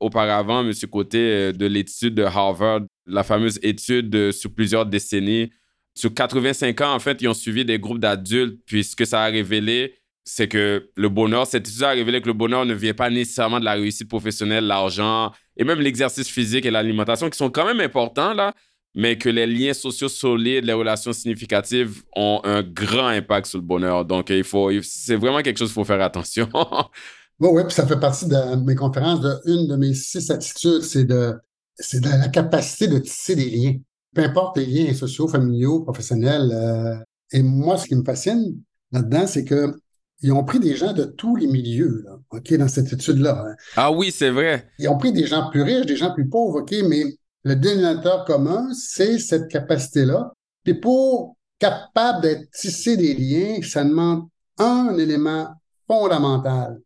auparavant, 0.00 0.66
M. 0.66 0.72
Côté, 0.90 1.52
de 1.52 1.66
l'étude 1.66 2.16
de 2.16 2.24
Harvard, 2.24 2.80
la 3.06 3.22
fameuse 3.22 3.60
étude 3.62 4.32
sur 4.32 4.52
plusieurs 4.52 4.84
décennies. 4.84 5.52
Sur 5.94 6.12
85 6.12 6.80
ans, 6.80 6.92
en 6.92 6.98
fait, 6.98 7.22
ils 7.22 7.28
ont 7.28 7.34
suivi 7.34 7.64
des 7.64 7.78
groupes 7.78 8.00
d'adultes, 8.00 8.58
puis 8.66 8.82
ce 8.82 8.96
que 8.96 9.04
ça 9.04 9.22
a 9.22 9.26
révélé, 9.28 9.94
c'est 10.24 10.48
que 10.48 10.90
le 10.96 11.08
bonheur, 11.08 11.46
cette 11.46 11.68
étude 11.68 11.84
a 11.84 11.90
révélé 11.90 12.20
que 12.20 12.26
le 12.26 12.32
bonheur 12.32 12.66
ne 12.66 12.74
vient 12.74 12.92
pas 12.92 13.08
nécessairement 13.08 13.60
de 13.60 13.64
la 13.64 13.74
réussite 13.74 14.08
professionnelle, 14.08 14.66
l'argent 14.66 15.30
et 15.56 15.62
même 15.62 15.80
l'exercice 15.80 16.28
physique 16.28 16.66
et 16.66 16.70
l'alimentation 16.70 17.30
qui 17.30 17.38
sont 17.38 17.48
quand 17.48 17.64
même 17.64 17.80
importants 17.80 18.34
là, 18.34 18.52
mais 18.96 19.18
que 19.18 19.28
les 19.28 19.46
liens 19.46 19.74
sociaux 19.74 20.08
solides, 20.08 20.64
les 20.64 20.72
relations 20.72 21.12
significatives 21.12 22.02
ont 22.16 22.40
un 22.44 22.62
grand 22.62 23.08
impact 23.08 23.46
sur 23.46 23.58
le 23.58 23.64
bonheur. 23.64 24.06
Donc 24.06 24.30
il 24.30 24.42
faut, 24.42 24.70
c'est 24.82 25.16
vraiment 25.16 25.42
quelque 25.42 25.58
chose 25.58 25.68
qu'il 25.68 25.74
faut 25.74 25.84
faire 25.84 26.00
attention. 26.00 26.48
oui, 27.40 27.48
oui, 27.52 27.62
puis 27.64 27.74
ça 27.74 27.86
fait 27.86 28.00
partie 28.00 28.26
de 28.26 28.64
mes 28.64 28.74
conférences. 28.74 29.20
De, 29.20 29.34
une 29.44 29.68
de 29.68 29.76
mes 29.76 29.92
six 29.92 30.30
attitudes, 30.30 30.80
c'est 30.80 31.04
de, 31.04 31.34
c'est 31.76 32.00
de 32.00 32.08
la 32.08 32.28
capacité 32.28 32.88
de 32.88 32.98
tisser 32.98 33.36
des 33.36 33.50
liens. 33.50 33.74
Peu 34.14 34.22
importe 34.22 34.56
les 34.56 34.64
liens 34.64 34.94
sociaux, 34.94 35.28
familiaux, 35.28 35.82
professionnels. 35.82 36.50
Euh, 36.50 36.96
et 37.32 37.42
moi, 37.42 37.76
ce 37.76 37.86
qui 37.86 37.96
me 37.96 38.02
fascine 38.02 38.58
là-dedans, 38.92 39.26
c'est 39.26 39.44
que 39.44 39.74
ils 40.22 40.32
ont 40.32 40.44
pris 40.44 40.58
des 40.58 40.74
gens 40.74 40.94
de 40.94 41.04
tous 41.04 41.36
les 41.36 41.46
milieux, 41.46 42.02
là, 42.06 42.18
OK, 42.30 42.54
dans 42.54 42.68
cette 42.68 42.90
étude-là. 42.90 43.44
Hein. 43.46 43.54
Ah 43.76 43.92
oui, 43.92 44.10
c'est 44.10 44.30
vrai. 44.30 44.70
Ils 44.78 44.88
ont 44.88 44.96
pris 44.96 45.12
des 45.12 45.26
gens 45.26 45.50
plus 45.50 45.60
riches, 45.60 45.84
des 45.84 45.96
gens 45.96 46.14
plus 46.14 46.26
pauvres, 46.26 46.62
OK, 46.62 46.74
mais 46.88 47.04
le 47.46 47.54
dénominateur 47.54 48.24
commun, 48.24 48.72
c'est 48.74 49.20
cette 49.20 49.46
capacité-là. 49.46 50.32
Puis 50.64 50.74
pour 50.74 51.36
capable 51.60 52.22
d'être 52.22 52.50
tissé 52.50 52.96
des 52.96 53.14
liens, 53.14 53.62
ça 53.62 53.84
demande 53.84 54.26
un 54.58 54.98
élément 54.98 55.54
fondamental. 55.86 56.80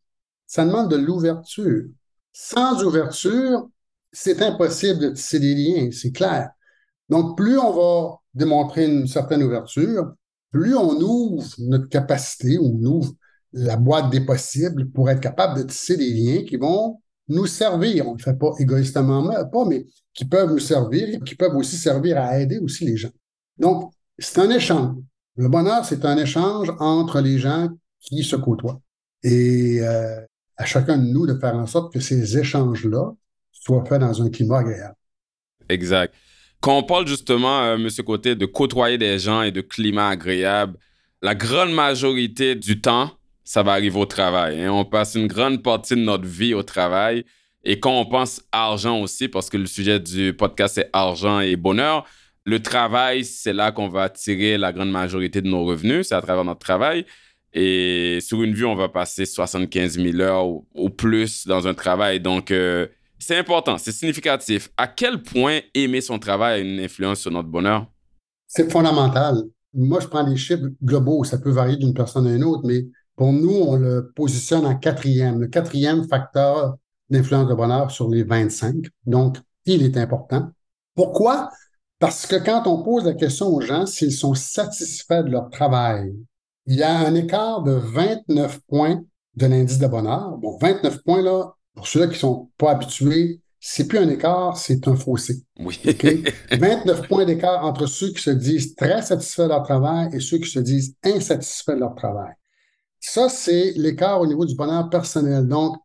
Ça 0.46 0.66
demande 0.66 0.90
de 0.90 0.96
l'ouverture. 0.96 1.84
Sans 2.34 2.84
ouverture, 2.84 3.70
c'est 4.12 4.42
impossible 4.42 5.00
de 5.00 5.08
tisser 5.08 5.40
des 5.40 5.54
liens, 5.54 5.88
c'est 5.92 6.12
clair. 6.12 6.50
Donc, 7.08 7.38
plus 7.38 7.56
on 7.56 7.72
va 7.72 8.18
démontrer 8.34 8.84
une 8.84 9.06
certaine 9.06 9.42
ouverture, 9.42 10.12
plus 10.52 10.76
on 10.76 11.00
ouvre 11.00 11.42
notre 11.60 11.88
capacité, 11.88 12.58
on 12.58 12.74
ouvre 12.84 13.12
la 13.54 13.78
boîte 13.78 14.10
des 14.10 14.26
possibles 14.26 14.90
pour 14.90 15.08
être 15.08 15.20
capable 15.20 15.56
de 15.56 15.62
tisser 15.62 15.96
des 15.96 16.12
liens 16.12 16.44
qui 16.44 16.58
vont 16.58 17.00
nous 17.28 17.46
servir. 17.46 18.06
On 18.06 18.12
ne 18.12 18.18
le 18.18 18.22
fait 18.22 18.38
pas 18.38 18.52
égoïstement, 18.58 19.26
pas, 19.50 19.64
mais 19.64 19.86
qui 20.20 20.26
peuvent 20.26 20.50
nous 20.50 20.58
servir, 20.58 21.18
qui 21.24 21.34
peuvent 21.34 21.56
aussi 21.56 21.76
servir 21.76 22.18
à 22.18 22.38
aider 22.38 22.58
aussi 22.58 22.84
les 22.84 22.98
gens. 22.98 23.12
Donc, 23.56 23.90
c'est 24.18 24.38
un 24.38 24.50
échange. 24.50 24.96
Le 25.36 25.48
bonheur, 25.48 25.82
c'est 25.86 26.04
un 26.04 26.18
échange 26.18 26.70
entre 26.78 27.22
les 27.22 27.38
gens 27.38 27.70
qui 28.02 28.22
se 28.22 28.36
côtoient. 28.36 28.82
Et 29.22 29.78
euh, 29.80 30.20
à 30.58 30.66
chacun 30.66 30.98
de 30.98 31.04
nous 31.04 31.26
de 31.26 31.38
faire 31.38 31.54
en 31.54 31.66
sorte 31.66 31.90
que 31.90 32.00
ces 32.00 32.36
échanges-là 32.36 33.12
soient 33.50 33.82
faits 33.86 34.00
dans 34.00 34.20
un 34.20 34.28
climat 34.28 34.58
agréable. 34.58 34.94
Exact. 35.70 36.12
Quand 36.60 36.76
on 36.76 36.82
parle 36.82 37.06
justement, 37.06 37.62
euh, 37.62 37.78
Monsieur 37.78 38.02
Côté, 38.02 38.34
de 38.34 38.44
côtoyer 38.44 38.98
des 38.98 39.18
gens 39.18 39.40
et 39.40 39.52
de 39.52 39.62
climat 39.62 40.08
agréable, 40.08 40.76
la 41.22 41.34
grande 41.34 41.72
majorité 41.72 42.56
du 42.56 42.82
temps, 42.82 43.10
ça 43.42 43.62
va 43.62 43.72
arriver 43.72 43.98
au 43.98 44.04
travail. 44.04 44.62
Hein. 44.62 44.70
On 44.70 44.84
passe 44.84 45.14
une 45.14 45.28
grande 45.28 45.62
partie 45.62 45.94
de 45.94 46.02
notre 46.02 46.26
vie 46.26 46.52
au 46.52 46.62
travail. 46.62 47.24
Et 47.64 47.78
quand 47.78 48.00
on 48.00 48.06
pense 48.06 48.42
argent 48.52 49.00
aussi, 49.00 49.28
parce 49.28 49.50
que 49.50 49.56
le 49.56 49.66
sujet 49.66 50.00
du 50.00 50.32
podcast 50.32 50.76
c'est 50.76 50.90
argent 50.92 51.40
et 51.40 51.56
bonheur, 51.56 52.06
le 52.44 52.60
travail, 52.62 53.24
c'est 53.24 53.52
là 53.52 53.70
qu'on 53.70 53.88
va 53.88 54.08
tirer 54.08 54.56
la 54.56 54.72
grande 54.72 54.90
majorité 54.90 55.42
de 55.42 55.48
nos 55.48 55.64
revenus, 55.64 56.08
c'est 56.08 56.14
à 56.14 56.22
travers 56.22 56.44
notre 56.44 56.60
travail. 56.60 57.04
Et 57.52 58.18
sur 58.20 58.42
une 58.42 58.54
vie, 58.54 58.64
on 58.64 58.76
va 58.76 58.88
passer 58.88 59.26
75 59.26 59.98
000 59.98 60.20
heures 60.20 60.46
ou, 60.46 60.90
plus 60.90 61.46
dans 61.46 61.66
un 61.66 61.74
travail. 61.74 62.20
Donc, 62.20 62.50
euh, 62.50 62.86
c'est 63.18 63.36
important, 63.36 63.76
c'est 63.76 63.92
significatif. 63.92 64.70
À 64.76 64.86
quel 64.86 65.22
point 65.22 65.60
aimer 65.74 66.00
son 66.00 66.18
travail 66.18 66.60
a 66.60 66.62
une 66.62 66.80
influence 66.80 67.20
sur 67.20 67.30
notre 67.30 67.48
bonheur? 67.48 67.86
C'est 68.46 68.70
fondamental. 68.70 69.42
Moi, 69.74 70.00
je 70.00 70.06
prends 70.06 70.24
des 70.24 70.36
chiffres 70.36 70.68
globaux. 70.82 71.24
Ça 71.24 71.38
peut 71.38 71.50
varier 71.50 71.76
d'une 71.76 71.94
personne 71.94 72.26
à 72.26 72.34
une 72.34 72.44
autre, 72.44 72.62
mais 72.64 72.86
pour 73.16 73.32
nous, 73.32 73.52
on 73.52 73.76
le 73.76 74.12
positionne 74.14 74.64
en 74.64 74.76
quatrième. 74.76 75.40
Le 75.40 75.48
quatrième 75.48 76.08
facteur 76.08 76.76
d'influence 77.10 77.48
de 77.48 77.54
bonheur 77.54 77.90
sur 77.90 78.08
les 78.08 78.22
25. 78.22 78.86
Donc, 79.06 79.38
il 79.66 79.82
est 79.82 79.96
important. 79.96 80.50
Pourquoi? 80.94 81.50
Parce 81.98 82.26
que 82.26 82.36
quand 82.36 82.66
on 82.66 82.82
pose 82.82 83.04
la 83.04 83.14
question 83.14 83.48
aux 83.48 83.60
gens 83.60 83.86
s'ils 83.86 84.12
sont 84.12 84.34
satisfaits 84.34 85.22
de 85.24 85.30
leur 85.30 85.50
travail, 85.50 86.14
il 86.66 86.76
y 86.76 86.82
a 86.82 86.98
un 86.98 87.14
écart 87.14 87.62
de 87.62 87.72
29 87.72 88.60
points 88.68 89.02
de 89.36 89.46
l'indice 89.46 89.78
de 89.78 89.86
bonheur. 89.86 90.38
Bon, 90.38 90.56
29 90.60 91.02
points, 91.02 91.22
là, 91.22 91.52
pour 91.74 91.86
ceux-là 91.86 92.06
qui 92.06 92.14
ne 92.14 92.18
sont 92.18 92.50
pas 92.56 92.72
habitués, 92.72 93.40
c'est 93.60 93.86
plus 93.86 93.98
un 93.98 94.08
écart, 94.08 94.56
c'est 94.56 94.88
un 94.88 94.96
fossé. 94.96 95.42
Oui. 95.58 95.78
29 96.50 97.08
points 97.08 97.26
d'écart 97.26 97.64
entre 97.64 97.86
ceux 97.86 98.08
qui 98.12 98.22
se 98.22 98.30
disent 98.30 98.74
très 98.74 99.02
satisfaits 99.02 99.42
de 99.42 99.48
leur 99.48 99.62
travail 99.62 100.08
et 100.14 100.20
ceux 100.20 100.38
qui 100.38 100.48
se 100.48 100.60
disent 100.60 100.96
insatisfaits 101.04 101.74
de 101.74 101.80
leur 101.80 101.94
travail. 101.94 102.32
Ça, 102.98 103.28
c'est 103.28 103.72
l'écart 103.76 104.20
au 104.20 104.26
niveau 104.26 104.46
du 104.46 104.54
bonheur 104.54 104.88
personnel. 104.88 105.46
Donc, 105.46 105.76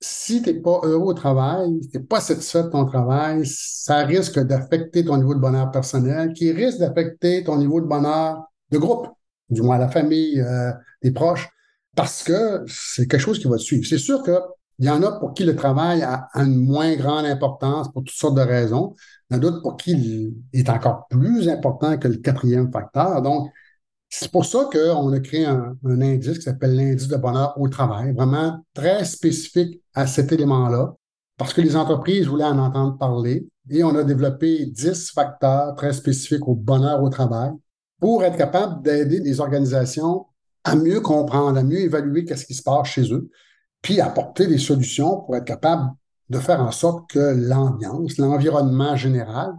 si 0.00 0.42
tu 0.42 0.52
n'es 0.52 0.60
pas 0.60 0.80
heureux 0.84 1.10
au 1.10 1.14
travail, 1.14 1.78
si 1.82 1.90
tu 1.90 1.98
n'es 1.98 2.04
pas 2.04 2.20
satisfait 2.20 2.62
de 2.64 2.68
ton 2.68 2.84
travail, 2.84 3.42
ça 3.46 4.04
risque 4.04 4.38
d'affecter 4.38 5.04
ton 5.04 5.16
niveau 5.16 5.34
de 5.34 5.40
bonheur 5.40 5.70
personnel, 5.70 6.32
qui 6.32 6.52
risque 6.52 6.78
d'affecter 6.78 7.44
ton 7.44 7.58
niveau 7.58 7.80
de 7.80 7.86
bonheur 7.86 8.44
de 8.70 8.78
groupe, 8.78 9.08
du 9.50 9.62
moins 9.62 9.78
la 9.78 9.88
famille, 9.88 10.40
euh, 10.40 10.72
les 11.02 11.10
proches, 11.10 11.48
parce 11.96 12.22
que 12.22 12.64
c'est 12.68 13.06
quelque 13.08 13.20
chose 13.20 13.38
qui 13.38 13.48
va 13.48 13.56
te 13.56 13.62
suivre. 13.62 13.84
C'est 13.86 13.98
sûr 13.98 14.22
que 14.22 14.38
il 14.78 14.86
y 14.86 14.90
en 14.90 15.02
a 15.02 15.18
pour 15.18 15.34
qui 15.34 15.44
le 15.44 15.56
travail 15.56 16.02
a 16.02 16.28
une 16.36 16.54
moins 16.54 16.94
grande 16.94 17.26
importance 17.26 17.90
pour 17.92 18.04
toutes 18.04 18.14
sortes 18.14 18.36
de 18.36 18.42
raisons. 18.42 18.94
Il 19.28 19.34
y 19.34 19.36
en 19.36 19.38
a 19.38 19.40
d'autres 19.40 19.60
pour 19.60 19.76
qui 19.76 19.92
il 20.52 20.60
est 20.60 20.70
encore 20.70 21.08
plus 21.10 21.48
important 21.48 21.98
que 21.98 22.06
le 22.06 22.18
quatrième 22.18 22.70
facteur. 22.70 23.20
Donc, 23.22 23.50
c'est 24.08 24.30
pour 24.30 24.44
ça 24.44 24.68
qu'on 24.72 25.12
a 25.12 25.20
créé 25.20 25.44
un, 25.44 25.76
indice 25.84 26.38
qui 26.38 26.42
s'appelle 26.42 26.74
l'indice 26.74 27.08
de 27.08 27.16
bonheur 27.16 27.54
au 27.60 27.68
travail, 27.68 28.14
vraiment 28.14 28.64
très 28.74 29.04
spécifique 29.04 29.82
à 29.94 30.06
cet 30.06 30.32
élément-là, 30.32 30.94
parce 31.36 31.52
que 31.52 31.60
les 31.60 31.76
entreprises 31.76 32.26
voulaient 32.26 32.44
en 32.44 32.58
entendre 32.58 32.96
parler 32.96 33.46
et 33.70 33.84
on 33.84 33.94
a 33.94 34.04
développé 34.04 34.66
10 34.66 35.10
facteurs 35.12 35.74
très 35.74 35.92
spécifiques 35.92 36.48
au 36.48 36.54
bonheur 36.54 37.02
au 37.02 37.10
travail 37.10 37.52
pour 38.00 38.24
être 38.24 38.36
capable 38.36 38.82
d'aider 38.82 39.20
les 39.20 39.40
organisations 39.40 40.26
à 40.64 40.74
mieux 40.74 41.00
comprendre, 41.00 41.58
à 41.58 41.62
mieux 41.62 41.80
évaluer 41.80 42.24
qu'est-ce 42.24 42.46
qui 42.46 42.54
se 42.54 42.62
passe 42.62 42.88
chez 42.88 43.12
eux, 43.12 43.30
puis 43.82 44.00
apporter 44.00 44.46
des 44.46 44.58
solutions 44.58 45.20
pour 45.20 45.36
être 45.36 45.44
capable 45.44 45.90
de 46.30 46.38
faire 46.38 46.60
en 46.60 46.72
sorte 46.72 47.10
que 47.10 47.18
l'ambiance, 47.18 48.18
l'environnement 48.18 48.96
général 48.96 49.52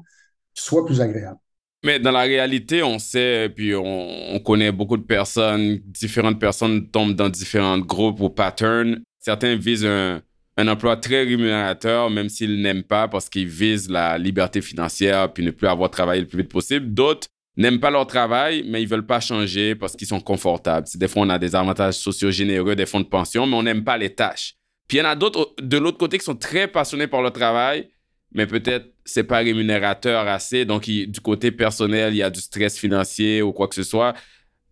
soit 0.54 0.86
plus 0.86 1.02
agréable. 1.02 1.40
Mais 1.84 2.00
dans 2.00 2.12
la 2.12 2.22
réalité, 2.22 2.84
on 2.84 3.00
sait, 3.00 3.50
puis 3.56 3.74
on, 3.74 4.34
on, 4.36 4.40
connaît 4.40 4.72
beaucoup 4.72 4.98
de 4.98 5.04
personnes, 5.04 5.80
différentes 5.86 6.40
personnes 6.40 6.90
tombent 6.90 7.16
dans 7.16 7.30
différents 7.30 7.80
groupes 7.80 8.20
ou 8.20 8.30
patterns. 8.30 9.02
Certains 9.20 9.56
visent 9.56 9.86
un, 9.86 10.22
un 10.58 10.68
emploi 10.68 10.98
très 10.98 11.24
rémunérateur, 11.24 12.10
même 12.10 12.28
s'ils 12.28 12.62
n'aiment 12.62 12.84
pas 12.84 13.08
parce 13.08 13.30
qu'ils 13.30 13.48
visent 13.48 13.90
la 13.90 14.18
liberté 14.18 14.62
financière 14.62 15.32
puis 15.32 15.46
ne 15.46 15.52
plus 15.52 15.68
avoir 15.68 15.90
travaillé 15.90 16.22
le 16.22 16.28
plus 16.28 16.40
vite 16.40 16.52
possible. 16.52 16.94
D'autres 16.94 17.28
n'aiment 17.56 17.80
pas 17.80 17.92
leur 17.92 18.08
travail, 18.08 18.66
mais 18.68 18.82
ils 18.82 18.88
veulent 18.88 19.06
pas 19.06 19.22
changer 19.22 19.76
parce 19.76 19.96
qu'ils 19.96 20.08
sont 20.08 20.20
confortables. 20.20 20.86
Des 20.96 21.08
fois, 21.08 21.22
on 21.22 21.30
a 21.30 21.40
des 21.40 21.56
avantages 21.56 21.96
sociaux 21.96 22.32
généreux, 22.32 22.76
des 22.76 22.86
fonds 22.86 23.00
de 23.00 23.06
pension, 23.06 23.46
mais 23.46 23.56
on 23.56 23.64
n'aime 23.64 23.86
pas 23.86 23.98
les 23.98 24.14
tâches. 24.14 24.56
Puis 24.90 24.98
il 24.98 25.02
y 25.02 25.04
en 25.04 25.10
a 25.10 25.16
d'autres 25.16 25.54
de 25.62 25.78
l'autre 25.78 25.98
côté 25.98 26.18
qui 26.18 26.26
sont 26.26 26.36
très 26.36 26.68
passionnés 26.68 27.08
par 27.08 27.22
leur 27.22 27.32
travail, 27.32 27.88
mais 28.32 28.46
peut-être 28.46 28.94
c'est 29.06 29.24
pas 29.24 29.38
rémunérateur 29.38 30.28
assez. 30.28 30.66
Donc, 30.66 30.84
du 30.84 31.20
côté 31.22 31.52
personnel, 31.52 32.14
il 32.14 32.18
y 32.18 32.24
a 32.24 32.30
du 32.30 32.40
stress 32.40 32.78
financier 32.78 33.42
ou 33.42 33.52
quoi 33.52 33.68
que 33.68 33.76
ce 33.76 33.84
soit. 33.84 34.14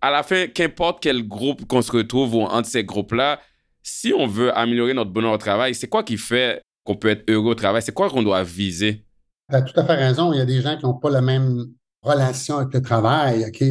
À 0.02 0.12
la 0.12 0.24
fin, 0.24 0.48
qu'importe 0.48 1.02
quel 1.02 1.28
groupe 1.28 1.68
qu'on 1.68 1.82
se 1.82 1.92
retrouve 1.92 2.36
ou 2.36 2.42
entre 2.42 2.70
ces 2.70 2.84
groupes-là, 2.84 3.40
si 3.82 4.14
on 4.14 4.28
veut 4.28 4.56
améliorer 4.56 4.94
notre 4.94 5.12
bonheur 5.12 5.34
au 5.34 5.38
travail, 5.38 5.74
c'est 5.74 5.88
quoi 5.88 6.04
qui 6.04 6.18
fait 6.18 6.62
qu'on 6.84 6.96
peut 6.96 7.10
être 7.10 7.30
heureux 7.30 7.52
au 7.52 7.56
travail? 7.56 7.82
C'est 7.82 7.94
quoi 7.94 8.10
qu'on 8.10 8.22
doit 8.22 8.44
viser? 8.44 9.06
Tu 9.50 9.56
as 9.56 9.62
tout 9.62 9.80
à 9.80 9.86
fait 9.86 9.96
raison. 9.96 10.34
Il 10.34 10.38
y 10.38 10.42
a 10.42 10.46
des 10.46 10.62
gens 10.62 10.78
qui 10.78 10.86
n'ont 10.86 11.00
pas 11.00 11.10
la 11.10 11.22
même 11.22 11.66
relation 12.04 12.58
avec 12.58 12.74
le 12.74 12.82
travail, 12.82 13.46
OK? 13.48 13.64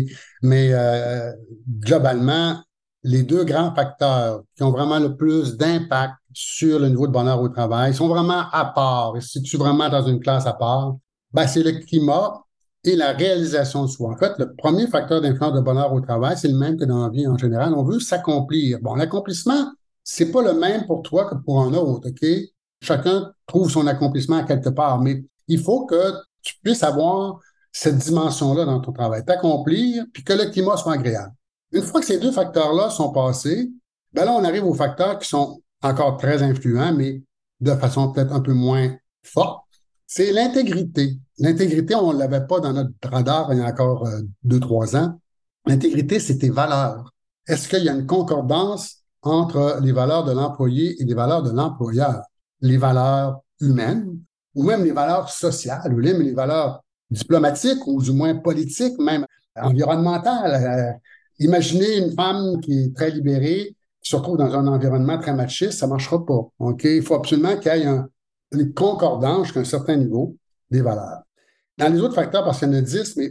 Mais 0.43 0.71
euh, 0.73 1.33
globalement, 1.69 2.61
les 3.03 3.23
deux 3.23 3.45
grands 3.45 3.75
facteurs 3.75 4.43
qui 4.57 4.63
ont 4.63 4.71
vraiment 4.71 4.99
le 4.99 5.17
plus 5.17 5.57
d'impact 5.57 6.15
sur 6.39 6.79
le 6.79 6.91
niveau 6.91 7.07
de 7.07 7.13
bonheur 7.13 7.41
au 7.41 7.49
travail 7.49 7.95
sont 7.95 8.09
vraiment 8.09 8.45
à 8.53 8.67
part. 8.67 9.17
Et 9.17 9.23
si 9.23 9.41
tu 9.41 9.57
es 9.57 9.59
vraiment 9.59 9.89
dans 9.89 10.07
une 10.07 10.21
classe 10.21 10.47
à 10.47 10.53
part, 10.53 10.97
ben, 11.33 11.47
c'est 11.47 11.63
le 11.63 11.73
climat 11.73 12.43
et 12.85 12.95
la 12.95 13.13
réalisation 13.13 13.85
de 13.85 13.87
soi. 13.87 14.13
En 14.13 14.19
fait, 14.19 14.35
le 14.39 14.55
premier 14.55 14.87
facteur 14.87 15.23
d'influence 15.23 15.55
de 15.55 15.61
bonheur 15.61 15.95
au 15.95 16.01
travail, 16.03 16.37
c'est 16.37 16.49
le 16.49 16.59
même 16.59 16.77
que 16.77 16.85
dans 16.85 17.05
la 17.05 17.09
vie 17.09 17.27
en 17.27 17.39
général. 17.39 17.73
On 17.73 17.85
veut 17.85 18.01
s'accomplir. 18.01 18.79
Bon, 18.83 18.97
l'accomplissement, 18.97 19.73
c'est 20.05 20.31
pas 20.31 20.43
le 20.43 20.53
même 20.53 20.87
pour 20.87 21.01
toi 21.01 21.25
que 21.25 21.37
pour 21.37 21.63
un 21.63 21.73
autre, 21.73 22.11
OK? 22.11 22.29
Chacun 22.83 23.33
trouve 23.47 23.71
son 23.71 23.87
accomplissement 23.87 24.37
à 24.37 24.43
quelque 24.43 24.69
part, 24.69 25.01
mais 25.01 25.25
il 25.49 25.59
faut 25.59 25.87
que 25.87 26.13
tu 26.43 26.55
puisses 26.63 26.83
avoir 26.83 27.41
cette 27.73 27.97
dimension-là 27.97 28.67
dans 28.67 28.81
ton 28.81 28.93
travail, 28.93 29.25
t'accomplir, 29.25 30.05
puis 30.13 30.23
que 30.23 30.35
le 30.35 30.51
climat 30.51 30.77
soit 30.77 30.93
agréable. 30.93 31.33
Une 31.73 31.83
fois 31.83 32.01
que 32.01 32.07
ces 32.07 32.19
deux 32.19 32.33
facteurs-là 32.33 32.91
sont 32.91 33.11
passés, 33.11 33.71
ben 34.13 34.27
là, 34.27 34.33
on 34.33 34.45
arrive 34.45 34.67
aux 34.67 34.75
facteurs 34.75 35.19
qui 35.19 35.29
sont 35.29 35.63
encore 35.87 36.17
très 36.17 36.43
influents, 36.43 36.95
mais 36.95 37.23
de 37.61 37.73
façon 37.75 38.13
peut-être 38.13 38.33
un 38.33 38.41
peu 38.41 38.53
moins 38.53 38.95
forte. 39.23 39.65
C'est 40.07 40.33
l'intégrité. 40.33 41.19
L'intégrité, 41.39 41.95
on 41.95 42.13
ne 42.13 42.19
l'avait 42.19 42.47
pas 42.47 42.61
dans 42.61 42.73
notre 42.73 42.93
radar 43.05 43.53
il 43.53 43.59
y 43.59 43.63
a 43.63 43.67
encore 43.67 44.07
euh, 44.07 44.21
deux, 44.43 44.61
trois 44.61 44.97
ans. 44.97 45.21
L'intégrité, 45.67 46.21
c'est 46.21 46.39
tes 46.39 46.51
valeurs. 46.51 47.13
Est-ce 47.47 47.69
qu'il 47.69 47.83
y 47.83 47.89
a 47.89 47.93
une 47.93 48.07
concordance 48.07 49.03
entre 49.23 49.81
les 49.83 49.93
valeurs 49.93 50.25
de 50.25 50.33
l'employé 50.33 51.01
et 51.01 51.05
les 51.05 51.15
valeurs 51.15 51.43
de 51.43 51.51
l'employeur, 51.51 52.23
les 52.61 52.77
valeurs 52.77 53.41
humaines 53.61 54.19
ou 54.55 54.63
même 54.63 54.85
les 54.85 54.93
valeurs 54.93 55.29
sociales 55.29 55.93
ou 55.93 55.97
même 55.97 56.23
les 56.23 56.33
valeurs 56.33 56.83
diplomatiques 57.11 57.87
ou 57.87 58.01
du 58.01 58.13
moins 58.13 58.35
politiques, 58.37 58.99
même 58.99 59.27
environnementales? 59.57 60.55
Euh, 60.55 60.93
imaginez 61.39 61.99
une 61.99 62.13
femme 62.15 62.61
qui 62.61 62.85
est 62.85 62.97
très 62.97 63.11
libérée, 63.11 63.76
se 64.09 64.17
retrouve 64.17 64.37
dans 64.37 64.55
un 64.55 64.67
environnement 64.67 65.19
très 65.19 65.35
machiste, 65.35 65.73
ça 65.73 65.87
ne 65.87 65.91
marchera 65.91 66.25
pas. 66.25 66.49
Il 66.85 67.03
faut 67.03 67.15
absolument 67.15 67.57
qu'il 67.57 67.73
y 67.77 67.83
ait 67.83 68.01
une 68.53 68.75
concordance 68.75 69.45
jusqu'à 69.45 69.61
un 69.61 69.65
certain 69.65 69.97
niveau 69.97 70.37
des 70.71 70.83
valeurs. 70.83 71.23
Dans 71.79 71.93
les 71.93 72.01
autres 72.01 72.15
facteurs, 72.15 72.45
parce 72.45 72.59
qu'il 72.59 72.69
y 72.69 72.71
en 72.71 72.75
a 72.79 72.81
dix, 72.81 73.17
mais 73.17 73.31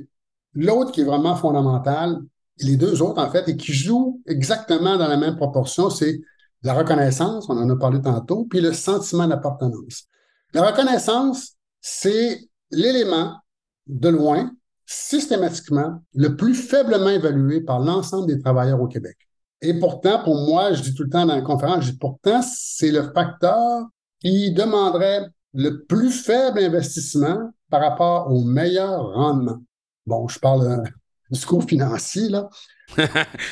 l'autre 0.53 0.91
qui 0.91 1.01
est 1.01 1.05
vraiment 1.05 1.35
fondamental, 1.35 2.19
les 2.59 2.77
deux 2.77 3.01
autres, 3.01 3.21
en 3.21 3.29
fait, 3.29 3.47
et 3.49 3.57
qui 3.57 3.73
jouent 3.73 4.21
exactement 4.25 4.97
dans 4.97 5.07
la 5.07 5.17
même 5.17 5.35
proportion, 5.35 5.89
c'est 5.89 6.21
la 6.63 6.73
reconnaissance, 6.73 7.49
on 7.49 7.57
en 7.57 7.69
a 7.69 7.75
parlé 7.75 8.01
tantôt, 8.01 8.45
puis 8.45 8.61
le 8.61 8.73
sentiment 8.73 9.27
d'appartenance. 9.27 10.05
La 10.53 10.65
reconnaissance, 10.65 11.53
c'est 11.81 12.39
l'élément 12.71 13.35
de 13.87 14.09
loin, 14.09 14.51
systématiquement, 14.85 16.01
le 16.13 16.35
plus 16.35 16.55
faiblement 16.55 17.09
évalué 17.09 17.61
par 17.61 17.79
l'ensemble 17.79 18.27
des 18.27 18.41
travailleurs 18.41 18.81
au 18.81 18.87
Québec. 18.87 19.17
Et 19.61 19.73
pourtant, 19.79 20.23
pour 20.23 20.35
moi, 20.35 20.73
je 20.73 20.81
dis 20.81 20.93
tout 20.93 21.03
le 21.03 21.09
temps 21.09 21.25
dans 21.25 21.35
la 21.35 21.41
conférence, 21.41 21.85
je 21.85 21.91
dis 21.91 21.97
pourtant, 21.97 22.41
c'est 22.41 22.91
le 22.91 23.11
facteur 23.13 23.85
qui 24.19 24.51
demanderait 24.51 25.27
le 25.53 25.83
plus 25.85 26.11
faible 26.11 26.59
investissement 26.59 27.51
par 27.69 27.81
rapport 27.81 28.31
au 28.31 28.43
meilleur 28.43 29.13
rendement. 29.13 29.57
Bon, 30.05 30.27
je 30.27 30.39
parle 30.39 30.83
discours 31.31 31.63
financier, 31.63 32.29
là. 32.29 32.49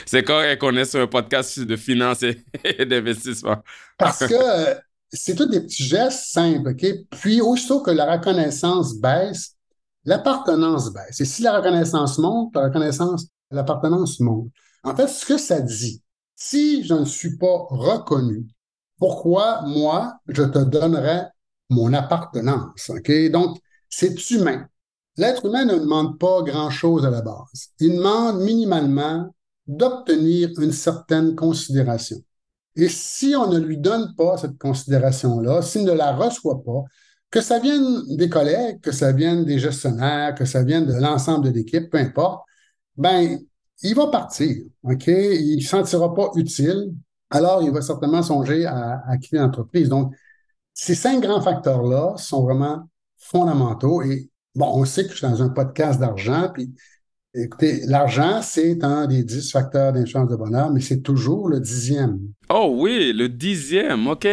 c'est 0.05 0.23
correct 0.23 0.61
qu'on 0.61 0.75
est 0.77 0.85
sur 0.85 1.01
un 1.01 1.07
podcast 1.07 1.59
de 1.59 1.75
finance 1.75 2.23
et 2.63 2.85
d'investissement. 2.85 3.57
Parce 3.97 4.19
que 4.19 4.33
euh, 4.33 4.75
c'est 5.11 5.35
tous 5.35 5.47
des 5.47 5.61
petits 5.61 5.83
gestes 5.83 6.25
simples, 6.31 6.69
OK? 6.69 6.85
Puis, 7.11 7.41
aussitôt 7.41 7.81
que 7.81 7.91
la 7.91 8.11
reconnaissance 8.17 8.95
baisse, 8.95 9.55
l'appartenance 10.05 10.93
baisse. 10.93 11.19
Et 11.19 11.25
si 11.25 11.41
la 11.41 11.57
reconnaissance 11.57 12.17
monte, 12.17 12.55
la 12.55 12.65
reconnaissance, 12.65 13.27
l'appartenance 13.51 14.19
monte. 14.19 14.49
En 14.83 14.95
fait, 14.95 15.07
ce 15.07 15.25
que 15.25 15.37
ça 15.37 15.61
dit, 15.61 16.01
si 16.35 16.83
je 16.83 16.93
ne 16.93 17.05
suis 17.05 17.37
pas 17.37 17.65
reconnu, 17.69 18.47
pourquoi 18.97 19.61
moi, 19.63 20.15
je 20.27 20.43
te 20.43 20.59
donnerais 20.59 21.27
mon 21.69 21.93
appartenance? 21.93 22.91
Donc, 23.31 23.57
c'est 23.89 24.29
humain. 24.31 24.67
L'être 25.17 25.45
humain 25.45 25.65
ne 25.65 25.77
demande 25.77 26.19
pas 26.19 26.41
grand-chose 26.41 27.05
à 27.05 27.09
la 27.09 27.21
base. 27.21 27.69
Il 27.79 27.95
demande 27.97 28.41
minimalement 28.41 29.33
d'obtenir 29.67 30.49
une 30.59 30.71
certaine 30.71 31.35
considération. 31.35 32.17
Et 32.75 32.89
si 32.89 33.35
on 33.35 33.47
ne 33.47 33.59
lui 33.59 33.77
donne 33.77 34.15
pas 34.15 34.37
cette 34.37 34.57
considération-là, 34.57 35.61
s'il 35.61 35.85
ne 35.85 35.91
la 35.91 36.15
reçoit 36.15 36.63
pas, 36.63 36.83
que 37.29 37.41
ça 37.41 37.59
vienne 37.59 38.15
des 38.15 38.29
collègues, 38.29 38.81
que 38.81 38.91
ça 38.91 39.11
vienne 39.11 39.45
des 39.45 39.59
gestionnaires, 39.59 40.35
que 40.35 40.45
ça 40.45 40.63
vienne 40.63 40.85
de 40.85 40.93
l'ensemble 40.93 41.45
de 41.45 41.51
l'équipe, 41.51 41.89
peu 41.89 41.97
importe, 41.97 42.43
ben, 42.97 43.39
il 43.83 43.95
va 43.95 44.07
partir, 44.07 44.63
OK? 44.83 45.07
Il 45.07 45.57
ne 45.57 45.61
se 45.61 45.67
sentira 45.67 46.13
pas 46.13 46.31
utile, 46.35 46.93
alors 47.29 47.61
il 47.63 47.71
va 47.71 47.81
certainement 47.81 48.23
songer 48.23 48.65
à, 48.65 49.03
à 49.07 49.17
créer 49.17 49.39
une 49.39 49.45
entreprise. 49.45 49.89
Donc, 49.89 50.13
ces 50.73 50.95
cinq 50.95 51.21
grands 51.21 51.41
facteurs-là 51.41 52.15
sont 52.17 52.43
vraiment 52.43 52.89
fondamentaux 53.17 54.01
et 54.01 54.29
Bon, 54.55 54.69
on 54.75 54.85
sait 54.85 55.05
que 55.05 55.13
je 55.13 55.17
suis 55.17 55.27
dans 55.27 55.41
un 55.41 55.49
podcast 55.49 55.99
d'argent, 55.99 56.51
puis 56.53 56.71
écoutez, 57.33 57.81
l'argent, 57.87 58.41
c'est 58.43 58.83
un 58.83 59.07
des 59.07 59.23
dix 59.23 59.51
facteurs 59.51 59.93
d'influence 59.93 60.29
de 60.29 60.35
bonheur, 60.35 60.69
mais 60.71 60.79
c'est 60.79 61.01
toujours 61.01 61.49
le 61.49 61.59
dixième. 61.59 62.19
Oh 62.51 62.71
oui, 62.77 63.13
le 63.13 63.29
dixième, 63.29 64.05
OK. 64.05 64.27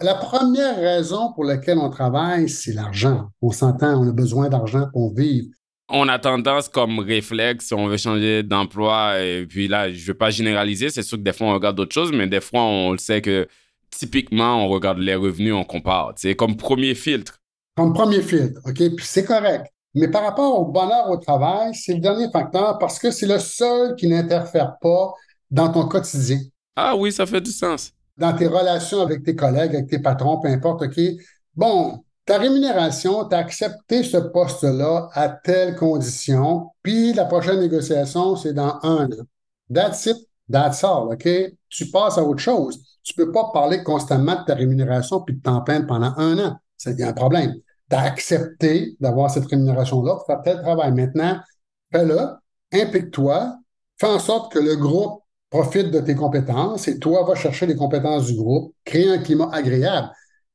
La 0.00 0.14
première 0.14 0.78
raison 0.78 1.30
pour 1.34 1.44
laquelle 1.44 1.76
on 1.76 1.90
travaille, 1.90 2.48
c'est 2.48 2.72
l'argent. 2.72 3.28
On 3.42 3.50
s'entend, 3.50 4.02
on 4.02 4.08
a 4.08 4.12
besoin 4.12 4.48
d'argent 4.48 4.86
pour 4.94 5.14
vivre. 5.14 5.48
On 5.90 6.08
a 6.08 6.18
tendance 6.18 6.68
comme 6.68 7.00
réflexe, 7.00 7.66
si 7.66 7.74
on 7.74 7.88
veut 7.88 7.96
changer 7.96 8.42
d'emploi, 8.42 9.20
et 9.20 9.44
puis 9.46 9.68
là, 9.68 9.90
je 9.90 10.00
ne 10.00 10.06
veux 10.06 10.14
pas 10.14 10.30
généraliser, 10.30 10.90
c'est 10.90 11.02
sûr 11.02 11.18
que 11.18 11.22
des 11.22 11.32
fois 11.32 11.48
on 11.48 11.54
regarde 11.54 11.76
d'autres 11.76 11.94
choses, 11.94 12.12
mais 12.12 12.26
des 12.28 12.40
fois 12.40 12.62
on 12.62 12.92
le 12.92 12.98
sait 12.98 13.20
que 13.20 13.48
typiquement 13.90 14.64
on 14.64 14.68
regarde 14.68 14.98
les 14.98 15.16
revenus, 15.16 15.52
on 15.52 15.64
compare. 15.64 16.12
C'est 16.16 16.36
comme 16.36 16.56
premier 16.56 16.94
filtre 16.94 17.40
comme 17.80 17.94
premier 17.94 18.20
filtre, 18.20 18.60
OK? 18.66 18.76
Puis 18.76 19.06
c'est 19.06 19.24
correct. 19.24 19.66
Mais 19.94 20.08
par 20.08 20.22
rapport 20.22 20.60
au 20.60 20.66
bonheur 20.66 21.08
au 21.08 21.16
travail, 21.16 21.74
c'est 21.74 21.94
le 21.94 22.00
dernier 22.00 22.30
facteur 22.30 22.78
parce 22.78 22.98
que 22.98 23.10
c'est 23.10 23.26
le 23.26 23.38
seul 23.38 23.96
qui 23.96 24.06
n'interfère 24.06 24.76
pas 24.80 25.14
dans 25.50 25.72
ton 25.72 25.88
quotidien. 25.88 26.38
Ah 26.76 26.94
oui, 26.94 27.10
ça 27.10 27.24
fait 27.24 27.40
du 27.40 27.50
sens. 27.50 27.92
Dans 28.18 28.34
tes 28.36 28.46
relations 28.46 29.00
avec 29.00 29.24
tes 29.24 29.34
collègues, 29.34 29.74
avec 29.74 29.88
tes 29.88 29.98
patrons, 29.98 30.38
peu 30.40 30.48
importe, 30.48 30.82
OK? 30.82 31.00
Bon, 31.56 32.04
ta 32.24 32.38
rémunération, 32.38 33.28
tu 33.28 33.34
as 33.34 33.38
accepté 33.38 34.02
ce 34.02 34.16
poste-là 34.16 35.08
à 35.14 35.28
telle 35.28 35.76
condition, 35.76 36.68
puis 36.82 37.12
la 37.12 37.24
prochaine 37.24 37.60
négociation, 37.60 38.36
c'est 38.36 38.52
dans 38.52 38.78
un 38.82 39.06
an. 39.06 39.24
That's 39.72 40.06
it, 40.06 40.16
that's 40.50 40.84
all, 40.84 41.12
OK? 41.12 41.28
Tu 41.68 41.90
passes 41.90 42.18
à 42.18 42.22
autre 42.22 42.40
chose. 42.40 42.78
Tu 43.02 43.14
peux 43.14 43.32
pas 43.32 43.50
parler 43.52 43.82
constamment 43.82 44.40
de 44.40 44.44
ta 44.44 44.54
rémunération 44.54 45.20
puis 45.20 45.36
de 45.36 45.40
t'en 45.42 45.62
plaindre 45.62 45.86
pendant 45.86 46.12
un 46.16 46.38
an. 46.38 46.56
C'est 46.76 47.00
un 47.02 47.12
problème. 47.12 47.54
Tu 47.88 47.96
as 47.96 48.02
accepté 48.02 48.96
d'avoir 49.00 49.30
cette 49.30 49.46
rémunération-là 49.46 50.14
pour 50.14 50.26
faire 50.26 50.42
tel 50.42 50.60
travail. 50.60 50.92
Maintenant, 50.92 51.40
fais-le, 51.92 52.18
implique-toi, 52.72 53.56
fais 53.98 54.06
en 54.06 54.18
sorte 54.18 54.52
que 54.52 54.58
le 54.58 54.76
groupe 54.76 55.22
profite 55.50 55.90
de 55.90 56.00
tes 56.00 56.14
compétences 56.14 56.86
et 56.88 56.98
toi, 56.98 57.24
va 57.24 57.34
chercher 57.34 57.66
les 57.66 57.74
compétences 57.74 58.26
du 58.26 58.36
groupe, 58.36 58.72
créer 58.84 59.10
un 59.10 59.18
climat 59.18 59.50
agréable. 59.52 60.10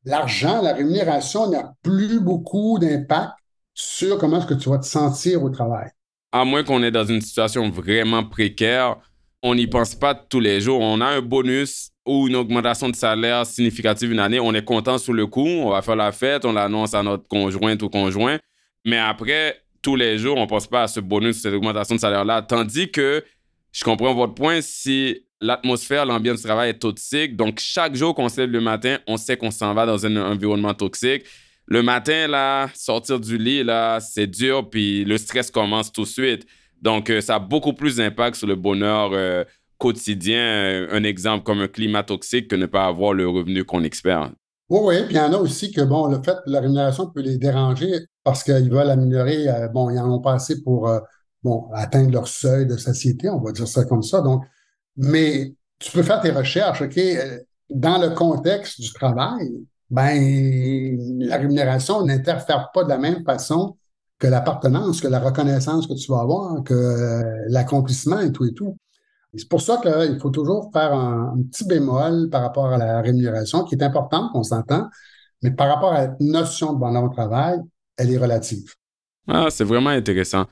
L'argent, 0.05 0.61
la 0.61 0.73
rémunération 0.73 1.49
n'a 1.49 1.73
plus 1.81 2.19
beaucoup 2.19 2.77
d'impact 2.79 3.33
sur 3.73 4.17
comment 4.17 4.37
est-ce 4.37 4.45
que 4.45 4.53
tu 4.53 4.69
vas 4.69 4.77
te 4.77 4.85
sentir 4.85 5.43
au 5.43 5.49
travail. 5.49 5.89
À 6.31 6.45
moins 6.45 6.63
qu'on 6.63 6.83
est 6.83 6.91
dans 6.91 7.05
une 7.05 7.21
situation 7.21 7.69
vraiment 7.69 8.23
précaire, 8.23 8.97
on 9.41 9.55
n'y 9.55 9.67
pense 9.67 9.95
pas 9.95 10.13
tous 10.13 10.39
les 10.39 10.61
jours. 10.61 10.79
On 10.81 11.01
a 11.01 11.07
un 11.07 11.21
bonus 11.21 11.89
ou 12.05 12.27
une 12.27 12.35
augmentation 12.35 12.87
de 12.89 12.95
salaire 12.95 13.45
significative 13.45 14.11
une 14.11 14.19
année, 14.19 14.39
on 14.39 14.53
est 14.53 14.63
content 14.63 14.97
sur 14.97 15.13
le 15.13 15.25
coup, 15.25 15.47
on 15.47 15.71
va 15.71 15.81
faire 15.81 15.95
la 15.95 16.11
fête, 16.11 16.45
on 16.45 16.53
l'annonce 16.53 16.93
à 16.93 17.01
notre 17.01 17.27
conjointe 17.27 17.81
ou 17.81 17.89
conjoint. 17.89 18.37
Mais 18.85 18.99
après, 18.99 19.59
tous 19.81 19.95
les 19.95 20.19
jours, 20.19 20.37
on 20.37 20.41
ne 20.41 20.47
pense 20.47 20.67
pas 20.67 20.83
à 20.83 20.87
ce 20.87 20.99
bonus, 20.99 21.41
cette 21.41 21.53
augmentation 21.53 21.95
de 21.95 21.99
salaire-là. 21.99 22.43
Tandis 22.43 22.91
que 22.91 23.23
je 23.71 23.83
comprends 23.83 24.13
votre 24.13 24.35
point, 24.35 24.61
si 24.61 25.24
l'atmosphère, 25.41 26.05
l'ambiance 26.05 26.37
du 26.37 26.43
travail 26.43 26.69
est 26.69 26.79
toxique, 26.79 27.35
donc 27.35 27.59
chaque 27.59 27.95
jour 27.95 28.15
qu'on 28.15 28.29
se 28.29 28.41
lève 28.41 28.51
le 28.51 28.61
matin, 28.61 28.97
on 29.07 29.17
sait 29.17 29.37
qu'on 29.37 29.51
s'en 29.51 29.73
va 29.73 29.85
dans 29.85 30.05
un 30.05 30.15
environnement 30.17 30.73
toxique. 30.73 31.25
Le 31.67 31.81
matin, 31.81 32.27
là, 32.27 32.69
sortir 32.75 33.19
du 33.19 33.37
lit, 33.37 33.63
là, 33.63 33.99
c'est 33.99 34.27
dur, 34.27 34.69
puis 34.69 35.03
le 35.03 35.17
stress 35.17 35.49
commence 35.49 35.91
tout 35.91 36.03
de 36.03 36.07
suite. 36.07 36.45
Donc, 36.81 37.09
euh, 37.09 37.21
ça 37.21 37.35
a 37.35 37.39
beaucoup 37.39 37.73
plus 37.73 37.95
d'impact 37.95 38.35
sur 38.35 38.47
le 38.47 38.55
bonheur 38.55 39.09
euh, 39.13 39.43
quotidien. 39.79 40.39
Euh, 40.39 40.87
un 40.91 41.03
exemple 41.03 41.43
comme 41.43 41.59
un 41.61 41.67
climat 41.67 42.03
toxique 42.03 42.47
que 42.47 42.55
ne 42.55 42.67
pas 42.67 42.85
avoir 42.85 43.13
le 43.13 43.27
revenu 43.27 43.63
qu'on 43.63 43.83
espère. 43.83 44.31
Oui, 44.69 44.79
oui. 44.83 44.95
Puis 45.05 45.15
il 45.15 45.17
y 45.17 45.19
en 45.19 45.33
a 45.33 45.37
aussi 45.37 45.71
que, 45.71 45.81
bon, 45.81 46.07
le 46.07 46.21
fait 46.21 46.37
que 46.45 46.51
la 46.51 46.59
rémunération 46.59 47.07
peut 47.09 47.21
les 47.21 47.37
déranger 47.37 48.05
parce 48.23 48.43
qu'ils 48.43 48.69
veulent 48.69 48.89
améliorer, 48.89 49.47
bon, 49.73 49.89
ils 49.89 49.97
en 49.97 50.11
ont 50.11 50.21
pas 50.21 50.33
assez 50.33 50.61
pour, 50.61 50.89
bon, 51.43 51.67
atteindre 51.73 52.11
leur 52.11 52.27
seuil 52.27 52.65
de 52.65 52.75
satiété, 52.75 53.29
on 53.29 53.39
va 53.39 53.51
dire 53.51 53.67
ça 53.67 53.83
comme 53.85 54.01
ça. 54.01 54.21
Donc, 54.21 54.43
mais 54.97 55.53
tu 55.79 55.91
peux 55.91 56.03
faire 56.03 56.21
tes 56.21 56.31
recherches, 56.31 56.81
OK? 56.81 56.99
Dans 57.69 57.99
le 57.99 58.11
contexte 58.11 58.79
du 58.79 58.91
travail, 58.93 59.51
ben, 59.89 60.97
la 61.19 61.37
rémunération 61.37 62.05
n'interfère 62.05 62.71
pas 62.73 62.83
de 62.83 62.89
la 62.89 62.97
même 62.97 63.23
façon 63.23 63.77
que 64.19 64.27
l'appartenance, 64.27 65.01
que 65.01 65.07
la 65.07 65.19
reconnaissance 65.19 65.87
que 65.87 65.93
tu 65.93 66.11
vas 66.11 66.21
avoir, 66.21 66.63
que 66.63 66.73
euh, 66.73 67.45
l'accomplissement 67.49 68.19
et 68.19 68.31
tout 68.31 68.45
et 68.45 68.53
tout. 68.53 68.77
C'est 69.37 69.49
pour 69.49 69.61
ça 69.61 69.77
qu'il 69.81 70.17
faut 70.21 70.29
toujours 70.29 70.69
faire 70.71 70.93
un, 70.93 71.35
petit 71.51 71.65
bémol 71.65 72.29
par 72.29 72.41
rapport 72.41 72.67
à 72.67 72.77
la 72.77 73.01
rémunération, 73.01 73.65
qui 73.65 73.75
est 73.75 73.83
importante, 73.83 74.31
on 74.33 74.43
s'entend, 74.43 74.87
mais 75.41 75.51
par 75.51 75.67
rapport 75.67 75.91
à 75.91 76.07
la 76.07 76.15
notion 76.21 76.73
de 76.73 76.79
bonheur 76.79 77.03
au 77.03 77.09
travail, 77.09 77.59
elle 77.97 78.11
est 78.11 78.17
relative. 78.17 78.73
Ah, 79.27 79.47
c'est 79.49 79.65
vraiment 79.65 79.89
intéressant. 79.89 80.45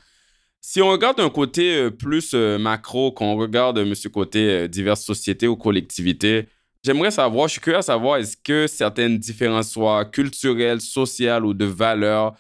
Si 0.66 0.82
on 0.82 0.90
regarde 0.90 1.20
un 1.20 1.30
côté 1.30 1.76
euh, 1.76 1.90
plus 1.92 2.32
euh, 2.34 2.58
macro, 2.58 3.12
qu'on 3.12 3.36
regarde, 3.36 3.80
monsieur, 3.80 4.10
côté 4.10 4.70
diverses 4.70 5.04
sociétés 5.04 5.46
ou 5.46 5.58
collectivités, 5.58 6.48
j'aimerais 6.86 7.12
savoir, 7.12 7.50
je 7.50 7.54
suis 7.54 7.62
curieux 7.62 7.80
à 7.80 7.82
savoir, 7.82 8.18
est-ce 8.18 8.38
que 8.38 8.66
certaines 8.68 9.18
différences, 9.18 9.72
soit 9.72 10.06
culturelles, 10.06 10.80
sociales 10.80 11.46
ou 11.46 11.54
de 11.54 11.66
valeurs, 11.66 12.34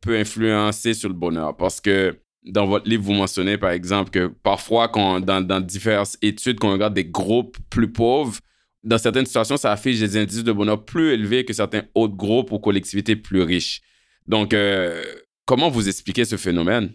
peut 0.00 0.18
influencer 0.18 0.92
sur 0.92 1.08
le 1.08 1.14
bonheur? 1.14 1.56
Parce 1.56 1.80
que 1.80 2.18
dans 2.42 2.66
votre 2.66 2.88
livre, 2.88 3.04
vous 3.04 3.12
mentionnez 3.12 3.58
par 3.58 3.70
exemple 3.70 4.10
que 4.10 4.26
parfois, 4.26 4.88
quand, 4.88 5.20
dans, 5.20 5.40
dans 5.40 5.60
diverses 5.60 6.18
études, 6.20 6.58
quand 6.58 6.70
on 6.70 6.72
regarde 6.72 6.94
des 6.94 7.04
groupes 7.04 7.58
plus 7.70 7.92
pauvres, 7.92 8.40
dans 8.82 8.98
certaines 8.98 9.26
situations, 9.26 9.56
ça 9.56 9.70
affiche 9.70 10.00
des 10.00 10.16
indices 10.16 10.42
de 10.42 10.52
bonheur 10.52 10.84
plus 10.84 11.12
élevés 11.12 11.44
que 11.44 11.52
certains 11.52 11.82
autres 11.94 12.16
groupes 12.16 12.50
ou 12.50 12.58
collectivités 12.58 13.14
plus 13.14 13.42
riches. 13.42 13.82
Donc, 14.26 14.52
euh, 14.52 15.00
comment 15.44 15.70
vous 15.70 15.88
expliquez 15.88 16.24
ce 16.24 16.36
phénomène? 16.36 16.92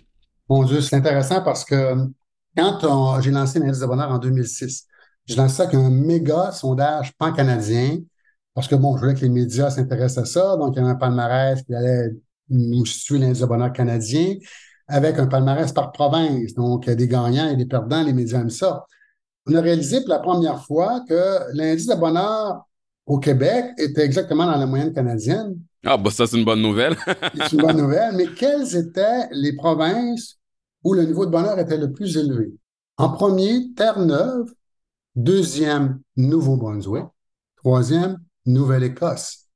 Mon 0.49 0.63
Dieu, 0.63 0.81
c'est 0.81 0.95
intéressant 0.95 1.41
parce 1.41 1.63
que 1.63 1.95
quand 2.55 3.21
j'ai 3.21 3.31
lancé 3.31 3.59
l'indice 3.59 3.79
de 3.79 3.85
bonheur 3.85 4.11
en 4.11 4.19
2006, 4.19 4.85
j'ai 5.25 5.35
lancé 5.35 5.55
ça 5.55 5.63
avec 5.63 5.75
un 5.75 5.89
méga 5.89 6.51
sondage 6.51 7.13
pan-canadien 7.17 7.99
parce 8.53 8.67
que, 8.67 8.75
bon, 8.75 8.95
je 8.95 9.01
voulais 9.01 9.15
que 9.15 9.21
les 9.21 9.29
médias 9.29 9.69
s'intéressent 9.71 10.29
à 10.29 10.31
ça. 10.31 10.57
Donc, 10.57 10.75
il 10.75 10.79
y 10.79 10.81
avait 10.81 10.91
un 10.91 10.95
palmarès 10.95 11.61
qui 11.63 11.73
allait 11.73 12.11
nous 12.49 12.85
situer 12.85 13.17
l'indice 13.17 13.39
de 13.39 13.45
bonheur 13.45 13.73
canadien 13.73 14.35
avec 14.87 15.17
un 15.17 15.27
palmarès 15.27 15.71
par 15.71 15.91
province. 15.91 16.53
Donc, 16.53 16.89
des 16.89 17.07
gagnants 17.07 17.49
et 17.49 17.55
des 17.55 17.65
perdants, 17.65 18.03
les 18.03 18.13
médias 18.13 18.41
aiment 18.41 18.49
ça. 18.49 18.85
On 19.47 19.55
a 19.55 19.61
réalisé 19.61 20.01
pour 20.01 20.09
la 20.09 20.19
première 20.19 20.63
fois 20.63 21.01
que 21.07 21.51
l'indice 21.53 21.87
de 21.87 21.95
bonheur 21.95 22.63
au 23.05 23.17
Québec 23.17 23.71
était 23.77 24.05
exactement 24.05 24.45
dans 24.45 24.57
la 24.57 24.65
moyenne 24.65 24.93
canadienne. 24.93 25.55
Ah, 25.86 25.97
bah 25.97 26.11
ça, 26.11 26.25
c'est 26.27 26.38
une 26.38 26.45
bonne 26.45 26.61
nouvelle. 26.61 26.95
c'est 27.36 27.53
une 27.53 27.61
bonne 27.61 27.77
nouvelle. 27.77 28.15
Mais 28.15 28.27
quelles 28.27 28.75
étaient 28.75 29.27
les 29.31 29.53
provinces 29.55 30.39
où 30.84 30.93
le 30.93 31.03
niveau 31.03 31.25
de 31.25 31.31
bonheur 31.31 31.59
était 31.59 31.77
le 31.77 31.91
plus 31.91 32.17
élevé? 32.17 32.53
En 32.97 33.09
premier, 33.09 33.73
Terre-Neuve. 33.75 34.53
Deuxième, 35.15 36.01
Nouveau-Brunswick. 36.15 37.05
Troisième, 37.57 38.17
Nouvelle-Écosse. 38.45 39.47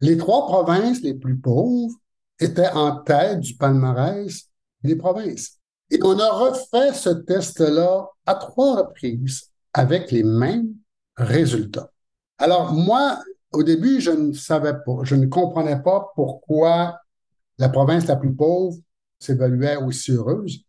Les 0.00 0.16
trois 0.16 0.46
provinces 0.46 1.02
les 1.02 1.14
plus 1.14 1.38
pauvres 1.38 1.94
était 2.40 2.70
en 2.70 2.96
tête 2.96 3.40
du 3.40 3.54
palmarès 3.56 4.48
des 4.82 4.96
provinces. 4.96 5.58
Et 5.90 5.98
on 6.02 6.18
a 6.18 6.30
refait 6.30 6.92
ce 6.92 7.10
test-là 7.10 8.08
à 8.26 8.34
trois 8.34 8.82
reprises 8.82 9.50
avec 9.72 10.10
les 10.10 10.24
mêmes 10.24 10.74
résultats. 11.16 11.90
Alors 12.38 12.72
moi, 12.72 13.20
au 13.54 13.62
début, 13.62 14.00
je 14.00 14.10
ne 14.10 14.32
savais 14.32 14.74
pas, 14.74 14.98
je 15.02 15.14
ne 15.14 15.26
comprenais 15.26 15.80
pas 15.82 16.12
pourquoi 16.14 16.98
la 17.58 17.68
province 17.68 18.06
la 18.06 18.16
plus 18.16 18.34
pauvre 18.34 18.76
s'évaluait 19.18 19.76
aussi 19.76 20.12
heureuse. 20.12 20.60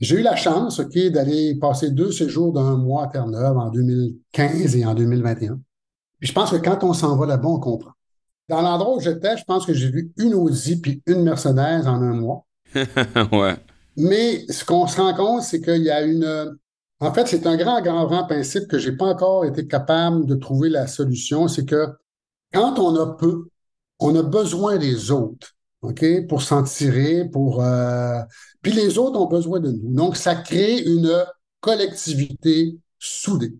J'ai 0.00 0.20
eu 0.20 0.22
la 0.22 0.36
chance, 0.36 0.78
OK, 0.78 0.96
d'aller 1.10 1.56
passer 1.56 1.90
deux 1.90 2.12
séjours 2.12 2.52
d'un 2.52 2.76
mois 2.76 3.04
à 3.04 3.08
Terre-Neuve 3.08 3.56
en 3.56 3.70
2015 3.70 4.76
et 4.76 4.86
en 4.86 4.94
2021. 4.94 5.60
Puis 6.20 6.28
je 6.28 6.32
pense 6.32 6.50
que 6.50 6.56
quand 6.56 6.84
on 6.84 6.92
s'en 6.92 7.16
va 7.16 7.26
là-bas, 7.26 7.48
on 7.48 7.58
comprend. 7.58 7.92
Dans 8.48 8.62
l'endroit 8.62 8.96
où 8.96 9.00
j'étais, 9.00 9.36
je 9.36 9.44
pense 9.44 9.66
que 9.66 9.74
j'ai 9.74 9.90
vu 9.90 10.12
une 10.16 10.34
Audi 10.34 10.80
puis 10.80 11.02
une 11.06 11.22
Mercedes 11.22 11.86
en 11.86 12.00
un 12.00 12.14
mois. 12.14 12.46
ouais. 12.74 13.56
Mais 13.96 14.46
ce 14.48 14.64
qu'on 14.64 14.86
se 14.86 15.00
rend 15.00 15.14
compte, 15.14 15.42
c'est 15.42 15.60
qu'il 15.60 15.82
y 15.82 15.90
a 15.90 16.02
une. 16.02 16.56
En 17.00 17.12
fait, 17.12 17.26
c'est 17.26 17.46
un 17.46 17.56
grand, 17.56 17.82
grand, 17.82 18.06
grand 18.06 18.24
principe 18.24 18.68
que 18.68 18.78
j'ai 18.78 18.92
pas 18.92 19.06
encore 19.06 19.44
été 19.44 19.66
capable 19.66 20.26
de 20.26 20.34
trouver 20.36 20.68
la 20.68 20.86
solution. 20.86 21.48
C'est 21.48 21.64
que 21.64 21.88
quand 22.52 22.78
on 22.78 22.96
a 22.96 23.14
peu, 23.16 23.48
on 23.98 24.14
a 24.16 24.22
besoin 24.22 24.78
des 24.78 25.10
autres, 25.10 25.54
OK, 25.82 26.04
pour 26.28 26.42
s'en 26.42 26.62
tirer, 26.62 27.28
pour. 27.28 27.62
Euh, 27.62 28.20
puis 28.62 28.72
les 28.72 28.98
autres 28.98 29.18
ont 29.20 29.26
besoin 29.26 29.60
de 29.60 29.70
nous. 29.70 29.94
Donc, 29.94 30.16
ça 30.16 30.34
crée 30.34 30.78
une 30.78 31.24
collectivité 31.60 32.76
soudée. 32.98 33.54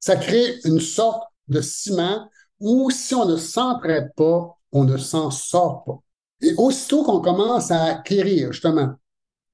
Ça 0.00 0.16
crée 0.16 0.58
une 0.64 0.80
sorte 0.80 1.24
de 1.48 1.60
ciment 1.60 2.28
ou 2.58 2.90
si 2.90 3.14
on 3.14 3.26
ne 3.26 3.36
s'entraide 3.36 4.10
pas, 4.16 4.56
on 4.72 4.84
ne 4.84 4.96
s'en 4.96 5.30
sort 5.30 5.84
pas. 5.84 5.98
Et 6.42 6.54
aussitôt 6.56 7.04
qu'on 7.04 7.20
commence 7.20 7.70
à 7.70 7.84
acquérir 7.84 8.52
justement 8.52 8.94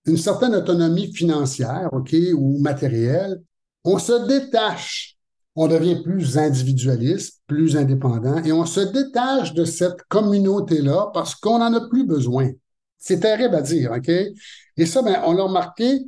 une 0.07 0.17
certaine 0.17 0.55
autonomie 0.55 1.13
financière, 1.13 1.89
OK, 1.93 2.15
ou 2.35 2.59
matérielle, 2.61 3.43
on 3.85 3.99
se 3.99 4.27
détache, 4.27 5.16
on 5.57 5.69
devient 5.69 6.03
plus 6.03 6.39
individualiste, 6.39 7.43
plus 7.47 7.77
indépendant, 7.77 8.43
et 8.45 8.53
on 8.53 8.67
se 8.67 8.81
détache 8.81 9.55
de 9.55 9.65
cette 9.65 10.03
communauté-là 10.09 11.11
parce 11.13 11.35
qu'on 11.35 11.59
n'en 11.59 11.73
a 11.73 11.89
plus 11.89 12.07
besoin. 12.07 12.51
C'est 12.99 13.21
terrible 13.21 13.55
à 13.55 13.63
dire, 13.63 13.93
OK? 13.93 14.09
Et 14.09 14.87
ça, 14.87 15.03
ben, 15.03 15.21
on 15.25 15.33
l'a 15.33 15.45
remarqué 15.45 16.01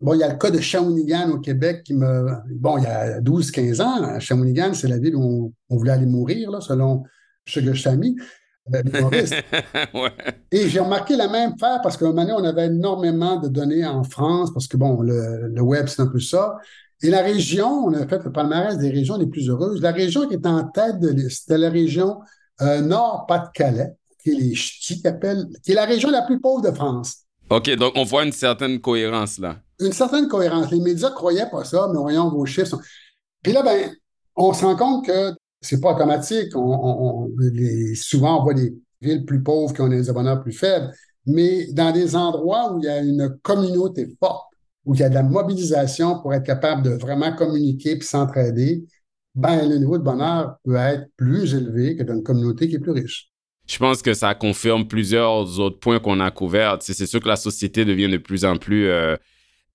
Bon, 0.00 0.12
il 0.12 0.20
y 0.20 0.22
a 0.22 0.28
le 0.28 0.36
cas 0.36 0.50
de 0.50 0.60
Shawinigan 0.60 1.30
au 1.30 1.38
Québec 1.38 1.82
qui 1.84 1.94
me. 1.94 2.26
Bon, 2.50 2.76
il 2.76 2.84
y 2.84 2.86
a 2.86 3.20
12-15 3.20 3.80
ans, 3.80 4.20
Shawinigan, 4.20 4.74
c'est 4.74 4.88
la 4.88 4.98
ville 4.98 5.16
où 5.16 5.54
on, 5.70 5.76
voulait 5.76 5.92
aller 5.92 6.04
mourir, 6.04 6.50
là, 6.50 6.60
selon 6.60 7.04
Sugar 7.46 7.74
euh, 8.74 8.82
ouais. 9.94 10.10
Et 10.50 10.68
j'ai 10.68 10.80
remarqué 10.80 11.16
la 11.16 11.28
même 11.28 11.56
faire 11.58 11.80
parce 11.82 11.96
qu'à 11.96 12.04
un 12.04 12.08
moment 12.08 12.22
donné, 12.22 12.34
on 12.34 12.44
avait 12.44 12.66
énormément 12.66 13.36
de 13.36 13.48
données 13.48 13.86
en 13.86 14.02
France, 14.02 14.52
parce 14.52 14.66
que 14.66 14.76
bon, 14.76 15.00
le, 15.00 15.60
web, 15.60 15.86
c'est 15.86 16.02
un 16.02 16.08
peu 16.08 16.20
ça. 16.20 16.56
Et 17.02 17.10
la 17.10 17.22
région, 17.22 17.68
on 17.68 17.92
a 17.92 18.06
fait 18.06 18.22
le 18.24 18.32
palmarès 18.32 18.78
des 18.78 18.90
régions 18.90 19.16
les 19.16 19.26
plus 19.26 19.48
heureuses. 19.48 19.82
La 19.82 19.92
région 19.92 20.26
qui 20.26 20.34
est 20.34 20.46
en 20.46 20.64
tête 20.68 20.98
de 20.98 21.08
liste, 21.08 21.42
c'était 21.42 21.58
la 21.58 21.70
région 21.70 22.20
euh, 22.62 22.80
Nord-Pas-de-Calais, 22.80 23.94
qui 24.22 24.30
est 24.30 24.34
les 24.34 24.52
qui, 24.52 25.02
qui 25.02 25.72
est 25.72 25.74
la 25.74 25.84
région 25.84 26.10
la 26.10 26.22
plus 26.22 26.40
pauvre 26.40 26.62
de 26.62 26.74
France. 26.74 27.24
OK, 27.50 27.70
donc 27.76 27.92
on 27.96 28.04
voit 28.04 28.24
une 28.24 28.32
certaine 28.32 28.80
cohérence 28.80 29.38
là 29.38 29.56
une 29.80 29.92
certaine 29.92 30.28
cohérence. 30.28 30.70
Les 30.70 30.80
médias 30.80 31.10
ne 31.10 31.14
croyaient 31.14 31.50
pas 31.50 31.64
ça, 31.64 31.88
mais 31.92 31.98
voyons 31.98 32.30
vos 32.30 32.46
chiffres. 32.46 32.78
Puis 33.42 33.52
là, 33.52 33.62
ben, 33.62 33.90
on 34.34 34.52
se 34.52 34.64
rend 34.64 34.76
compte 34.76 35.06
que 35.06 35.32
c'est 35.60 35.80
pas 35.80 35.94
automatique. 35.94 36.52
On, 36.54 37.28
souvent, 37.94 38.40
on 38.40 38.44
voit 38.44 38.54
des 38.54 38.74
villes 39.00 39.24
plus 39.24 39.42
pauvres 39.42 39.72
qui 39.74 39.80
ont 39.80 39.88
des 39.88 40.08
abonnés 40.08 40.34
plus 40.42 40.52
faibles, 40.52 40.92
mais 41.26 41.66
dans 41.72 41.92
des 41.92 42.16
endroits 42.16 42.72
où 42.72 42.78
il 42.78 42.84
y 42.84 42.88
a 42.88 42.98
une 42.98 43.36
communauté 43.42 44.08
forte, 44.18 44.46
où 44.86 44.94
il 44.94 45.00
y 45.00 45.02
a 45.02 45.08
de 45.08 45.14
la 45.14 45.22
mobilisation 45.22 46.20
pour 46.22 46.32
être 46.32 46.46
capable 46.46 46.82
de 46.82 46.90
vraiment 46.90 47.34
communiquer 47.34 47.96
puis 47.96 48.06
s'entraider, 48.06 48.84
ben, 49.34 49.68
le 49.68 49.76
niveau 49.76 49.98
de 49.98 50.02
bonheur 50.02 50.56
peut 50.64 50.76
être 50.76 51.08
plus 51.16 51.54
élevé 51.54 51.96
que 51.96 52.04
dans 52.04 52.14
une 52.14 52.22
communauté 52.22 52.68
qui 52.68 52.76
est 52.76 52.80
plus 52.80 52.92
riche. 52.92 53.30
Je 53.66 53.78
pense 53.78 54.00
que 54.00 54.14
ça 54.14 54.34
confirme 54.34 54.86
plusieurs 54.86 55.58
autres 55.58 55.80
points 55.80 55.98
qu'on 55.98 56.20
a 56.20 56.30
couverts. 56.30 56.78
C'est 56.80 57.06
sûr 57.06 57.20
que 57.20 57.28
la 57.28 57.36
société 57.36 57.84
devient 57.84 58.08
de 58.08 58.16
plus 58.16 58.44
en 58.44 58.56
plus 58.56 58.86
euh, 58.86 59.16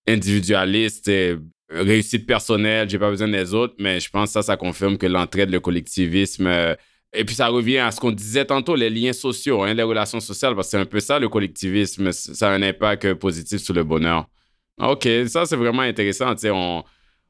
individualiste, 0.07 1.09
et 1.09 1.37
réussite 1.69 2.25
personnelle, 2.25 2.89
j'ai 2.89 2.97
pas 2.97 3.09
besoin 3.09 3.27
des 3.27 3.53
autres, 3.53 3.75
mais 3.79 3.99
je 3.99 4.09
pense 4.09 4.29
que 4.29 4.33
ça, 4.33 4.41
ça 4.41 4.57
confirme 4.57 4.97
que 4.97 5.05
l'entraide, 5.05 5.51
le 5.51 5.59
collectivisme, 5.59 6.47
euh, 6.47 6.75
et 7.13 7.25
puis 7.25 7.35
ça 7.35 7.47
revient 7.47 7.79
à 7.79 7.91
ce 7.91 7.99
qu'on 7.99 8.11
disait 8.11 8.45
tantôt, 8.45 8.75
les 8.75 8.89
liens 8.89 9.13
sociaux, 9.13 9.63
hein, 9.63 9.73
les 9.73 9.83
relations 9.83 10.21
sociales, 10.21 10.55
parce 10.55 10.67
que 10.67 10.71
c'est 10.71 10.77
un 10.77 10.85
peu 10.85 11.01
ça 11.01 11.19
le 11.19 11.27
collectivisme, 11.27 12.13
ça 12.13 12.49
a 12.49 12.53
un 12.53 12.63
impact 12.63 13.13
positif 13.15 13.61
sur 13.61 13.73
le 13.73 13.83
bonheur. 13.83 14.27
OK, 14.79 15.07
ça 15.27 15.45
c'est 15.45 15.55
vraiment 15.55 15.83
intéressant, 15.83 16.33
on, 16.45 16.83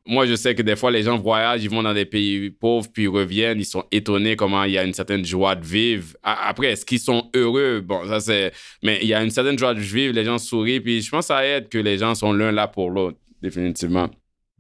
Moi, 0.06 0.26
je 0.26 0.36
sais 0.36 0.56
que 0.56 0.62
des 0.62 0.76
fois, 0.76 0.89
les 0.89 1.04
gens 1.04 1.18
voyagent, 1.18 1.64
ils 1.64 1.70
vont 1.70 1.84
dans 1.84 1.94
des 1.94 2.06
pays 2.06 2.50
pauvres, 2.50 2.88
puis 2.92 3.04
ils 3.04 3.10
reviennent, 3.10 3.60
ils 3.60 3.66
sont 3.66 3.84
étonnés 3.92 4.36
comment 4.36 4.64
il 4.64 4.72
y 4.72 4.78
a 4.78 4.84
une 4.84 4.94
certaine 4.94 5.24
joie 5.26 5.56
de 5.56 5.66
vivre. 5.66 6.16
Après, 6.24 6.68
est-ce 6.72 6.86
qu'ils 6.86 7.00
sont 7.00 7.30
heureux? 7.36 7.82
Bon, 7.82 8.08
ça 8.08 8.20
c'est... 8.20 8.52
Mais 8.84 9.00
il 9.02 9.08
y 9.08 9.14
a 9.14 9.24
une 9.24 9.32
certaine 9.32 9.60
joie 9.60 9.74
de 9.74 9.80
vivre, 9.80 10.14
les 10.14 10.26
gens 10.26 10.38
sourient, 10.38 10.80
puis 10.80 11.02
je 11.02 11.12
pense 11.12 11.26
que 11.26 11.34
ça 11.34 11.46
aide 11.46 11.70
que 11.70 11.78
les 11.78 11.98
gens 11.98 12.16
sont 12.16 12.34
l'un 12.34 12.52
là 12.52 12.68
pour 12.68 12.89
l'autre, 12.89 13.18
définitivement. 13.42 14.10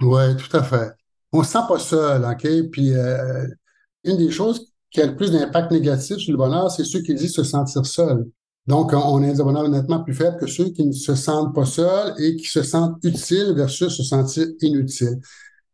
Oui, 0.01 0.35
tout 0.37 0.57
à 0.57 0.63
fait. 0.63 0.91
On 1.31 1.39
ne 1.39 1.43
se 1.43 1.51
sent 1.51 1.59
pas 1.67 1.79
seul, 1.79 2.25
OK? 2.25 2.69
Puis 2.71 2.93
euh, 2.93 3.45
une 4.03 4.17
des 4.17 4.31
choses 4.31 4.71
qui 4.91 5.01
a 5.01 5.05
le 5.05 5.15
plus 5.15 5.31
d'impact 5.31 5.71
négatif 5.71 6.17
sur 6.17 6.33
le 6.33 6.37
bonheur, 6.37 6.69
c'est 6.69 6.83
ceux 6.83 7.01
qui 7.01 7.13
disent 7.13 7.33
se 7.33 7.43
sentir 7.43 7.85
seul. 7.85 8.25
Donc, 8.67 8.93
on 8.93 9.23
a 9.23 9.27
un 9.27 9.33
bonheur 9.33 9.69
nettement 9.69 10.03
plus 10.03 10.13
faible 10.13 10.37
que 10.37 10.47
ceux 10.47 10.69
qui 10.69 10.85
ne 10.85 10.91
se 10.91 11.15
sentent 11.15 11.53
pas 11.53 11.65
seuls 11.65 12.13
et 12.19 12.35
qui 12.35 12.45
se 12.45 12.61
sentent 12.61 12.97
utiles 13.03 13.53
versus 13.55 13.95
se 13.95 14.03
sentir 14.03 14.47
inutiles. 14.61 15.19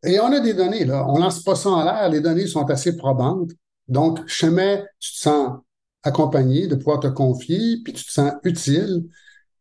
Et 0.04 0.18
on 0.20 0.32
a 0.32 0.40
des 0.40 0.54
données, 0.54 0.84
là. 0.84 1.04
On 1.08 1.18
lance 1.18 1.42
pas 1.42 1.54
ça 1.54 1.70
en 1.70 1.84
l'air. 1.84 2.08
Les 2.08 2.20
données 2.20 2.46
sont 2.46 2.64
assez 2.70 2.96
probantes. 2.96 3.50
Donc, 3.88 4.20
jamais 4.26 4.84
tu 4.98 5.12
te 5.12 5.18
sens 5.18 5.58
accompagné, 6.02 6.66
de 6.66 6.76
pouvoir 6.76 7.00
te 7.00 7.08
confier, 7.08 7.78
puis 7.84 7.92
tu 7.92 8.04
te 8.04 8.12
sens 8.12 8.32
utile. 8.44 9.04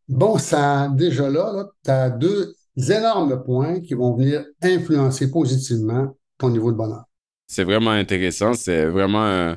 Bon, 0.08 0.38
ça, 0.38 0.90
déjà 0.96 1.30
là, 1.30 1.52
là 1.54 1.66
tu 1.84 1.92
as 1.92 2.10
deux 2.10 2.56
énormes 2.78 3.44
points 3.44 3.82
qui 3.82 3.94
vont 3.94 4.16
venir 4.16 4.46
influencer 4.62 5.32
positivement 5.32 6.16
ton 6.38 6.50
niveau 6.50 6.72
de 6.72 6.78
bonheur. 6.78 7.04
C'est 7.48 7.64
vraiment 7.64 7.92
intéressant. 7.92 8.54
C'est 8.54 8.86
vraiment 8.86 9.26
euh, 9.26 9.56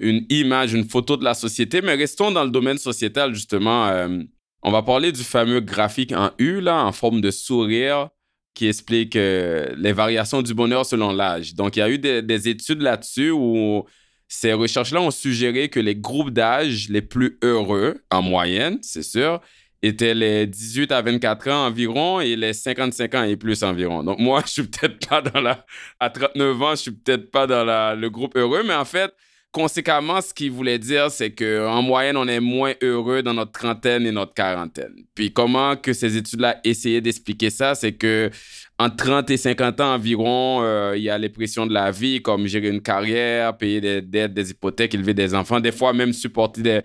une 0.00 0.24
image, 0.30 0.72
une 0.72 0.88
photo 0.88 1.16
de 1.16 1.24
la 1.24 1.34
société. 1.34 1.82
Mais 1.82 1.94
restons 1.94 2.32
dans 2.32 2.44
le 2.44 2.50
domaine 2.50 2.78
sociétal, 2.78 3.34
justement. 3.34 3.86
Euh, 3.88 4.22
on 4.62 4.70
va 4.70 4.82
parler 4.82 5.12
du 5.12 5.22
fameux 5.22 5.60
graphique 5.60 6.12
en 6.12 6.30
U, 6.38 6.60
là, 6.60 6.84
en 6.84 6.92
forme 6.92 7.20
de 7.20 7.30
sourire, 7.30 8.08
qui 8.54 8.66
explique 8.66 9.16
euh, 9.16 9.68
les 9.76 9.92
variations 9.92 10.42
du 10.42 10.54
bonheur 10.54 10.84
selon 10.84 11.12
l'âge. 11.12 11.54
Donc, 11.54 11.76
il 11.76 11.80
y 11.80 11.82
a 11.82 11.90
eu 11.90 11.98
des, 11.98 12.48
études 12.48 12.82
là-dessus 12.82 13.30
où 13.30 13.84
ces 14.28 14.52
recherches-là 14.52 15.00
ont 15.00 15.10
suggéré 15.10 15.68
que 15.68 15.80
les 15.80 15.96
groupes 15.96 16.30
d'âge 16.30 16.88
les 16.88 17.02
plus 17.02 17.38
heureux, 17.42 18.02
en 18.10 18.22
moyenne, 18.22 18.78
c'est 18.82 19.02
sûr, 19.02 19.40
étaient 19.82 20.14
les 20.14 20.46
18 20.46 20.92
à 20.92 21.00
24 21.00 21.48
ans 21.48 21.66
environ 21.66 22.20
et 22.20 22.36
les 22.36 22.52
55 22.52 23.14
ans 23.14 23.22
et 23.22 23.36
plus 23.36 23.62
environ. 23.62 24.02
Donc 24.02 24.18
moi, 24.18 24.42
je 24.46 24.52
suis 24.52 24.62
peut-être 24.64 25.08
pas 25.08 25.22
dans 25.22 25.40
la... 25.40 25.64
À 25.98 26.10
39 26.10 26.62
ans, 26.62 26.70
je 26.72 26.82
suis 26.82 26.90
peut-être 26.92 27.30
pas 27.30 27.46
dans 27.46 27.64
la... 27.64 27.94
le 27.94 28.10
groupe 28.10 28.36
heureux, 28.36 28.62
mais 28.62 28.74
en 28.74 28.84
fait, 28.84 29.12
conséquemment, 29.52 30.20
ce 30.20 30.32
qu'il 30.32 30.50
voulait 30.50 30.78
dire, 30.78 31.10
c'est 31.10 31.30
qu'en 31.30 31.82
moyenne, 31.82 32.16
on 32.16 32.28
est 32.28 32.40
moins 32.40 32.74
heureux 32.82 33.22
dans 33.22 33.34
notre 33.34 33.52
trentaine 33.52 34.06
et 34.06 34.12
notre 34.12 34.34
quarantaine. 34.34 34.94
Puis 35.14 35.32
comment 35.32 35.76
que 35.76 35.92
ces 35.92 36.16
études-là 36.16 36.60
essayaient 36.64 37.00
d'expliquer 37.00 37.50
ça, 37.50 37.74
c'est 37.74 37.92
que 37.92 38.30
en 38.78 38.88
30 38.90 39.30
et 39.30 39.36
50 39.36 39.80
ans 39.80 39.94
environ, 39.94 40.62
euh, 40.62 40.94
il 40.96 41.02
y 41.02 41.10
a 41.10 41.18
les 41.18 41.28
pressions 41.28 41.66
de 41.66 41.74
la 41.74 41.90
vie, 41.90 42.22
comme 42.22 42.46
gérer 42.46 42.68
une 42.68 42.80
carrière, 42.80 43.56
payer 43.56 43.80
des 43.80 44.00
dettes, 44.02 44.32
des 44.32 44.50
hypothèques, 44.50 44.94
élever 44.94 45.14
des 45.14 45.34
enfants, 45.34 45.60
des 45.60 45.72
fois 45.72 45.92
même 45.92 46.12
supporter 46.12 46.62
des, 46.62 46.80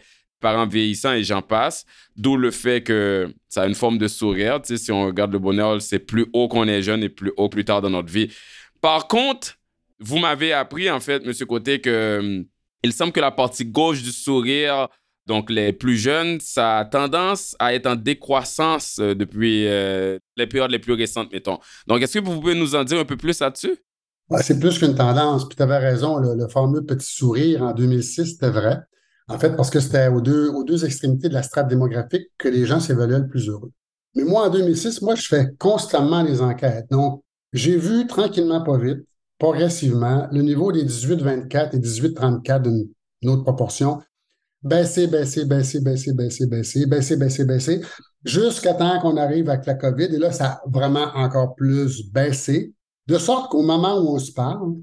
parents 0.45 0.67
vieillissants 0.67 1.13
et 1.13 1.23
j'en 1.23 1.41
passe. 1.41 1.85
D'où 2.15 2.37
le 2.37 2.51
fait 2.51 2.83
que 2.83 3.33
ça 3.49 3.63
a 3.63 3.67
une 3.67 3.73
forme 3.73 3.97
de 3.97 4.07
sourire. 4.07 4.61
Tu 4.61 4.77
sais, 4.77 4.83
si 4.83 4.91
on 4.91 5.05
regarde 5.07 5.33
le 5.33 5.39
bonheur, 5.39 5.81
c'est 5.81 5.99
plus 5.99 6.27
haut 6.33 6.47
qu'on 6.47 6.67
est 6.67 6.83
jeune 6.83 7.01
et 7.03 7.09
plus 7.09 7.31
haut 7.35 7.49
plus 7.49 7.65
tard 7.65 7.81
dans 7.81 7.89
notre 7.89 8.11
vie. 8.11 8.29
Par 8.79 9.07
contre, 9.07 9.57
vous 9.99 10.19
m'avez 10.19 10.53
appris, 10.53 10.89
en 10.91 10.99
fait, 10.99 11.25
Monsieur 11.25 11.45
Côté, 11.47 11.81
que 11.81 12.19
hum, 12.19 12.45
il 12.85 12.93
semble 12.93 13.11
que 13.11 13.19
la 13.19 13.31
partie 13.31 13.65
gauche 13.65 14.01
du 14.01 14.11
sourire, 14.11 14.87
donc 15.27 15.49
les 15.49 15.73
plus 15.73 15.97
jeunes, 15.97 16.39
ça 16.39 16.77
a 16.79 16.85
tendance 16.85 17.55
à 17.59 17.73
être 17.73 17.87
en 17.87 17.95
décroissance 17.95 18.99
euh, 18.99 19.15
depuis 19.15 19.67
euh, 19.67 20.19
les 20.37 20.47
périodes 20.47 20.71
les 20.71 20.79
plus 20.79 20.93
récentes, 20.93 21.31
mettons. 21.31 21.57
Donc, 21.87 22.01
est-ce 22.01 22.19
que 22.19 22.23
vous 22.23 22.39
pouvez 22.39 22.55
nous 22.55 22.75
en 22.75 22.83
dire 22.83 22.99
un 22.99 23.05
peu 23.05 23.17
plus 23.17 23.39
là-dessus? 23.39 23.75
c'est 24.41 24.59
plus 24.59 24.79
qu'une 24.79 24.95
tendance. 24.95 25.47
Puis 25.47 25.55
tu 25.55 25.63
avais 25.63 25.77
raison, 25.77 26.17
le, 26.17 26.47
fameux 26.47 26.83
petit 26.83 27.07
sourire 27.07 27.61
en 27.61 27.73
2006, 27.73 28.33
c'était 28.33 28.49
vrai. 28.49 28.79
En 29.27 29.37
fait, 29.39 29.55
parce 29.55 29.69
que 29.69 29.79
c'était 29.79 30.07
aux 30.07 30.21
deux, 30.21 30.49
aux 30.49 30.63
deux 30.63 30.85
extrémités 30.85 31.29
de 31.29 31.33
la 31.33 31.43
strate 31.43 31.67
démographique 31.67 32.27
que 32.37 32.47
les 32.47 32.65
gens 32.65 32.79
s'évaluaient 32.79 33.19
le 33.19 33.27
plus 33.27 33.49
heureux. 33.49 33.71
Mais 34.15 34.23
moi, 34.23 34.47
en 34.47 34.49
2006, 34.49 35.01
moi, 35.01 35.15
je 35.15 35.27
fais 35.27 35.47
constamment 35.59 36.23
les 36.23 36.41
enquêtes. 36.41 36.85
Donc, 36.89 37.23
j'ai 37.53 37.77
vu 37.77 38.07
tranquillement, 38.07 38.63
pas 38.63 38.77
vite, 38.77 39.05
progressivement, 39.39 40.27
le 40.31 40.41
niveau 40.41 40.71
des 40.71 40.85
18-24 40.85 41.75
et 41.75 41.79
18-34 41.79 42.61
d'une 42.61 43.29
autre 43.29 43.43
proportion 43.43 44.01
baisser, 44.65 45.07
baisser, 45.07 45.45
baisser, 45.45 45.79
baisser, 45.79 46.13
baisser, 46.13 46.47
baisser, 46.47 46.85
baisser, 46.87 47.15
baisser, 47.17 47.45
baisser, 47.45 47.81
jusqu'à 48.23 48.73
temps 48.73 48.99
qu'on 48.99 49.15
arrive 49.15 49.49
avec 49.49 49.65
la 49.67 49.75
COVID. 49.75 50.05
Et 50.05 50.17
là, 50.17 50.31
ça 50.31 50.45
a 50.45 50.61
vraiment 50.67 51.05
encore 51.13 51.55
plus 51.55 52.11
baissé, 52.11 52.73
de 53.07 53.17
sorte 53.19 53.51
qu'au 53.51 53.61
moment 53.61 53.99
où 53.99 54.15
on 54.15 54.19
se 54.19 54.31
parle, 54.31 54.75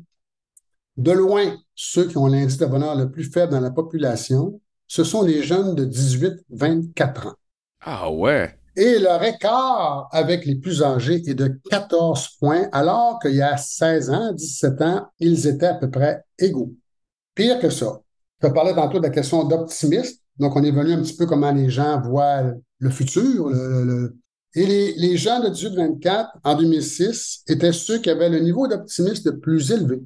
de 0.96 1.10
loin, 1.10 1.56
ceux 1.74 2.06
qui 2.06 2.16
ont 2.16 2.28
l'indice 2.28 2.58
de 2.58 2.66
bonheur 2.66 2.94
le 2.94 3.10
plus 3.10 3.24
faible 3.24 3.52
dans 3.52 3.60
la 3.60 3.70
population, 3.70 4.60
ce 4.86 5.02
sont 5.04 5.22
les 5.22 5.42
jeunes 5.42 5.74
de 5.74 5.84
18-24 5.84 7.28
ans. 7.28 7.34
Ah 7.80 8.10
ouais. 8.12 8.56
Et 8.74 8.98
leur 8.98 9.22
écart 9.22 10.08
avec 10.12 10.46
les 10.46 10.54
plus 10.54 10.82
âgés 10.82 11.22
est 11.26 11.34
de 11.34 11.60
14 11.70 12.36
points, 12.40 12.68
alors 12.72 13.18
qu'il 13.20 13.34
y 13.34 13.42
a 13.42 13.56
16 13.56 14.10
ans, 14.10 14.32
17 14.32 14.82
ans, 14.82 15.06
ils 15.18 15.46
étaient 15.46 15.66
à 15.66 15.74
peu 15.74 15.90
près 15.90 16.24
égaux. 16.38 16.72
Pire 17.34 17.58
que 17.58 17.68
ça. 17.68 18.00
Je 18.42 18.48
parlais 18.48 18.74
tantôt 18.74 18.98
de 18.98 19.04
la 19.04 19.10
question 19.10 19.44
d'optimiste. 19.44 20.22
Donc, 20.38 20.56
on 20.56 20.62
venu 20.62 20.92
un 20.92 21.02
petit 21.02 21.16
peu 21.16 21.26
comment 21.26 21.52
les 21.52 21.68
gens 21.68 22.00
voient 22.00 22.54
le 22.78 22.90
futur. 22.90 23.50
Et 24.54 24.66
les, 24.66 24.94
les, 24.94 25.16
gens 25.16 25.40
de 25.40 25.48
18-24 25.48 26.28
en 26.42 26.56
2006 26.56 27.44
étaient 27.48 27.72
ceux 27.72 27.98
qui 27.98 28.10
avaient 28.10 28.28
le 28.28 28.40
niveau 28.40 28.66
d'optimisme 28.68 29.30
le 29.30 29.38
plus 29.38 29.70
élevé. 29.70 30.02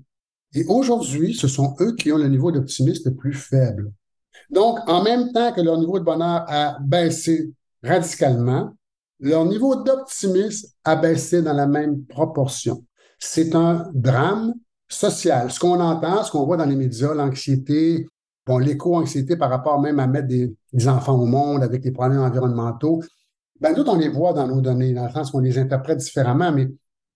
Et 0.54 0.64
aujourd'hui, 0.68 1.34
ce 1.34 1.48
sont 1.48 1.74
eux 1.80 1.94
qui 1.94 2.12
ont 2.12 2.18
le 2.18 2.28
niveau 2.28 2.52
d'optimisme 2.52 3.10
le 3.10 3.16
plus 3.16 3.32
faible. 3.32 3.92
Donc, 4.50 4.78
en 4.86 5.02
même 5.02 5.32
temps 5.32 5.52
que 5.52 5.60
leur 5.60 5.78
niveau 5.78 5.98
de 5.98 6.04
bonheur 6.04 6.44
a 6.48 6.78
baissé 6.80 7.52
radicalement, 7.82 8.74
leur 9.20 9.44
niveau 9.44 9.82
d'optimisme 9.82 10.68
a 10.84 10.96
baissé 10.96 11.42
dans 11.42 11.52
la 11.52 11.66
même 11.66 12.04
proportion. 12.04 12.84
C'est 13.18 13.54
un 13.54 13.90
drame 13.94 14.54
social. 14.88 15.50
Ce 15.50 15.58
qu'on 15.58 15.80
entend, 15.80 16.22
ce 16.22 16.30
qu'on 16.30 16.44
voit 16.44 16.56
dans 16.56 16.66
les 16.66 16.76
médias, 16.76 17.14
l'anxiété, 17.14 18.06
bon, 18.46 18.58
l'éco-anxiété 18.58 19.36
par 19.36 19.50
rapport 19.50 19.80
même 19.80 19.98
à 19.98 20.06
mettre 20.06 20.28
des, 20.28 20.54
enfants 20.86 21.18
au 21.18 21.26
monde 21.26 21.62
avec 21.62 21.84
les 21.84 21.92
problèmes 21.92 22.20
environnementaux, 22.20 23.02
ben, 23.60 23.74
nous, 23.74 23.84
on 23.84 23.96
les 23.96 24.10
voit 24.10 24.34
dans 24.34 24.46
nos 24.46 24.60
données, 24.60 24.92
dans 24.92 25.06
le 25.06 25.12
sens 25.12 25.30
qu'on 25.30 25.40
les 25.40 25.58
interprète 25.58 25.98
différemment, 25.98 26.52
mais 26.52 26.68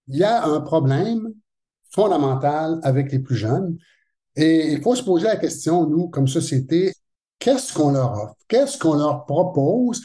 il 0.08 0.16
y 0.16 0.24
a 0.24 0.44
un 0.46 0.61
problème 0.61 1.34
fondamentale 1.90 2.80
avec 2.82 3.12
les 3.12 3.18
plus 3.18 3.36
jeunes. 3.36 3.76
Et 4.36 4.72
il 4.72 4.80
faut 4.80 4.94
se 4.94 5.02
poser 5.02 5.26
la 5.26 5.36
question, 5.36 5.86
nous, 5.86 6.08
comme 6.08 6.26
société, 6.26 6.94
qu'est-ce 7.38 7.74
qu'on 7.74 7.92
leur 7.92 8.12
offre? 8.12 8.34
Qu'est-ce 8.48 8.78
qu'on 8.78 8.94
leur 8.94 9.26
propose? 9.26 10.02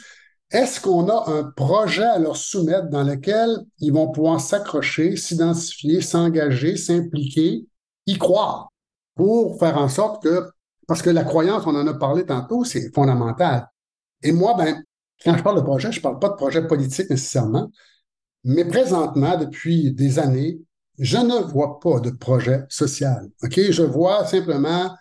Est-ce 0.50 0.80
qu'on 0.80 1.08
a 1.08 1.30
un 1.30 1.44
projet 1.44 2.04
à 2.04 2.18
leur 2.18 2.36
soumettre 2.36 2.88
dans 2.88 3.02
lequel 3.02 3.56
ils 3.80 3.92
vont 3.92 4.10
pouvoir 4.10 4.40
s'accrocher, 4.40 5.16
s'identifier, 5.16 6.00
s'engager, 6.00 6.76
s'impliquer, 6.76 7.66
y 8.06 8.18
croire 8.18 8.72
pour 9.16 9.58
faire 9.58 9.76
en 9.78 9.88
sorte 9.88 10.22
que, 10.22 10.48
parce 10.86 11.02
que 11.02 11.10
la 11.10 11.24
croyance, 11.24 11.64
on 11.66 11.74
en 11.74 11.86
a 11.86 11.94
parlé 11.94 12.24
tantôt, 12.24 12.64
c'est 12.64 12.94
fondamental. 12.94 13.66
Et 14.22 14.30
moi, 14.30 14.54
ben, 14.56 14.82
quand 15.24 15.36
je 15.36 15.42
parle 15.42 15.56
de 15.56 15.64
projet, 15.64 15.90
je 15.90 15.98
ne 15.98 16.02
parle 16.02 16.20
pas 16.20 16.28
de 16.28 16.34
projet 16.34 16.66
politique 16.66 17.10
nécessairement, 17.10 17.70
mais 18.44 18.64
présentement, 18.64 19.36
depuis 19.36 19.92
des 19.92 20.20
années, 20.20 20.60
je 20.98 21.18
ne 21.18 21.42
vois 21.50 21.80
pas 21.80 21.98
de 21.98 22.10
projet 22.10 22.64
social. 22.68 23.28
OK? 23.42 23.58
Je 23.70 23.82
vois 23.82 24.24
simplement 24.24 24.94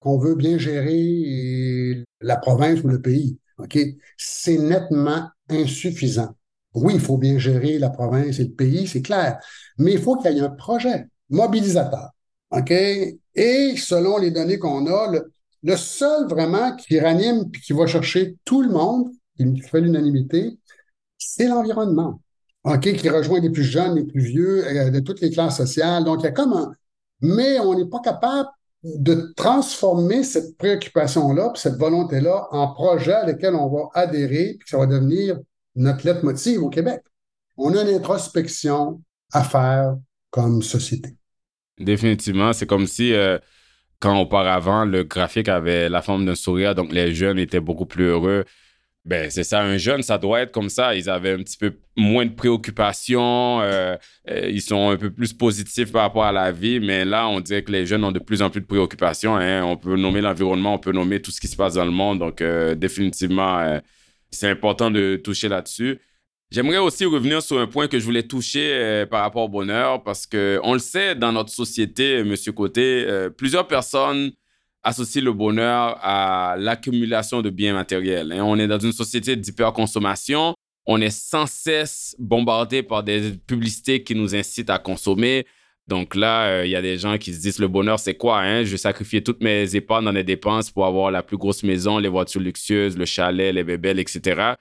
qu'on 0.00 0.18
veut 0.18 0.34
bien 0.34 0.56
gérer 0.56 2.04
la 2.20 2.36
province 2.36 2.80
ou 2.82 2.88
le 2.88 3.02
pays. 3.02 3.38
OK? 3.58 3.78
C'est 4.16 4.58
nettement 4.58 5.28
insuffisant. 5.48 6.34
Oui, 6.74 6.94
il 6.94 7.00
faut 7.00 7.16
bien 7.16 7.38
gérer 7.38 7.78
la 7.78 7.90
province 7.90 8.38
et 8.38 8.44
le 8.44 8.52
pays, 8.52 8.86
c'est 8.86 9.02
clair. 9.02 9.38
Mais 9.78 9.92
il 9.92 10.00
faut 10.00 10.16
qu'il 10.16 10.32
y 10.32 10.38
ait 10.38 10.42
un 10.42 10.50
projet 10.50 11.06
mobilisateur. 11.30 12.10
OK? 12.50 12.70
Et 12.70 13.76
selon 13.76 14.18
les 14.18 14.30
données 14.30 14.58
qu'on 14.58 14.86
a, 14.86 15.12
le, 15.62 15.76
seul 15.76 16.28
vraiment 16.28 16.76
qui 16.76 17.00
ranime 17.00 17.50
et 17.54 17.60
qui 17.60 17.72
va 17.72 17.86
chercher 17.86 18.36
tout 18.44 18.62
le 18.62 18.68
monde, 18.68 19.10
qui 19.36 19.60
fait 19.60 19.80
l'unanimité, 19.80 20.58
c'est 21.18 21.48
l'environnement. 21.48 22.20
OK, 22.64 22.92
qui 22.94 23.08
rejoint 23.08 23.40
les 23.40 23.50
plus 23.50 23.64
jeunes, 23.64 23.94
les 23.94 24.04
plus 24.04 24.20
vieux, 24.20 24.66
euh, 24.66 24.90
de 24.90 24.98
toutes 25.00 25.20
les 25.20 25.30
classes 25.30 25.56
sociales. 25.56 26.02
Donc, 26.02 26.20
il 26.20 26.24
y 26.24 26.26
a 26.26 26.32
comme 26.32 26.52
un... 26.52 26.72
Mais 27.20 27.60
on 27.60 27.74
n'est 27.76 27.86
pas 27.86 28.00
capable 28.00 28.48
de 28.98 29.32
transformer 29.36 30.22
cette 30.22 30.56
préoccupation-là, 30.58 31.52
cette 31.56 31.76
volonté-là, 31.76 32.46
en 32.50 32.72
projet 32.72 33.12
à 33.12 33.26
lequel 33.26 33.54
on 33.54 33.68
va 33.68 33.88
adhérer, 33.94 34.56
puis 34.58 34.68
ça 34.68 34.78
va 34.78 34.86
devenir 34.86 35.38
notre 35.74 36.06
lettre 36.06 36.24
motive 36.24 36.62
au 36.62 36.70
Québec. 36.70 37.00
On 37.56 37.74
a 37.74 37.82
une 37.82 37.94
introspection 37.94 39.02
à 39.32 39.42
faire 39.42 39.96
comme 40.30 40.62
société. 40.62 41.16
Définitivement, 41.78 42.52
c'est 42.52 42.66
comme 42.66 42.86
si 42.86 43.12
euh, 43.12 43.38
quand 43.98 44.18
auparavant 44.20 44.84
le 44.84 45.04
graphique 45.04 45.48
avait 45.48 45.88
la 45.88 46.02
forme 46.02 46.24
d'un 46.24 46.34
sourire, 46.34 46.74
donc 46.74 46.92
les 46.92 47.14
jeunes 47.14 47.38
étaient 47.38 47.60
beaucoup 47.60 47.86
plus 47.86 48.06
heureux, 48.06 48.44
Ben, 49.06 49.30
c'est 49.30 49.44
ça, 49.44 49.62
un 49.62 49.76
jeune, 49.76 50.02
ça 50.02 50.18
doit 50.18 50.40
être 50.40 50.50
comme 50.50 50.68
ça. 50.68 50.96
Ils 50.96 51.08
avaient 51.08 51.30
un 51.30 51.38
petit 51.38 51.56
peu 51.56 51.74
moins 51.96 52.26
de 52.26 52.34
préoccupations, 52.34 53.60
euh, 53.60 53.96
euh, 54.28 54.50
ils 54.50 54.60
sont 54.60 54.90
un 54.90 54.96
peu 54.96 55.12
plus 55.12 55.32
positifs 55.32 55.92
par 55.92 56.02
rapport 56.02 56.24
à 56.24 56.32
la 56.32 56.50
vie, 56.50 56.80
mais 56.80 57.04
là, 57.04 57.28
on 57.28 57.38
dirait 57.38 57.62
que 57.62 57.70
les 57.70 57.86
jeunes 57.86 58.02
ont 58.02 58.10
de 58.10 58.18
plus 58.18 58.42
en 58.42 58.50
plus 58.50 58.60
de 58.60 58.66
préoccupations. 58.66 59.36
Hein. 59.36 59.62
On 59.62 59.76
peut 59.76 59.96
nommer 59.96 60.20
l'environnement, 60.20 60.74
on 60.74 60.78
peut 60.80 60.90
nommer 60.90 61.22
tout 61.22 61.30
ce 61.30 61.40
qui 61.40 61.46
se 61.46 61.54
passe 61.54 61.74
dans 61.74 61.84
le 61.84 61.92
monde, 61.92 62.18
donc 62.18 62.40
euh, 62.40 62.74
définitivement, 62.74 63.80
c'est 64.32 64.50
important 64.50 64.90
de 64.90 65.20
toucher 65.22 65.48
là-dessus. 65.48 66.00
J'aimerais 66.50 66.78
aussi 66.78 67.04
revenir 67.04 67.42
sur 67.42 67.60
un 67.60 67.68
point 67.68 67.86
que 67.86 68.00
je 68.00 68.04
voulais 68.04 68.24
toucher 68.24 69.06
par 69.08 69.22
rapport 69.22 69.44
au 69.44 69.48
bonheur, 69.48 70.02
parce 70.02 70.26
que 70.26 70.58
on 70.64 70.72
le 70.72 70.80
sait 70.80 71.14
dans 71.14 71.30
notre 71.30 71.50
société, 71.50 72.24
Monsieur 72.24 72.50
Côté, 72.50 73.06
plusieurs 73.38 73.68
personnes 73.68 74.32
associe 74.86 75.22
le 75.22 75.32
bonheur 75.32 75.98
à 76.00 76.54
l'accumulation 76.58 77.42
de 77.42 77.50
biens 77.50 77.74
matériels. 77.74 78.32
On 78.40 78.56
est 78.58 78.68
dans 78.68 78.78
une 78.78 78.92
société 78.92 79.34
d'hyperconsommation. 79.34 80.54
On 80.86 81.00
est 81.00 81.10
sans 81.10 81.46
cesse 81.46 82.14
bombardé 82.20 82.84
par 82.84 83.02
des 83.02 83.32
publicités 83.32 84.04
qui 84.04 84.14
nous 84.14 84.36
incitent 84.36 84.70
à 84.70 84.78
consommer. 84.78 85.44
Donc 85.88 86.14
là, 86.14 86.46
euh, 86.46 86.66
il 86.66 86.70
y 86.70 86.76
a 86.76 86.82
des 86.82 86.98
gens 86.98 87.18
qui 87.18 87.34
se 87.34 87.40
disent 87.40 87.58
le 87.58 87.66
bonheur, 87.66 87.98
c'est 87.98 88.14
quoi 88.14 88.40
hein? 88.40 88.62
Je 88.62 88.70
vais 88.70 88.76
sacrifier 88.76 89.22
toutes 89.22 89.42
mes 89.42 89.74
épargnes 89.74 90.04
dans 90.04 90.12
les 90.12 90.24
dépenses 90.24 90.70
pour 90.70 90.86
avoir 90.86 91.10
la 91.10 91.24
plus 91.24 91.36
grosse 91.36 91.64
maison, 91.64 91.98
les 91.98 92.08
voitures 92.08 92.40
luxueuses, 92.40 92.96
le 92.96 93.06
chalet, 93.06 93.52
les 93.52 93.64
bébés, 93.64 93.98
etc. 93.98 94.54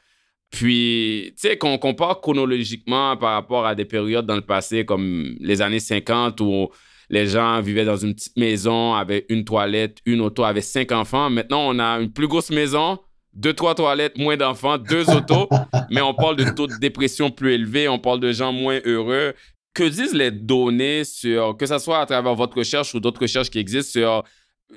Puis, 0.49 1.33
tu 1.39 1.49
sais, 1.49 1.57
qu'on 1.57 1.77
compare 1.77 2.21
chronologiquement 2.21 3.15
par 3.17 3.33
rapport 3.33 3.67
à 3.67 3.75
des 3.75 3.85
périodes 3.85 4.25
dans 4.25 4.35
le 4.35 4.41
passé 4.41 4.85
comme 4.85 5.35
les 5.39 5.61
années 5.61 5.79
50 5.79 6.41
où 6.41 6.69
les 7.09 7.27
gens 7.27 7.61
vivaient 7.61 7.85
dans 7.85 7.97
une 7.97 8.13
petite 8.13 8.37
maison 8.37 8.93
avec 8.93 9.25
une 9.29 9.45
toilette, 9.45 9.99
une 10.05 10.21
auto, 10.21 10.43
avec 10.43 10.63
cinq 10.63 10.91
enfants. 10.91 11.29
Maintenant, 11.29 11.67
on 11.67 11.79
a 11.79 11.99
une 11.99 12.11
plus 12.11 12.27
grosse 12.27 12.49
maison, 12.49 12.99
deux, 13.33 13.53
trois 13.53 13.75
toilettes, 13.75 14.17
moins 14.17 14.37
d'enfants, 14.37 14.77
deux 14.77 15.09
autos, 15.09 15.49
mais 15.91 16.01
on 16.01 16.13
parle 16.13 16.37
de 16.37 16.49
taux 16.49 16.67
de 16.67 16.77
dépression 16.79 17.29
plus 17.29 17.53
élevé, 17.53 17.87
on 17.87 17.99
parle 17.99 18.19
de 18.19 18.31
gens 18.31 18.53
moins 18.53 18.79
heureux. 18.85 19.33
Que 19.73 19.83
disent 19.83 20.13
les 20.13 20.31
données 20.31 21.03
sur, 21.03 21.57
que 21.57 21.65
ce 21.65 21.77
soit 21.79 21.99
à 21.99 22.05
travers 22.05 22.33
votre 22.33 22.57
recherche 22.57 22.95
ou 22.95 23.01
d'autres 23.01 23.21
recherches 23.21 23.49
qui 23.49 23.59
existent 23.59 23.91
sur 23.91 24.23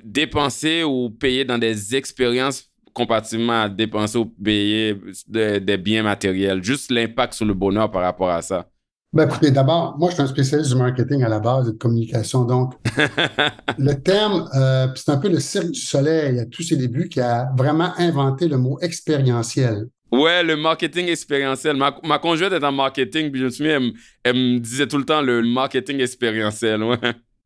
dépenser 0.03 0.83
ou 0.83 1.09
payer 1.09 1.45
dans 1.45 1.57
des 1.57 1.95
expériences 1.95 2.69
comparativement 2.93 3.61
à 3.61 3.69
dépenser 3.69 4.17
ou 4.17 4.25
payer 4.25 4.97
des 5.27 5.77
biens 5.77 6.03
matériels? 6.03 6.61
Juste 6.61 6.91
l'impact 6.91 7.33
sur 7.33 7.45
le 7.45 7.53
bonheur 7.53 7.89
par 7.89 8.01
rapport 8.01 8.29
à 8.29 8.41
ça. 8.41 8.69
Ben 9.11 9.27
écoutez, 9.27 9.49
d'abord, 9.49 9.97
moi, 9.97 10.09
je 10.09 10.15
suis 10.15 10.23
un 10.23 10.27
spécialiste 10.27 10.69
du 10.69 10.77
marketing 10.77 11.23
à 11.23 11.29
la 11.29 11.39
base 11.39 11.67
et 11.67 11.71
de 11.71 11.77
communication. 11.77 12.43
Donc, 12.45 12.73
le 13.79 13.93
terme, 13.93 14.47
euh, 14.55 14.87
c'est 14.95 15.09
un 15.09 15.17
peu 15.17 15.29
le 15.29 15.39
cirque 15.39 15.71
du 15.71 15.79
soleil 15.79 16.39
à 16.39 16.45
tous 16.45 16.61
ses 16.61 16.75
débuts 16.75 17.09
qui 17.09 17.19
a 17.19 17.49
vraiment 17.57 17.91
inventé 17.97 18.47
le 18.47 18.59
mot 18.59 18.77
expérientiel. 18.81 19.87
Ouais, 20.11 20.43
le 20.43 20.55
marketing 20.55 21.07
expérientiel. 21.07 21.75
Ma, 21.75 21.97
ma 22.03 22.19
conjointe 22.19 22.53
est 22.53 22.63
en 22.63 22.71
marketing, 22.71 23.31
puis 23.31 23.39
je 23.41 23.45
me 23.45 23.49
souviens, 23.49 23.79
elle, 24.23 24.35
me 24.35 24.59
disait 24.59 24.87
tout 24.87 24.97
le 24.99 25.05
temps 25.05 25.21
le, 25.21 25.41
marketing 25.41 26.01
expérientiel. 26.01 26.83
Ouais. 26.83 26.97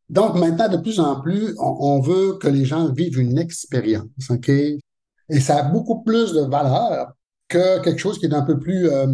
Donc, 0.09 0.36
maintenant, 0.36 0.68
de 0.68 0.78
plus 0.78 0.99
en 0.99 1.22
plus, 1.22 1.55
on, 1.59 1.78
on, 1.80 2.01
veut 2.01 2.38
que 2.39 2.49
les 2.49 2.66
gens 2.66 2.91
vivent 2.91 3.20
une 3.20 3.38
expérience, 3.38 4.03
OK? 4.30 4.49
Et 4.49 5.39
ça 5.39 5.59
a 5.59 5.64
beaucoup 5.64 6.03
plus 6.03 6.34
de 6.34 6.41
valeur 6.41 7.14
que 7.54 7.82
quelque 7.84 7.99
chose 7.99 8.18
qui 8.20 8.26
est 8.26 8.34
un 8.34 8.41
peu 8.41 8.60
plus 8.60 8.89
euh, 8.89 9.06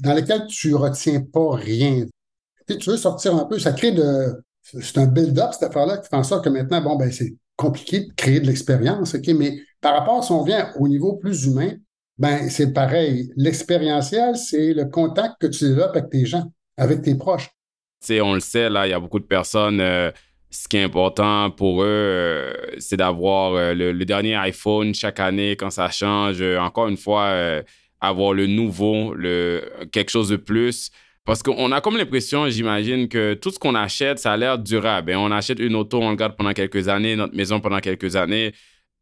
dans 0.00 0.14
lequel 0.14 0.46
tu 0.48 0.74
retiens 0.74 1.20
pas 1.20 1.54
rien. 1.54 2.04
Tu, 2.66 2.90
veux 2.90 2.96
sortir 2.96 3.34
un 3.36 3.44
peu, 3.44 3.58
ça 3.58 3.72
crée 3.72 3.92
de. 3.92 4.42
C'est 4.62 4.98
un 4.98 5.06
build-up, 5.06 5.50
cette 5.52 5.70
affaire-là, 5.70 5.96
qui 5.98 6.08
fait 6.08 6.16
en 6.16 6.22
sorte 6.22 6.44
que 6.44 6.50
maintenant, 6.50 6.82
bon, 6.82 6.96
ben, 6.96 7.10
c'est 7.10 7.34
compliqué 7.56 8.00
de 8.00 8.12
créer 8.14 8.40
de 8.40 8.46
l'expérience, 8.46 9.14
OK? 9.14 9.26
Mais 9.28 9.58
par 9.80 9.94
rapport, 9.94 10.22
si 10.22 10.32
on 10.32 10.42
vient 10.42 10.70
au 10.78 10.88
niveau 10.88 11.14
plus 11.16 11.46
humain, 11.46 11.70
ben, 12.18 12.50
c'est 12.50 12.72
pareil. 12.72 13.30
L'expérientiel, 13.36 14.36
c'est 14.36 14.74
le 14.74 14.84
contact 14.86 15.36
que 15.40 15.46
tu 15.46 15.64
développes 15.64 15.96
avec 15.96 16.10
tes 16.10 16.26
gens, 16.26 16.44
avec 16.76 17.00
tes 17.00 17.14
proches. 17.14 17.46
Tu 18.00 18.08
sais, 18.08 18.20
on 18.20 18.34
le 18.34 18.40
sait, 18.40 18.68
là, 18.68 18.86
il 18.86 18.90
y 18.90 18.92
a 18.92 19.00
beaucoup 19.00 19.20
de 19.20 19.24
personnes. 19.24 19.80
Euh, 19.80 20.10
ce 20.50 20.66
qui 20.66 20.78
est 20.78 20.82
important 20.82 21.50
pour 21.50 21.82
eux, 21.82 21.86
euh, 21.86 22.52
c'est 22.78 22.96
d'avoir 22.96 23.54
euh, 23.54 23.74
le, 23.74 24.04
dernier 24.04 24.34
iPhone 24.36 24.94
chaque 24.94 25.20
année 25.20 25.56
quand 25.56 25.70
ça 25.70 25.90
change. 25.90 26.40
Euh, 26.40 26.58
encore 26.58 26.88
une 26.88 26.96
fois, 26.96 27.62
avoir 28.00 28.32
le 28.32 28.46
nouveau, 28.46 29.14
le, 29.14 29.62
quelque 29.92 30.10
chose 30.10 30.28
de 30.28 30.36
plus. 30.36 30.90
Parce 31.24 31.42
qu'on 31.42 31.70
a 31.72 31.82
comme 31.82 31.98
l'impression, 31.98 32.48
j'imagine, 32.48 33.08
que 33.08 33.34
tout 33.34 33.50
ce 33.50 33.58
qu'on 33.58 33.74
achète, 33.74 34.18
ça 34.18 34.32
a 34.32 34.36
l'air 34.38 34.58
durable. 34.58 35.12
On 35.16 35.30
achète 35.30 35.58
une 35.58 35.74
auto, 35.74 36.00
on 36.00 36.10
le 36.10 36.16
garde 36.16 36.36
pendant 36.36 36.54
quelques 36.54 36.88
années, 36.88 37.16
notre 37.16 37.36
maison 37.36 37.60
pendant 37.60 37.80
quelques 37.80 38.16
années. 38.16 38.54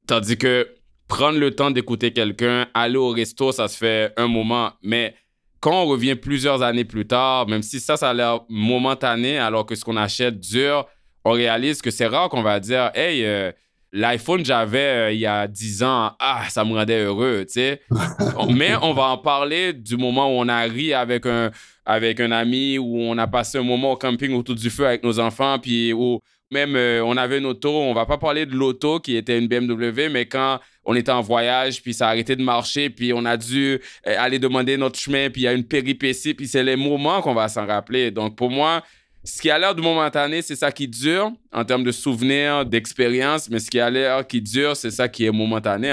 Tandis 0.09 0.37
que 0.37 0.69
prendre 1.07 1.39
le 1.39 1.55
temps 1.55 1.71
d'écouter 1.71 2.13
quelqu'un, 2.13 2.67
aller 2.75 2.97
au 2.97 3.11
resto, 3.11 3.53
ça 3.53 3.69
se 3.69 3.77
fait 3.77 4.13
un 4.17 4.27
moment. 4.27 4.73
Mais 4.83 5.15
quand 5.61 5.83
on 5.83 5.87
revient 5.87 6.17
plusieurs 6.17 6.63
années 6.63 6.85
plus 6.85 7.07
tard, 7.07 7.47
même 7.47 7.63
si 7.63 7.79
ça, 7.79 7.97
ça 7.97 8.11
a 8.11 8.15
l'air 8.15 8.41
momentané, 8.49 9.39
alors 9.39 9.65
que 9.65 9.77
ce 9.77 9.85
qu'on 9.85 9.97
achète 9.97 10.41
dure, 10.41 10.87
on 11.27 11.33
réalise 11.33 11.83
que 11.83 11.91
c'est 11.91 12.07
rare 12.07 12.29
qu'on 12.29 12.43
va 12.43 12.61
dire 12.61 12.93
Hey, 12.95 13.25
euh, 13.25 13.51
l'iPhone 13.93 14.45
j'avais 14.45 14.79
euh, 14.79 15.13
il 15.13 15.19
y 15.19 15.27
a 15.27 15.49
10 15.49 15.83
ans, 15.83 16.13
ah, 16.21 16.45
ça 16.49 16.65
me 16.65 16.73
rendait 16.73 17.03
heureux, 17.03 17.45
tu 17.47 17.55
sais. 17.55 17.81
Mais 18.55 18.77
on 18.81 18.93
va 18.93 19.09
en 19.09 19.19
parler 19.19 19.73
du 19.73 19.97
moment 19.97 20.29
où 20.29 20.39
on 20.39 20.49
a 20.49 20.61
ri 20.61 20.95
avec 20.95 21.27
un, 21.27 21.51
avec 21.85 22.21
un 22.21 22.31
ami, 22.31 22.79
où 22.79 23.01
on 23.01 23.19
a 23.19 23.27
passé 23.27 23.59
un 23.59 23.65
moment 23.65 23.93
au 23.93 23.97
camping 23.97 24.35
autour 24.35 24.55
du 24.55 24.71
feu 24.71 24.87
avec 24.87 25.03
nos 25.03 25.19
enfants, 25.19 25.59
puis 25.59 25.93
où 25.93 26.21
même 26.53 26.77
euh, 26.77 27.03
on 27.05 27.17
avait 27.17 27.39
une 27.39 27.47
auto, 27.47 27.71
on 27.71 27.93
va 27.93 28.07
pas 28.07 28.19
parler 28.19 28.47
de 28.47 28.55
l'auto 28.55 29.01
qui 29.01 29.17
était 29.17 29.37
une 29.37 29.49
BMW, 29.49 30.09
mais 30.09 30.27
quand 30.27 30.61
on 30.85 30.95
était 30.95 31.11
en 31.11 31.23
voyage, 31.23 31.83
puis 31.83 31.93
ça 31.93 32.07
a 32.07 32.11
arrêté 32.11 32.37
de 32.37 32.43
marcher, 32.43 32.89
puis 32.89 33.13
on 33.13 33.25
a 33.25 33.37
dû 33.37 33.81
aller 34.05 34.39
demander 34.39 34.77
notre 34.77 34.97
chemin, 34.97 35.29
puis 35.29 35.43
il 35.43 35.45
y 35.47 35.49
a 35.49 35.53
une 35.53 35.67
péripétie, 35.67 36.35
puis 36.35 36.47
c'est 36.47 36.63
les 36.63 36.77
moments 36.77 37.21
qu'on 37.21 37.35
va 37.35 37.49
s'en 37.49 37.67
rappeler. 37.67 38.13
Donc 38.13 38.37
pour 38.37 38.49
moi, 38.49 38.85
ce 39.27 39.43
qui 39.43 39.51
a 39.51 39.59
l'air 39.59 39.75
de 39.75 39.83
momentané, 39.83 40.41
c'est 40.41 40.55
ça 40.55 40.71
qui 40.71 40.87
dure 40.87 41.33
en 41.53 41.65
termes 41.65 41.83
de 41.83 41.91
souvenirs, 41.91 42.65
d'expérience, 42.65 43.51
mais 43.51 43.59
ce 43.59 43.71
qui 43.71 43.81
a 43.81 43.91
l'air 43.91 44.27
qui 44.27 44.41
dure, 44.41 44.77
c'est 44.77 44.93
ça 44.93 45.09
qui 45.09 45.27
est 45.27 45.33
momentané 45.33 45.93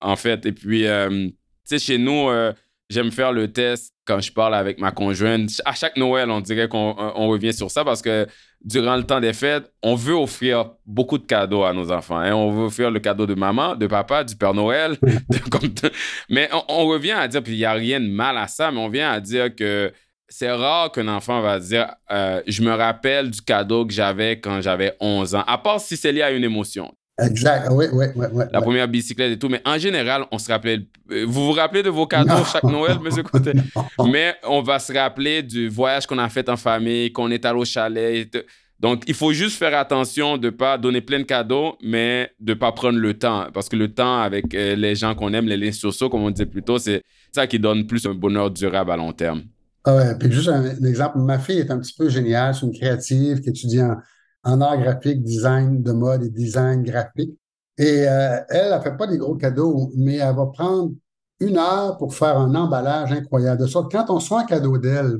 en, 0.00 0.16
fait. 0.16 0.46
Et 0.46 0.52
puis, 0.52 0.86
euh, 0.86 1.28
tu 1.28 1.34
sais, 1.64 1.78
chez 1.78 1.98
nous, 1.98 2.28
euh, 2.30 2.52
j'aime 2.88 3.12
faire 3.12 3.32
le 3.32 3.52
test 3.52 3.92
quand 4.06 4.20
je 4.20 4.32
parle 4.32 4.54
avec 4.54 4.80
ma 4.80 4.92
conjointe. 4.92 5.50
À 5.66 5.74
chaque 5.74 5.98
Noël, 5.98 6.30
on 6.30 6.40
dirait 6.40 6.68
qu'on 6.68 7.28
revient 7.28 7.52
sur 7.52 7.70
ça 7.70 7.84
parce 7.84 8.00
que 8.00 8.26
durant 8.64 8.96
le 8.96 9.04
temps 9.04 9.20
des 9.20 9.34
fêtes, 9.34 9.70
on 9.82 9.94
veut 9.94 10.14
offrir 10.14 10.70
beaucoup 10.86 11.18
de 11.18 11.26
cadeaux 11.26 11.64
à 11.64 11.74
nos 11.74 11.92
enfants. 11.92 12.18
Hein. 12.18 12.32
On 12.32 12.50
veut 12.50 12.64
offrir 12.64 12.90
le 12.90 12.98
cadeau 12.98 13.26
de 13.26 13.34
maman, 13.34 13.76
de 13.76 13.86
papa, 13.86 14.24
du 14.24 14.34
Père 14.36 14.54
Noël. 14.54 14.96
mais 16.30 16.48
on, 16.52 16.62
on, 16.68 16.86
revient 16.86 17.12
à 17.12 17.28
dire, 17.28 17.42
puis 17.42 17.52
il 17.52 17.58
n'y 17.58 17.66
a 17.66 17.74
rien 17.74 18.00
de 18.00 18.08
mal 18.08 18.38
à 18.38 18.48
ça, 18.48 18.70
mais 18.70 18.80
on 18.80 18.88
vient 18.88 19.10
à 19.10 19.20
dire 19.20 19.54
que 19.54 19.92
c'est 20.28 20.50
rare 20.50 20.92
qu'un 20.92 21.08
enfant 21.08 21.40
va 21.40 21.58
dire 21.58 21.94
euh, 22.10 22.42
Je 22.46 22.62
me 22.62 22.72
rappelle 22.72 23.30
du 23.30 23.40
cadeau 23.40 23.86
que 23.86 23.92
j'avais 23.92 24.38
quand 24.40 24.60
j'avais 24.60 24.94
11 25.00 25.34
ans, 25.34 25.44
à 25.46 25.58
part 25.58 25.80
si 25.80 25.96
c'est 25.96 26.12
lié 26.12 26.22
à 26.22 26.30
une 26.30 26.44
émotion. 26.44 26.92
Exact, 27.20 27.68
oui, 27.72 27.86
oui, 27.92 28.06
oui. 28.14 28.44
La 28.52 28.60
première 28.60 28.86
bicyclette 28.86 29.32
et 29.32 29.38
tout, 29.38 29.48
mais 29.48 29.60
en 29.64 29.76
général, 29.76 30.24
on 30.30 30.38
se 30.38 30.52
rappelle. 30.52 30.84
Euh, 31.10 31.24
vous 31.26 31.46
vous 31.46 31.52
rappelez 31.52 31.82
de 31.82 31.90
vos 31.90 32.06
cadeaux 32.06 32.44
chaque 32.44 32.62
Noël, 32.62 32.98
monsieur 33.00 33.22
Côté? 33.24 33.52
mais 34.08 34.36
on 34.44 34.62
va 34.62 34.78
se 34.78 34.92
rappeler 34.92 35.42
du 35.42 35.68
voyage 35.68 36.06
qu'on 36.06 36.18
a 36.18 36.28
fait 36.28 36.48
en 36.48 36.56
famille, 36.56 37.12
qu'on 37.12 37.30
est 37.32 37.44
allé 37.44 37.58
au 37.58 37.64
chalet. 37.64 38.28
Donc, 38.78 39.02
il 39.08 39.14
faut 39.14 39.32
juste 39.32 39.58
faire 39.58 39.76
attention 39.76 40.36
de 40.38 40.46
ne 40.46 40.50
pas 40.50 40.78
donner 40.78 41.00
plein 41.00 41.18
de 41.18 41.24
cadeaux, 41.24 41.76
mais 41.82 42.30
de 42.38 42.52
ne 42.52 42.58
pas 42.58 42.70
prendre 42.70 42.98
le 43.00 43.14
temps. 43.14 43.48
Parce 43.52 43.68
que 43.68 43.74
le 43.74 43.92
temps 43.92 44.20
avec 44.20 44.54
euh, 44.54 44.76
les 44.76 44.94
gens 44.94 45.16
qu'on 45.16 45.32
aime, 45.32 45.48
les 45.48 45.56
liens 45.56 45.72
sociaux, 45.72 46.08
comme 46.08 46.22
on 46.22 46.30
disait 46.30 46.46
plus 46.46 46.62
tôt, 46.62 46.78
c'est 46.78 47.02
ça 47.34 47.48
qui 47.48 47.58
donne 47.58 47.88
plus 47.88 48.06
un 48.06 48.14
bonheur 48.14 48.48
durable 48.48 48.92
à 48.92 48.96
long 48.96 49.12
terme. 49.12 49.42
Ah 49.84 49.96
ouais, 49.96 50.14
puis 50.18 50.30
juste 50.30 50.48
un, 50.48 50.64
exemple, 50.84 51.18
ma 51.18 51.38
fille 51.38 51.60
est 51.60 51.70
un 51.70 51.78
petit 51.78 51.94
peu 51.96 52.08
géniale, 52.08 52.54
c'est 52.54 52.66
une 52.66 52.72
créative 52.72 53.40
qui 53.40 53.50
étudie 53.50 53.80
en, 53.82 54.60
art 54.60 54.78
graphique, 54.78 55.22
design 55.22 55.82
de 55.82 55.92
mode 55.92 56.24
et 56.24 56.30
design 56.30 56.82
graphique. 56.82 57.38
Et 57.76 58.08
euh, 58.08 58.40
elle, 58.48 58.72
elle 58.72 58.82
fait 58.82 58.96
pas 58.96 59.06
des 59.06 59.18
gros 59.18 59.36
cadeaux, 59.36 59.92
mais 59.96 60.16
elle 60.16 60.34
va 60.34 60.46
prendre 60.46 60.92
une 61.40 61.58
heure 61.58 61.96
pour 61.98 62.14
faire 62.14 62.38
un 62.38 62.54
emballage 62.54 63.12
incroyable. 63.12 63.62
De 63.62 63.66
sorte 63.66 63.92
quand 63.92 64.10
on 64.10 64.20
soit 64.20 64.40
un 64.40 64.44
cadeau 64.44 64.78
d'elle, 64.78 65.18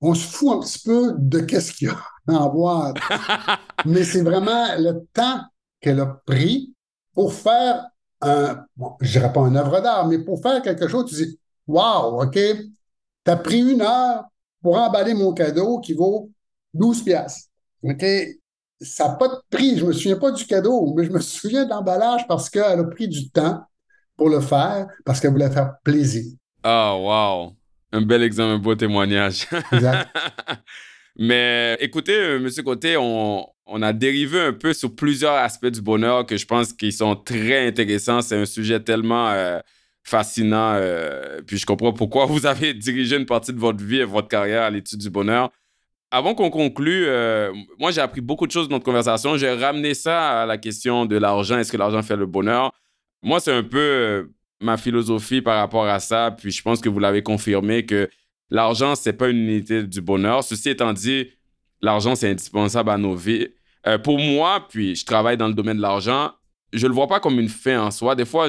on 0.00 0.14
se 0.14 0.26
fout 0.26 0.52
un 0.52 0.60
petit 0.60 0.80
peu 0.80 1.14
de 1.18 1.40
qu'est-ce 1.40 1.72
qu'il 1.72 1.88
y 1.88 1.90
a 1.90 1.98
en 2.40 2.48
boîte. 2.48 2.96
mais 3.84 4.04
c'est 4.04 4.22
vraiment 4.22 4.66
le 4.78 5.06
temps 5.12 5.40
qu'elle 5.80 6.00
a 6.00 6.06
pris 6.26 6.74
pour 7.14 7.32
faire 7.32 7.86
un, 8.20 8.64
bon, 8.76 8.96
je 9.00 9.12
dirais 9.12 9.32
pas 9.32 9.40
une 9.40 9.56
œuvre 9.56 9.80
d'art, 9.80 10.06
mais 10.06 10.18
pour 10.18 10.40
faire 10.42 10.62
quelque 10.62 10.88
chose, 10.88 11.06
tu 11.06 11.14
dis, 11.14 11.38
wow, 11.66 12.22
OK, 12.22 12.38
tu 13.28 13.32
as 13.32 13.36
pris 13.36 13.60
une 13.60 13.82
heure 13.82 14.24
pour 14.62 14.76
emballer 14.76 15.12
mon 15.12 15.34
cadeau 15.34 15.80
qui 15.80 15.92
vaut 15.92 16.30
12 16.72 17.04
piastres. 17.04 17.48
OK? 17.82 18.04
Ça 18.80 19.08
n'a 19.08 19.14
pas 19.16 19.28
de 19.28 19.34
prix. 19.50 19.76
Je 19.76 19.82
ne 19.82 19.88
me 19.88 19.92
souviens 19.92 20.16
pas 20.16 20.30
du 20.30 20.46
cadeau, 20.46 20.94
mais 20.96 21.04
je 21.04 21.10
me 21.10 21.20
souviens 21.20 21.64
de 21.64 21.70
l'emballage 21.70 22.26
parce 22.26 22.48
qu'elle 22.48 22.80
a 22.80 22.84
pris 22.84 23.06
du 23.06 23.30
temps 23.30 23.62
pour 24.16 24.30
le 24.30 24.40
faire, 24.40 24.86
parce 25.04 25.20
qu'elle 25.20 25.32
voulait 25.32 25.50
faire 25.50 25.74
plaisir. 25.84 26.24
Oh, 26.64 27.02
wow! 27.02 27.56
Un 27.92 28.02
bel 28.02 28.22
exemple, 28.22 28.54
un 28.54 28.58
beau 28.58 28.74
témoignage. 28.74 29.46
Exact. 29.72 30.08
mais 31.18 31.76
écoutez, 31.80 32.18
euh, 32.18 32.36
M. 32.36 32.64
Côté, 32.64 32.96
on, 32.96 33.46
on, 33.66 33.82
a 33.82 33.92
dérivé 33.92 34.40
un 34.40 34.52
peu 34.52 34.72
sur 34.72 34.94
plusieurs 34.94 35.34
aspects 35.34 35.66
du 35.66 35.82
bonheur 35.82 36.26
que 36.26 36.36
je 36.36 36.46
pense 36.46 36.72
qu'ils 36.72 36.92
sont 36.92 37.14
très 37.14 37.68
intéressants. 37.68 38.22
C'est 38.22 38.36
un 38.36 38.46
sujet 38.46 38.80
tellement... 38.80 39.28
Euh, 39.28 39.60
fascinant. 40.08 40.72
Euh, 40.74 41.40
puis 41.46 41.58
je 41.58 41.66
comprends 41.66 41.92
pourquoi 41.92 42.26
vous 42.26 42.46
avez 42.46 42.74
dirigé 42.86 43.16
une 43.16 43.26
partie 43.26 43.52
de 43.52 43.58
votre 43.58 43.84
vie 43.84 43.98
et 43.98 44.04
votre 44.04 44.28
carrière 44.28 44.62
à 44.62 44.70
l'étude 44.70 44.98
du 44.98 45.10
bonheur. 45.10 45.50
Avant 46.10 46.34
qu'on 46.34 46.48
conclue, 46.48 47.04
euh, 47.06 47.52
moi 47.78 47.90
j'ai 47.90 48.00
appris 48.00 48.22
beaucoup 48.22 48.46
de 48.46 48.52
choses 48.52 48.68
dans 48.68 48.76
notre 48.76 48.86
conversation. 48.86 49.36
J'ai 49.36 49.52
ramené 49.52 49.92
ça 49.92 50.42
à 50.42 50.46
la 50.46 50.56
question 50.56 51.04
de 51.04 51.16
l'argent. 51.16 51.58
Est-ce 51.58 51.70
que 51.70 51.76
l'argent 51.76 52.02
fait 52.02 52.16
le 52.16 52.26
bonheur? 52.26 52.72
Moi, 53.22 53.40
c'est 53.40 53.52
un 53.52 53.62
peu 53.62 53.78
euh, 53.78 54.24
ma 54.60 54.76
philosophie 54.76 55.42
par 55.42 55.58
rapport 55.58 55.86
à 55.86 56.00
ça. 56.00 56.30
Puis 56.30 56.50
je 56.50 56.62
pense 56.62 56.80
que 56.80 56.88
vous 56.88 56.98
l'avez 56.98 57.22
confirmé 57.22 57.84
que 57.84 58.08
l'argent, 58.48 58.94
c'est 58.94 59.12
pas 59.12 59.28
une 59.28 59.38
unité 59.38 59.82
du 59.82 60.00
bonheur. 60.00 60.42
Ceci 60.42 60.70
étant 60.70 60.94
dit, 60.94 61.28
l'argent, 61.82 62.14
c'est 62.14 62.30
indispensable 62.30 62.90
à 62.90 62.96
nos 62.96 63.14
vies. 63.14 63.48
pour 64.02 64.18
moi, 64.18 64.66
puis 64.68 64.94
je 64.94 65.04
travaille 65.04 65.36
dans 65.36 65.48
le 65.48 65.54
domaine 65.54 65.76
de 65.76 65.82
l'argent, 65.82 66.32
je 66.72 66.86
le 66.86 66.92
vois 66.92 67.06
pas 67.06 67.20
comme 67.20 67.38
une 67.38 67.48
fin 67.48 67.80
en 67.80 67.90
soi. 67.90 68.14
Des 68.14 68.24
fois, 68.24 68.48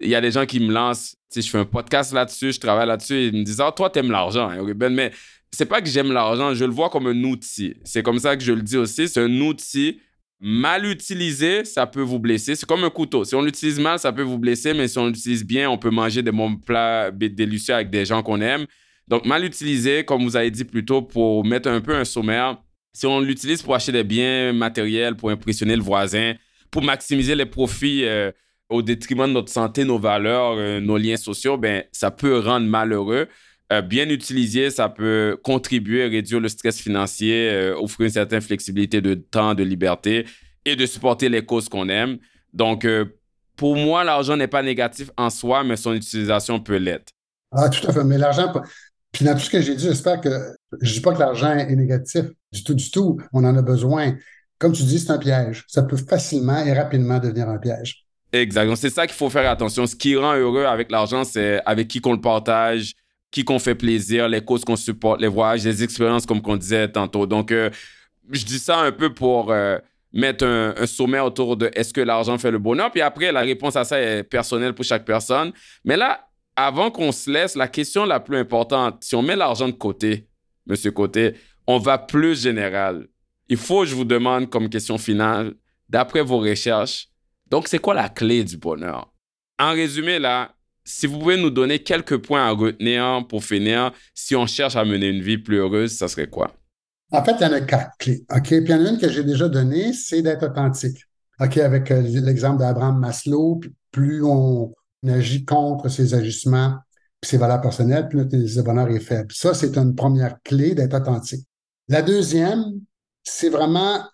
il 0.00 0.08
y 0.08 0.14
a 0.14 0.20
des 0.20 0.30
gens 0.30 0.46
qui 0.46 0.60
me 0.60 0.72
lancent, 0.72 1.16
je 1.34 1.40
fais 1.42 1.58
un 1.58 1.64
podcast 1.64 2.12
là-dessus, 2.12 2.52
je 2.52 2.60
travaille 2.60 2.86
là-dessus, 2.86 3.28
ils 3.28 3.32
me 3.32 3.42
disent, 3.44 3.60
ah, 3.60 3.72
toi, 3.72 3.90
t'aimes 3.90 4.10
l'argent, 4.10 4.48
hein, 4.48 4.62
mais 4.90 5.10
c'est 5.50 5.66
pas 5.66 5.80
que 5.80 5.88
j'aime 5.88 6.12
l'argent, 6.12 6.54
je 6.54 6.64
le 6.64 6.72
vois 6.72 6.90
comme 6.90 7.06
un 7.06 7.24
outil. 7.24 7.74
C'est 7.84 8.02
comme 8.02 8.18
ça 8.18 8.36
que 8.36 8.42
je 8.42 8.52
le 8.52 8.62
dis 8.62 8.76
aussi, 8.76 9.08
c'est 9.08 9.20
un 9.20 9.40
outil 9.40 10.00
mal 10.40 10.84
utilisé, 10.84 11.64
ça 11.64 11.86
peut 11.86 12.02
vous 12.02 12.18
blesser. 12.18 12.54
C'est 12.54 12.66
comme 12.66 12.84
un 12.84 12.90
couteau. 12.90 13.24
Si 13.24 13.34
on 13.34 13.42
l'utilise 13.42 13.78
mal, 13.78 13.98
ça 13.98 14.12
peut 14.12 14.22
vous 14.22 14.38
blesser, 14.38 14.74
mais 14.74 14.88
si 14.88 14.98
on 14.98 15.06
l'utilise 15.06 15.44
bien, 15.44 15.70
on 15.70 15.78
peut 15.78 15.90
manger 15.90 16.22
des 16.22 16.32
bons 16.32 16.56
plats 16.56 17.10
délicieux 17.10 17.74
avec 17.74 17.90
des 17.90 18.04
gens 18.04 18.22
qu'on 18.22 18.40
aime. 18.40 18.66
Donc, 19.08 19.24
mal 19.24 19.44
utilisé, 19.44 20.04
comme 20.04 20.24
vous 20.24 20.36
avez 20.36 20.50
dit 20.50 20.64
plus 20.64 20.84
tôt, 20.84 21.02
pour 21.02 21.44
mettre 21.44 21.68
un 21.68 21.80
peu 21.80 21.94
un 21.94 22.04
sommaire, 22.04 22.58
si 22.92 23.06
on 23.06 23.20
l'utilise 23.20 23.62
pour 23.62 23.74
acheter 23.74 23.92
des 23.92 24.04
biens 24.04 24.52
matériels, 24.52 25.16
pour 25.16 25.30
impressionner 25.30 25.76
le 25.76 25.82
voisin, 25.82 26.34
pour 26.70 26.82
maximiser 26.82 27.34
les 27.34 27.46
profits 27.46 28.04
euh, 28.04 28.32
au 28.68 28.82
détriment 28.82 29.26
de 29.26 29.32
notre 29.32 29.52
santé, 29.52 29.84
nos 29.84 29.98
valeurs, 29.98 30.54
euh, 30.56 30.80
nos 30.80 30.96
liens 30.96 31.16
sociaux, 31.16 31.56
ben, 31.56 31.84
ça 31.92 32.10
peut 32.10 32.38
rendre 32.38 32.66
malheureux. 32.66 33.28
Euh, 33.72 33.82
bien 33.82 34.08
utilisé, 34.08 34.70
ça 34.70 34.88
peut 34.88 35.38
contribuer 35.42 36.04
à 36.04 36.08
réduire 36.08 36.40
le 36.40 36.48
stress 36.48 36.80
financier, 36.80 37.72
offrir 37.76 38.06
une 38.06 38.12
certaine 38.12 38.40
flexibilité 38.40 39.00
de 39.00 39.14
temps, 39.14 39.54
de 39.54 39.64
liberté 39.64 40.26
et 40.64 40.76
de 40.76 40.86
supporter 40.86 41.28
les 41.28 41.44
causes 41.44 41.68
qu'on 41.68 41.88
aime. 41.88 42.18
Donc, 42.52 42.86
pour 43.56 43.76
moi, 43.76 44.04
l'argent 44.04 44.36
n'est 44.36 44.46
pas 44.46 44.62
négatif 44.62 45.10
en 45.16 45.30
soi, 45.30 45.64
mais 45.64 45.76
son 45.76 45.94
utilisation 45.94 46.60
peut 46.60 46.76
l'être. 46.76 47.12
Ah, 47.50 47.68
tout 47.68 47.84
à 47.88 47.92
fait. 47.92 48.04
Mais 48.04 48.18
l'argent, 48.18 48.52
puis 49.10 49.24
dans 49.24 49.34
tout 49.34 49.40
ce 49.40 49.50
que 49.50 49.60
j'ai 49.60 49.74
dit, 49.74 49.84
j'espère 49.84 50.20
que 50.20 50.30
je 50.80 50.88
ne 50.88 50.94
dis 50.94 51.00
pas 51.00 51.12
que 51.12 51.18
l'argent 51.18 51.52
est 51.52 51.74
négatif 51.74 52.26
du 52.52 52.62
tout, 52.62 52.74
du 52.74 52.90
tout. 52.90 53.18
On 53.32 53.44
en 53.44 53.56
a 53.56 53.62
besoin 53.62 54.14
comme 54.58 54.72
tu 54.72 54.82
dis, 54.84 54.98
c'est 54.98 55.10
un 55.10 55.18
piège. 55.18 55.64
Ça 55.68 55.82
peut 55.82 55.96
facilement 55.96 56.58
et 56.64 56.72
rapidement 56.72 57.18
devenir 57.18 57.48
un 57.48 57.58
piège. 57.58 58.05
Exactement. 58.32 58.76
C'est 58.76 58.90
ça 58.90 59.06
qu'il 59.06 59.16
faut 59.16 59.30
faire 59.30 59.48
attention. 59.50 59.86
Ce 59.86 59.96
qui 59.96 60.16
rend 60.16 60.34
heureux 60.34 60.64
avec 60.64 60.90
l'argent, 60.90 61.24
c'est 61.24 61.60
avec 61.64 61.88
qui 61.88 62.00
qu'on 62.00 62.12
le 62.12 62.20
partage, 62.20 62.94
qui 63.30 63.44
qu'on 63.44 63.58
fait 63.58 63.74
plaisir, 63.74 64.28
les 64.28 64.44
causes 64.44 64.64
qu'on 64.64 64.76
supporte, 64.76 65.20
les 65.20 65.28
voyages, 65.28 65.64
les 65.64 65.82
expériences, 65.82 66.26
comme 66.26 66.42
qu'on 66.42 66.56
disait 66.56 66.88
tantôt. 66.88 67.26
Donc, 67.26 67.52
euh, 67.52 67.70
je 68.30 68.44
dis 68.44 68.58
ça 68.58 68.78
un 68.80 68.92
peu 68.92 69.14
pour 69.14 69.52
euh, 69.52 69.78
mettre 70.12 70.44
un, 70.44 70.86
sommet 70.86 71.20
autour 71.20 71.56
de 71.56 71.70
est-ce 71.74 71.92
que 71.92 72.00
l'argent 72.00 72.36
fait 72.38 72.50
le 72.50 72.58
bonheur? 72.58 72.90
Puis 72.90 73.00
après, 73.00 73.32
la 73.32 73.40
réponse 73.40 73.76
à 73.76 73.84
ça 73.84 74.00
est 74.00 74.22
personnelle 74.22 74.74
pour 74.74 74.84
chaque 74.84 75.04
personne. 75.04 75.52
Mais 75.84 75.96
là, 75.96 76.28
avant 76.56 76.90
qu'on 76.90 77.12
se 77.12 77.30
laisse, 77.30 77.54
la 77.54 77.68
question 77.68 78.04
la 78.04 78.20
plus 78.20 78.36
importante, 78.36 79.02
si 79.02 79.14
on 79.14 79.22
met 79.22 79.36
l'argent 79.36 79.68
de 79.68 79.72
côté, 79.72 80.26
monsieur 80.66 80.90
Côté, 80.90 81.34
on 81.66 81.78
va 81.78 81.98
plus 81.98 82.40
général 82.40 83.06
il 83.48 83.56
faut 83.56 83.84
je 83.84 83.94
vous 83.94 84.04
demande 84.04 84.50
comme 84.50 84.68
question 84.68 84.98
finale, 84.98 85.54
d'après 85.88 86.22
vos 86.22 86.38
recherches, 86.38 87.08
donc 87.50 87.68
c'est 87.68 87.78
quoi 87.78 87.94
la 87.94 88.08
clé 88.08 88.44
du 88.44 88.56
bonheur? 88.56 89.12
En 89.58 89.72
résumé, 89.72 90.18
là, 90.18 90.54
si 90.84 91.06
vous 91.06 91.18
pouvez 91.18 91.36
nous 91.36 91.50
donner 91.50 91.80
quelques 91.80 92.18
points 92.18 92.46
à 92.46 92.50
retenir 92.50 93.26
pour 93.28 93.42
finir, 93.44 93.92
si 94.14 94.36
on 94.36 94.46
cherche 94.46 94.76
à 94.76 94.84
mener 94.84 95.08
une 95.08 95.22
vie 95.22 95.38
plus 95.38 95.56
heureuse, 95.56 95.96
ça 95.96 96.08
serait 96.08 96.28
quoi? 96.28 96.52
En 97.12 97.22
fait, 97.24 97.32
il 97.40 97.42
y 97.42 97.46
en 97.46 97.52
a 97.52 97.60
quatre 97.60 97.96
clés. 97.98 98.24
OK? 98.30 98.48
Puis 98.48 98.58
il 98.58 98.70
y 98.70 98.74
en 98.74 98.84
a 98.84 98.90
une 98.90 98.98
que 98.98 99.08
j'ai 99.08 99.24
déjà 99.24 99.48
donnée, 99.48 99.92
c'est 99.92 100.22
d'être 100.22 100.46
authentique. 100.46 100.98
OK? 101.40 101.56
Avec 101.58 101.90
euh, 101.90 102.02
l'exemple 102.02 102.58
d'Abraham 102.58 102.98
Maslow, 102.98 103.60
plus 103.90 104.24
on 104.24 104.72
agit 105.06 105.44
contre 105.44 105.88
ses 105.88 106.14
ajustements, 106.14 106.76
puis 107.20 107.30
ses 107.30 107.38
valeurs 107.38 107.60
personnelles, 107.60 108.08
plus 108.08 108.18
notre 108.18 108.62
bonheur 108.62 108.88
est 108.88 109.00
faible. 109.00 109.32
Ça, 109.32 109.54
c'est 109.54 109.76
une 109.76 109.94
première 109.94 110.36
clé 110.42 110.74
d'être 110.74 110.94
authentique. 110.94 111.46
La 111.88 112.02
deuxième, 112.02 112.80
c'est 113.22 113.48
vraiment 113.48 114.04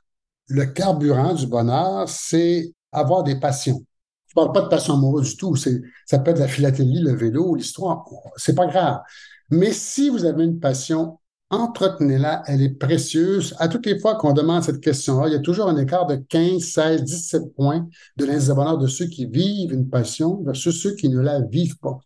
le 0.49 0.67
carburant 0.67 1.35
du 1.35 1.47
bonheur, 1.47 2.09
c'est 2.09 2.73
avoir 2.93 3.23
des 3.25 3.39
passions. 3.39 3.85
Je 4.29 4.35
parle 4.35 4.53
pas 4.53 4.63
de 4.63 4.69
passion 4.69 4.95
amoureuse 4.95 5.31
du 5.31 5.37
tout. 5.37 5.57
C'est, 5.57 5.83
ça 6.07 6.19
peut 6.19 6.31
être 6.31 6.39
la 6.39 6.49
philatélie, 6.49 7.01
le 7.01 7.15
vélo, 7.15 7.55
l'histoire. 7.55 8.05
C'est 8.37 8.55
pas 8.55 8.67
grave. 8.67 9.01
Mais 9.51 9.73
si 9.73 10.09
vous 10.09 10.25
avez 10.25 10.45
une 10.45 10.59
passion, 10.61 11.19
entretenez-la. 11.51 12.43
Elle 12.47 12.63
est 12.63 12.71
précieuse. 12.79 13.55
À 13.59 13.69
toutes 13.69 13.87
les 13.87 13.99
fois 13.99 14.17
qu'on 14.17 14.33
demande 14.33 14.63
cette 14.63 14.81
question-là, 14.81 15.29
il 15.29 15.33
y 15.33 15.37
a 15.37 15.41
toujours 15.41 15.69
un 15.69 15.77
écart 15.77 16.07
de 16.07 16.17
15, 16.17 16.63
16, 16.63 17.05
17 17.05 17.55
points 17.55 17.87
de 18.17 18.25
l'indice 18.25 18.49
de 18.49 18.87
ceux 18.87 19.07
qui 19.07 19.27
vivent 19.27 19.73
une 19.73 19.89
passion 19.89 20.43
versus 20.43 20.83
ceux 20.83 20.95
qui 20.95 21.09
ne 21.11 21.21
la 21.21 21.41
vivent 21.43 21.79
pas. 21.79 21.99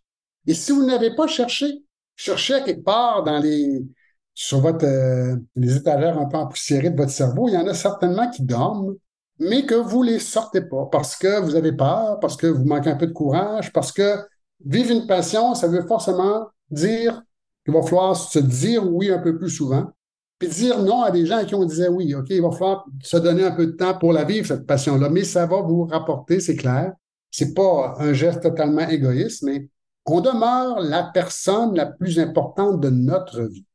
Et 0.45 0.53
si 0.53 0.71
vous 0.71 0.85
n'avez 0.85 1.15
pas 1.15 1.27
cherché, 1.27 1.83
cherchez 2.15 2.55
à 2.55 2.61
quelque 2.61 2.83
part 2.83 3.23
dans 3.23 3.39
les, 3.39 3.85
sur 4.33 4.65
euh, 4.65 5.35
les 5.55 5.75
étagères 5.77 6.19
un 6.19 6.25
peu 6.25 6.37
empoussiérées 6.37 6.89
de 6.89 6.97
votre 6.97 7.11
cerveau, 7.11 7.47
il 7.47 7.53
y 7.53 7.57
en 7.57 7.67
a 7.67 7.73
certainement 7.73 8.29
qui 8.29 8.43
dorment, 8.43 8.95
mais 9.39 9.65
que 9.65 9.75
vous 9.75 10.03
les 10.03 10.19
sortez 10.19 10.61
pas 10.61 10.87
parce 10.91 11.15
que 11.15 11.39
vous 11.41 11.55
avez 11.55 11.71
peur, 11.71 12.19
parce 12.19 12.35
que 12.35 12.47
vous 12.47 12.65
manquez 12.65 12.89
un 12.89 12.95
peu 12.95 13.07
de 13.07 13.13
courage, 13.13 13.71
parce 13.71 13.91
que 13.91 14.17
vivre 14.65 14.91
une 14.91 15.07
passion, 15.07 15.53
ça 15.55 15.67
veut 15.67 15.85
forcément 15.85 16.47
dire 16.69 17.21
qu'il 17.63 17.73
va 17.73 17.81
falloir 17.83 18.15
se 18.15 18.39
dire 18.39 18.85
oui 18.91 19.11
un 19.11 19.19
peu 19.19 19.37
plus 19.37 19.49
souvent, 19.49 19.91
puis 20.39 20.49
dire 20.49 20.81
non 20.81 21.01
à 21.01 21.11
des 21.11 21.25
gens 21.25 21.37
à 21.37 21.45
qui 21.45 21.55
on 21.55 21.65
disait 21.65 21.87
oui. 21.87 22.13
OK, 22.15 22.27
il 22.29 22.41
va 22.41 22.51
falloir 22.51 22.85
se 23.03 23.17
donner 23.17 23.43
un 23.43 23.51
peu 23.51 23.67
de 23.67 23.71
temps 23.71 23.97
pour 23.97 24.13
la 24.13 24.23
vivre, 24.23 24.47
cette 24.47 24.65
passion-là, 24.65 25.09
mais 25.09 25.23
ça 25.23 25.45
va 25.45 25.61
vous 25.61 25.85
rapporter, 25.85 26.39
c'est 26.39 26.55
clair. 26.55 26.93
C'est 27.31 27.53
pas 27.53 27.95
un 27.99 28.13
geste 28.13 28.41
totalement 28.41 28.87
égoïste, 28.87 29.43
mais 29.43 29.69
on 30.05 30.21
demeure 30.21 30.79
la 30.79 31.03
personne 31.03 31.75
la 31.75 31.85
plus 31.85 32.19
importante 32.19 32.79
de 32.79 32.89
notre 32.89 33.43
vie. 33.43 33.65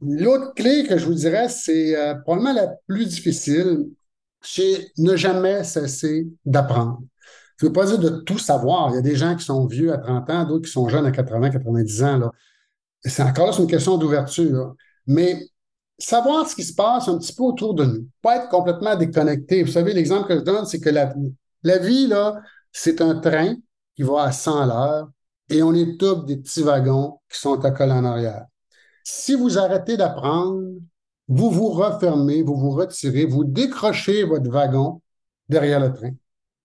L'autre 0.00 0.54
clé 0.54 0.84
que 0.84 0.96
je 0.96 1.06
vous 1.06 1.14
dirais, 1.14 1.48
c'est 1.48 1.94
euh, 1.96 2.14
probablement 2.14 2.54
la 2.54 2.68
plus 2.88 3.06
difficile, 3.06 3.86
c'est 4.42 4.92
ne 4.98 5.16
jamais 5.16 5.64
cesser 5.64 6.28
d'apprendre. 6.44 7.00
Je 7.56 7.66
ne 7.66 7.70
veux 7.70 7.72
pas 7.72 7.86
dire 7.86 7.98
de 7.98 8.08
tout 8.08 8.38
savoir. 8.38 8.90
Il 8.90 8.96
y 8.96 8.98
a 8.98 9.02
des 9.02 9.16
gens 9.16 9.36
qui 9.36 9.44
sont 9.44 9.66
vieux 9.66 9.92
à 9.92 9.98
30 9.98 10.30
ans, 10.30 10.44
d'autres 10.44 10.66
qui 10.66 10.72
sont 10.72 10.88
jeunes 10.88 11.06
à 11.06 11.12
80, 11.12 11.50
90 11.50 12.02
ans. 12.02 12.18
Là. 12.18 12.30
C'est 13.04 13.22
encore 13.22 13.46
là, 13.46 13.52
c'est 13.52 13.62
une 13.62 13.70
question 13.70 13.98
d'ouverture. 13.98 14.74
Mais 15.06 15.40
savoir 15.98 16.48
ce 16.48 16.56
qui 16.56 16.64
se 16.64 16.74
passe 16.74 17.08
un 17.08 17.18
petit 17.18 17.34
peu 17.34 17.44
autour 17.44 17.74
de 17.74 17.84
nous, 17.84 18.08
pas 18.20 18.36
être 18.36 18.48
complètement 18.48 18.96
déconnecté. 18.96 19.62
Vous 19.62 19.70
savez, 19.70 19.92
l'exemple 19.92 20.28
que 20.28 20.38
je 20.38 20.44
donne, 20.44 20.66
c'est 20.66 20.80
que 20.80 20.90
la, 20.90 21.14
la 21.62 21.78
vie, 21.78 22.06
là, 22.06 22.40
c'est 22.72 23.00
un 23.00 23.14
train 23.20 23.54
qui 23.94 24.02
va 24.02 24.24
à 24.24 24.32
100 24.32 24.60
à 24.60 24.66
l'heure 24.66 25.10
et 25.48 25.62
on 25.62 25.74
est 25.74 25.98
tous 25.98 26.24
des 26.24 26.38
petits 26.38 26.62
wagons 26.62 27.20
qui 27.30 27.38
sont 27.38 27.64
à 27.64 27.70
colle 27.70 27.92
en 27.92 28.04
arrière. 28.04 28.46
Si 29.04 29.34
vous 29.34 29.58
arrêtez 29.58 29.96
d'apprendre, 29.96 30.62
vous 31.28 31.50
vous 31.50 31.68
refermez, 31.68 32.42
vous 32.42 32.56
vous 32.56 32.70
retirez, 32.70 33.24
vous 33.24 33.44
décrochez 33.44 34.24
votre 34.24 34.50
wagon 34.50 35.00
derrière 35.48 35.80
le 35.80 35.92
train. 35.92 36.10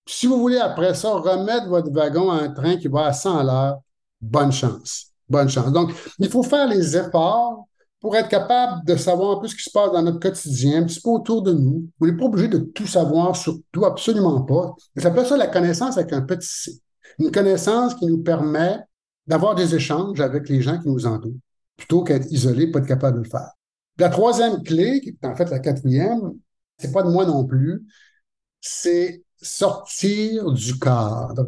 Si 0.05 0.27
vous 0.27 0.39
voulez 0.39 0.57
après 0.57 0.93
ça 0.93 1.11
remettre 1.13 1.67
votre 1.67 1.91
wagon 1.91 2.31
à 2.31 2.41
un 2.41 2.49
train 2.49 2.77
qui 2.77 2.87
va 2.87 3.07
à 3.07 3.13
100 3.13 3.37
à 3.37 3.43
l'heure, 3.43 3.79
bonne 4.21 4.51
chance. 4.51 5.07
Bonne 5.29 5.49
chance. 5.49 5.71
Donc, 5.71 5.91
il 6.19 6.29
faut 6.29 6.43
faire 6.43 6.67
les 6.67 6.95
efforts 6.95 7.67
pour 7.99 8.15
être 8.15 8.29
capable 8.29 8.85
de 8.85 8.95
savoir 8.95 9.37
un 9.37 9.41
peu 9.41 9.47
ce 9.47 9.55
qui 9.55 9.63
se 9.63 9.71
passe 9.71 9.91
dans 9.91 10.01
notre 10.01 10.19
quotidien, 10.19 10.81
un 10.81 10.85
petit 10.85 11.01
peu 11.01 11.09
autour 11.09 11.41
de 11.41 11.51
nous. 11.51 11.89
On 11.99 12.05
n'est 12.05 12.15
pas 12.15 12.25
obligé 12.25 12.47
de 12.47 12.59
tout 12.59 12.87
savoir 12.87 13.35
sur 13.35 13.57
tout, 13.71 13.85
absolument 13.85 14.41
pas. 14.43 14.75
Ça 14.95 15.03
s'appelle 15.03 15.25
ça 15.25 15.35
la 15.35 15.47
connaissance 15.47 15.97
avec 15.97 16.13
un 16.13 16.21
petit 16.21 16.47
C. 16.47 16.71
Une 17.19 17.31
connaissance 17.31 17.95
qui 17.95 18.05
nous 18.05 18.19
permet 18.19 18.79
d'avoir 19.25 19.55
des 19.55 19.75
échanges 19.75 20.21
avec 20.21 20.47
les 20.47 20.61
gens 20.61 20.79
qui 20.79 20.87
nous 20.87 21.05
entourent 21.05 21.33
plutôt 21.75 22.03
qu'être 22.03 22.31
isolé, 22.31 22.71
pas 22.71 22.79
être 22.79 22.87
capable 22.87 23.17
de 23.17 23.23
le 23.23 23.29
faire. 23.29 23.51
La 23.97 24.09
troisième 24.09 24.63
clé, 24.63 25.01
qui 25.01 25.09
est 25.09 25.25
en 25.25 25.35
fait 25.35 25.49
la 25.49 25.59
quatrième, 25.59 26.33
c'est 26.77 26.91
pas 26.91 27.03
de 27.03 27.09
moi 27.09 27.25
non 27.25 27.45
plus, 27.45 27.83
c'est 28.61 29.23
sortir 29.41 30.51
du 30.51 30.77
cadre. 30.79 31.47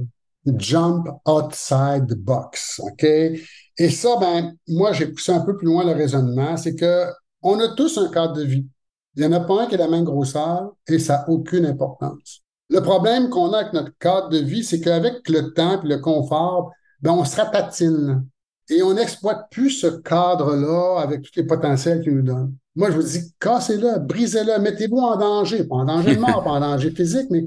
Jump 0.58 1.08
outside 1.28 2.08
the 2.08 2.16
box. 2.16 2.82
OK? 2.84 3.04
Et 3.04 3.90
ça, 3.90 4.18
ben, 4.20 4.56
moi, 4.68 4.94
j'ai 4.94 5.08
poussé 5.08 5.32
un 5.32 5.42
peu 5.42 5.56
plus 5.56 5.68
loin 5.68 5.86
le 5.86 5.92
raisonnement. 5.92 6.58
C'est 6.58 6.76
que 6.76 7.06
on 7.42 7.60
a 7.60 7.68
tous 7.76 7.98
un 7.98 8.10
cadre 8.10 8.34
de 8.34 8.44
vie. 8.44 8.68
Il 9.16 9.28
n'y 9.28 9.36
en 9.36 9.38
a 9.38 9.42
pas 9.42 9.64
un 9.64 9.68
qui 9.68 9.76
est 9.76 9.78
la 9.78 9.88
même 9.88 10.06
grosseur 10.06 10.74
et 10.88 10.98
ça 10.98 11.18
n'a 11.18 11.30
aucune 11.30 11.66
importance. 11.66 12.42
Le 12.70 12.82
problème 12.82 13.30
qu'on 13.30 13.54
a 13.54 13.60
avec 13.60 13.74
notre 13.74 13.92
cadre 14.00 14.30
de 14.30 14.38
vie, 14.40 14.64
c'est 14.64 14.80
qu'avec 14.80 15.28
le 15.30 15.54
temps 15.54 15.82
et 15.82 15.88
le 15.88 15.98
confort, 15.98 16.72
ben, 17.02 17.12
on 17.12 17.26
se 17.26 17.36
ratatine 17.36 18.26
et 18.70 18.84
on 18.84 18.94
n'exploite 18.94 19.50
plus 19.50 19.72
ce 19.72 19.88
cadre-là 19.88 21.02
avec 21.02 21.24
tous 21.24 21.32
les 21.36 21.44
potentiels 21.46 22.02
qu'il 22.02 22.16
nous 22.16 22.22
donne. 22.22 22.56
Moi, 22.76 22.92
je 22.92 22.98
vous 22.98 23.04
dis, 23.04 23.34
cassez-le, 23.40 24.00
brisez-le, 24.00 24.60
mettez-vous 24.60 25.00
en 25.00 25.18
danger, 25.18 25.64
pas 25.64 25.76
en 25.76 25.86
danger 25.86 26.16
de 26.16 26.22
mort, 26.22 26.44
pas 26.46 26.52
en 26.52 26.60
danger 26.60 26.92
physique, 26.92 27.28
mais 27.30 27.46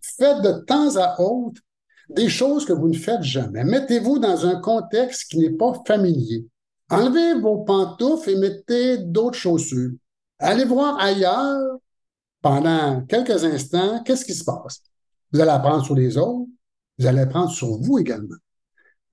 faites 0.00 0.42
de 0.42 0.64
temps 0.64 0.96
à 0.96 1.20
autre 1.20 1.60
des 2.10 2.28
choses 2.28 2.64
que 2.64 2.72
vous 2.72 2.88
ne 2.88 2.96
faites 2.96 3.22
jamais. 3.22 3.64
Mettez-vous 3.64 4.18
dans 4.18 4.46
un 4.46 4.60
contexte 4.60 5.30
qui 5.30 5.38
n'est 5.38 5.56
pas 5.56 5.72
familier. 5.86 6.46
Enlevez 6.90 7.40
vos 7.40 7.58
pantoufles 7.58 8.30
et 8.30 8.36
mettez 8.36 8.98
d'autres 8.98 9.38
chaussures. 9.38 9.92
Allez 10.38 10.64
voir 10.64 10.98
ailleurs 11.00 11.78
pendant 12.42 13.00
quelques 13.06 13.44
instants 13.44 14.02
qu'est-ce 14.02 14.24
qui 14.24 14.34
se 14.34 14.44
passe? 14.44 14.82
Vous 15.32 15.40
allez 15.40 15.50
apprendre 15.50 15.84
sur 15.84 15.94
les 15.94 16.18
autres, 16.18 16.50
vous 16.98 17.06
allez 17.06 17.20
apprendre 17.20 17.50
sur 17.50 17.78
vous 17.78 17.98
également. 17.98 18.36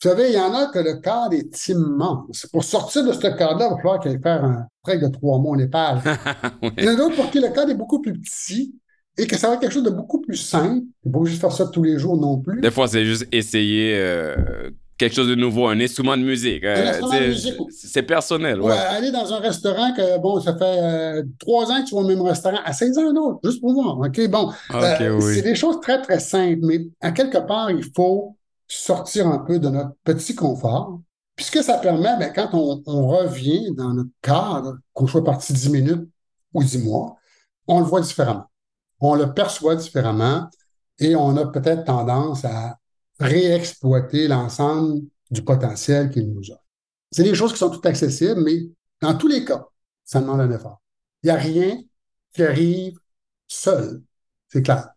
Vous 0.03 0.09
savez, 0.09 0.29
il 0.29 0.35
y 0.35 0.39
en 0.39 0.53
a 0.55 0.65
que 0.67 0.79
le 0.79 0.95
cadre 0.95 1.35
est 1.35 1.67
immense. 1.67 2.47
Pour 2.51 2.63
sortir 2.63 3.05
de 3.05 3.13
ce 3.13 3.19
cadre-là, 3.19 3.67
il 3.67 3.75
va 3.75 3.77
falloir 3.77 3.99
qu'il 3.99 4.19
faire 4.19 4.43
un 4.43 4.65
prêt 4.81 4.97
de 4.97 5.07
trois 5.07 5.37
mois 5.37 5.51
en 5.51 5.57
Népal. 5.57 6.01
Il 6.77 6.83
y 6.83 6.89
en 6.89 6.93
a 6.93 6.95
d'autres 6.95 7.15
pour 7.15 7.29
qui 7.29 7.39
le 7.39 7.49
cadre 7.49 7.69
est 7.69 7.75
beaucoup 7.75 8.01
plus 8.01 8.13
petit 8.13 8.73
et 9.17 9.27
que 9.27 9.37
ça 9.37 9.47
va 9.47 9.53
être 9.55 9.59
quelque 9.59 9.73
chose 9.73 9.83
de 9.83 9.91
beaucoup 9.91 10.19
plus 10.19 10.37
simple. 10.37 10.81
Il 11.05 11.09
ne 11.09 11.13
faut 11.13 11.19
pas 11.19 11.29
juste 11.29 11.41
faire 11.41 11.51
ça 11.51 11.67
tous 11.67 11.83
les 11.83 11.99
jours 11.99 12.17
non 12.17 12.39
plus. 12.39 12.61
Des 12.61 12.71
fois, 12.71 12.87
c'est 12.87 13.05
juste 13.05 13.27
essayer 13.31 13.95
euh, 13.95 14.71
quelque 14.97 15.13
chose 15.13 15.27
de 15.27 15.35
nouveau, 15.35 15.67
un 15.67 15.79
instrument 15.79 16.17
de 16.17 16.23
musique. 16.23 16.63
Un 16.63 16.87
instrument 16.87 17.19
de 17.19 17.27
musique. 17.27 17.55
C'est 17.69 18.01
personnel, 18.01 18.59
ouais. 18.59 18.71
ouais. 18.71 18.77
Aller 18.77 19.11
dans 19.11 19.31
un 19.31 19.39
restaurant 19.39 19.93
que, 19.93 20.19
bon, 20.19 20.39
ça 20.39 20.57
fait 20.57 20.63
euh, 20.63 21.23
trois 21.37 21.71
ans 21.71 21.83
que 21.83 21.89
tu 21.89 21.93
vas 21.93 22.01
au 22.01 22.07
même 22.07 22.21
restaurant, 22.21 22.57
essaye-en 22.67 23.11
un 23.11 23.15
autre, 23.17 23.39
juste 23.43 23.61
pour 23.61 23.73
voir. 23.73 23.99
OK, 23.99 24.29
bon. 24.29 24.49
Euh, 24.73 25.19
oui. 25.19 25.35
C'est 25.35 25.43
des 25.43 25.55
choses 25.55 25.79
très, 25.79 26.01
très 26.01 26.19
simples, 26.19 26.61
mais 26.63 26.87
à 27.01 27.11
quelque 27.11 27.37
part, 27.37 27.69
il 27.69 27.85
faut 27.95 28.35
sortir 28.77 29.27
un 29.27 29.39
peu 29.39 29.59
de 29.59 29.69
notre 29.69 29.95
petit 30.03 30.35
confort. 30.35 31.01
Puis 31.35 31.45
ce 31.45 31.51
que 31.51 31.61
ça 31.61 31.77
permet, 31.77 32.17
ben, 32.17 32.31
quand 32.33 32.49
on, 32.53 32.81
on 32.85 33.07
revient 33.07 33.71
dans 33.75 33.93
notre 33.93 34.11
cadre, 34.21 34.77
qu'on 34.93 35.07
soit 35.07 35.23
parti 35.23 35.53
dix 35.53 35.69
minutes 35.69 36.09
ou 36.53 36.63
dix 36.63 36.77
mois, 36.77 37.17
on 37.67 37.79
le 37.79 37.85
voit 37.85 38.01
différemment. 38.01 38.49
On 38.99 39.15
le 39.15 39.33
perçoit 39.33 39.75
différemment 39.75 40.49
et 40.99 41.15
on 41.15 41.35
a 41.37 41.47
peut-être 41.47 41.85
tendance 41.85 42.45
à 42.45 42.77
réexploiter 43.19 44.27
l'ensemble 44.27 45.01
du 45.29 45.43
potentiel 45.43 46.09
qu'il 46.09 46.31
nous 46.31 46.51
offre. 46.51 46.63
C'est 47.11 47.23
des 47.23 47.35
choses 47.35 47.53
qui 47.53 47.59
sont 47.59 47.69
toutes 47.69 47.85
accessibles, 47.85 48.41
mais 48.41 48.69
dans 49.01 49.15
tous 49.15 49.27
les 49.27 49.43
cas, 49.43 49.65
ça 50.05 50.21
demande 50.21 50.41
un 50.41 50.51
effort. 50.51 50.81
Il 51.23 51.27
n'y 51.27 51.31
a 51.31 51.35
rien 51.35 51.77
qui 52.33 52.43
arrive 52.43 52.97
seul, 53.47 54.01
c'est 54.47 54.61
clair. 54.61 54.89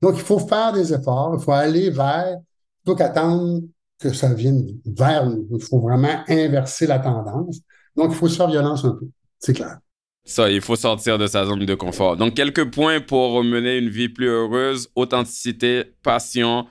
Donc, 0.00 0.14
il 0.16 0.22
faut 0.22 0.38
faire 0.38 0.72
des 0.72 0.92
efforts, 0.92 1.36
il 1.38 1.42
faut 1.42 1.52
aller 1.52 1.90
vers, 1.90 2.38
plutôt 2.82 2.96
qu'attendre 2.96 3.62
que 3.98 4.12
ça 4.12 4.34
vienne 4.34 4.66
vers 4.84 5.26
nous. 5.26 5.46
Il 5.50 5.62
faut 5.62 5.80
vraiment 5.80 6.22
inverser 6.28 6.86
la 6.86 6.98
tendance. 6.98 7.60
Donc, 7.96 8.10
il 8.10 8.16
faut 8.16 8.28
se 8.28 8.36
faire 8.36 8.48
violence 8.48 8.84
un 8.84 8.92
peu, 8.92 9.06
c'est 9.38 9.52
clair. 9.52 9.78
Ça, 10.24 10.50
il 10.50 10.60
faut 10.60 10.76
sortir 10.76 11.18
de 11.18 11.26
sa 11.26 11.44
zone 11.44 11.66
de 11.66 11.74
confort. 11.74 12.16
Donc, 12.16 12.34
quelques 12.34 12.70
points 12.70 13.00
pour 13.00 13.42
mener 13.42 13.78
une 13.78 13.88
vie 13.88 14.08
plus 14.08 14.28
heureuse 14.28 14.88
authenticité, 14.94 15.84
passion, 16.02 16.66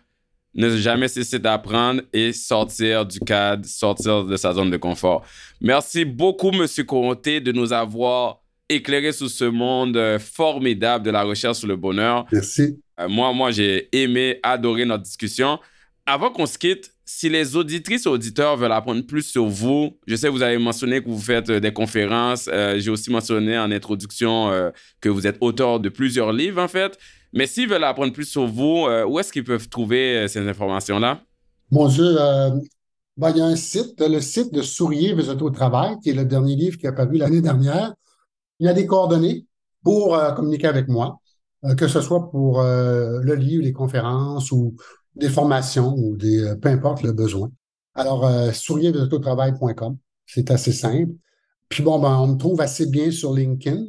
ne 0.53 0.69
jamais 0.77 1.07
cesser 1.07 1.39
d'apprendre 1.39 2.01
et 2.13 2.33
sortir 2.33 3.05
du 3.05 3.19
cadre, 3.19 3.65
sortir 3.65 4.25
de 4.25 4.35
sa 4.37 4.53
zone 4.53 4.69
de 4.69 4.77
confort. 4.77 5.23
Merci 5.59 6.05
beaucoup, 6.05 6.51
Monsieur 6.51 6.83
Comté, 6.83 7.39
de 7.39 7.51
nous 7.51 7.71
avoir 7.73 8.41
éclairé 8.67 9.11
sur 9.11 9.29
ce 9.29 9.45
monde 9.45 9.97
euh, 9.97 10.17
formidable 10.17 11.05
de 11.05 11.11
la 11.11 11.23
recherche 11.23 11.57
sur 11.57 11.67
le 11.67 11.75
bonheur. 11.75 12.25
Merci. 12.31 12.79
Euh, 12.99 13.07
moi, 13.07 13.33
moi, 13.33 13.51
j'ai 13.51 13.89
aimé, 13.95 14.39
adoré 14.43 14.85
notre 14.85 15.03
discussion. 15.03 15.59
Avant 16.05 16.31
qu'on 16.31 16.45
se 16.45 16.57
quitte, 16.57 16.91
si 17.05 17.29
les 17.29 17.55
auditrices 17.55 18.05
et 18.05 18.09
auditeurs 18.09 18.57
veulent 18.57 18.71
apprendre 18.71 19.05
plus 19.05 19.21
sur 19.21 19.45
vous, 19.45 19.97
je 20.07 20.15
sais 20.15 20.27
que 20.27 20.31
vous 20.31 20.41
avez 20.41 20.57
mentionné 20.57 21.03
que 21.03 21.09
vous 21.09 21.19
faites 21.19 21.49
euh, 21.49 21.59
des 21.59 21.73
conférences. 21.73 22.49
Euh, 22.51 22.79
j'ai 22.79 22.89
aussi 22.89 23.11
mentionné 23.11 23.57
en 23.59 23.71
introduction 23.71 24.49
euh, 24.49 24.71
que 24.99 25.09
vous 25.09 25.27
êtes 25.27 25.37
auteur 25.41 25.79
de 25.79 25.89
plusieurs 25.89 26.33
livres, 26.33 26.61
en 26.61 26.67
fait. 26.67 26.97
Mais 27.33 27.45
s'ils 27.47 27.69
veulent 27.69 27.83
apprendre 27.83 28.13
plus 28.13 28.25
sur 28.25 28.47
vous, 28.47 28.87
où 29.07 29.19
est-ce 29.19 29.31
qu'ils 29.31 29.45
peuvent 29.45 29.69
trouver 29.69 30.27
ces 30.27 30.45
informations-là? 30.45 31.21
Mon 31.69 31.87
Dieu, 31.87 32.17
ben, 33.15 33.29
il 33.29 33.37
y 33.37 33.41
a 33.41 33.45
un 33.45 33.55
site, 33.55 34.01
le 34.01 34.19
site 34.19 34.53
de 34.53 34.61
Sourier 34.61 35.11
êtes 35.11 35.41
au 35.41 35.49
travail, 35.49 35.95
qui 36.03 36.09
est 36.09 36.13
le 36.13 36.25
dernier 36.25 36.57
livre 36.57 36.77
qui 36.77 36.87
a 36.87 36.91
paru 36.91 37.15
l'année 37.15 37.39
dernière. 37.39 37.93
Il 38.59 38.65
y 38.65 38.69
a 38.69 38.73
des 38.73 38.85
coordonnées 38.85 39.45
pour 39.81 40.19
communiquer 40.35 40.67
avec 40.67 40.89
moi, 40.89 41.21
que 41.77 41.87
ce 41.87 42.01
soit 42.01 42.29
pour 42.29 42.61
le 42.61 43.33
livre, 43.35 43.63
les 43.63 43.71
conférences 43.71 44.51
ou 44.51 44.75
des 45.15 45.29
formations 45.29 45.93
ou 45.97 46.15
des 46.17 46.39
euh, 46.43 46.55
peu 46.55 46.69
importe 46.69 47.03
le 47.03 47.11
besoin. 47.11 47.51
Alors, 47.93 48.25
euh, 48.25 48.51
souriervousetautravail.com, 48.51 49.97
c'est 50.25 50.51
assez 50.51 50.71
simple. 50.71 51.11
Puis 51.69 51.83
bon, 51.83 51.99
ben, 51.99 52.17
on 52.17 52.27
me 52.27 52.37
trouve 52.37 52.61
assez 52.61 52.85
bien 52.85 53.11
sur 53.11 53.33
LinkedIn 53.33 53.85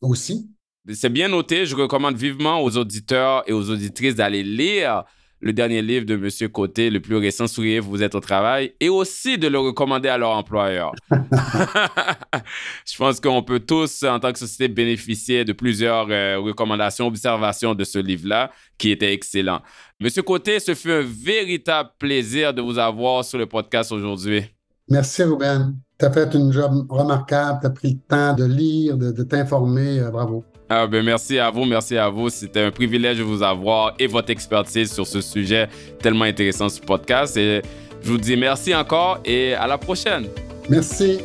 aussi. 0.00 0.50
C'est 0.92 1.10
bien 1.10 1.28
noté. 1.28 1.66
Je 1.66 1.74
recommande 1.74 2.16
vivement 2.16 2.62
aux 2.62 2.76
auditeurs 2.76 3.42
et 3.48 3.52
aux 3.52 3.70
auditrices 3.70 4.14
d'aller 4.14 4.44
lire 4.44 5.04
le 5.40 5.52
dernier 5.52 5.82
livre 5.82 6.06
de 6.06 6.14
M. 6.14 6.48
Côté, 6.50 6.90
le 6.90 7.00
plus 7.00 7.16
récent, 7.16 7.46
Souriez, 7.46 7.80
vous 7.80 8.02
êtes 8.02 8.14
au 8.14 8.20
travail, 8.20 8.72
et 8.80 8.88
aussi 8.88 9.38
de 9.38 9.48
le 9.48 9.58
recommander 9.58 10.08
à 10.08 10.18
leur 10.18 10.30
employeur. 10.30 10.92
Je 11.10 12.96
pense 12.96 13.20
qu'on 13.20 13.42
peut 13.42 13.60
tous, 13.60 14.02
en 14.02 14.18
tant 14.18 14.32
que 14.32 14.38
société, 14.38 14.68
bénéficier 14.68 15.44
de 15.44 15.52
plusieurs 15.52 16.06
euh, 16.10 16.38
recommandations, 16.38 17.06
observations 17.06 17.74
de 17.74 17.84
ce 17.84 17.98
livre-là, 17.98 18.50
qui 18.78 18.90
était 18.90 19.12
excellent. 19.12 19.60
Monsieur 20.00 20.22
Côté, 20.22 20.60
ce 20.60 20.74
fut 20.74 20.92
un 20.92 21.02
véritable 21.02 21.90
plaisir 21.98 22.52
de 22.52 22.62
vous 22.62 22.78
avoir 22.78 23.24
sur 23.24 23.38
le 23.38 23.46
podcast 23.46 23.92
aujourd'hui. 23.92 24.44
Merci, 24.88 25.22
Ruben. 25.22 25.76
Tu 25.98 26.04
as 26.04 26.12
fait 26.12 26.32
une 26.34 26.52
job 26.52 26.86
remarquable. 26.88 27.58
Tu 27.60 27.66
as 27.66 27.70
pris 27.70 27.92
le 27.92 27.98
temps 28.08 28.34
de 28.34 28.44
lire, 28.44 28.96
de, 28.96 29.10
de 29.10 29.22
t'informer. 29.22 30.00
Euh, 30.00 30.10
bravo. 30.10 30.44
Ah 30.68 30.88
ben 30.88 31.04
merci 31.04 31.38
à 31.38 31.48
vous, 31.50 31.64
merci 31.64 31.96
à 31.96 32.08
vous. 32.08 32.28
C'était 32.28 32.62
un 32.62 32.72
privilège 32.72 33.18
de 33.18 33.22
vous 33.22 33.40
avoir 33.42 33.94
et 34.00 34.08
votre 34.08 34.30
expertise 34.30 34.92
sur 34.92 35.06
ce 35.06 35.20
sujet 35.20 35.68
tellement 36.00 36.24
intéressant 36.24 36.68
sur 36.68 36.82
le 36.82 36.86
podcast. 36.86 37.36
Et 37.36 37.62
je 38.02 38.10
vous 38.10 38.18
dis 38.18 38.36
merci 38.36 38.74
encore 38.74 39.20
et 39.24 39.54
à 39.54 39.68
la 39.68 39.78
prochaine. 39.78 40.26
Merci. 40.68 41.20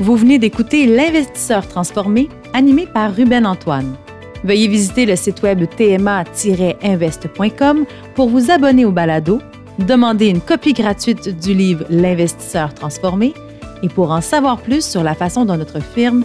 Vous 0.00 0.16
venez 0.16 0.40
d'écouter 0.40 0.86
L'investisseur 0.86 1.68
transformé, 1.68 2.28
animé 2.52 2.86
par 2.86 3.14
Ruben 3.14 3.46
Antoine. 3.46 3.94
Veuillez 4.42 4.66
visiter 4.66 5.06
le 5.06 5.14
site 5.14 5.40
web 5.42 5.62
tma-invest.com 5.76 7.86
pour 8.16 8.28
vous 8.28 8.50
abonner 8.50 8.84
au 8.86 8.90
balado, 8.90 9.40
demander 9.78 10.26
une 10.28 10.40
copie 10.40 10.72
gratuite 10.72 11.28
du 11.40 11.54
livre 11.54 11.84
L'investisseur 11.90 12.74
transformé 12.74 13.34
et 13.82 13.88
pour 13.88 14.10
en 14.10 14.20
savoir 14.20 14.60
plus 14.60 14.84
sur 14.84 15.04
la 15.04 15.14
façon 15.14 15.44
dont 15.44 15.56
notre 15.56 15.80
firme 15.80 16.24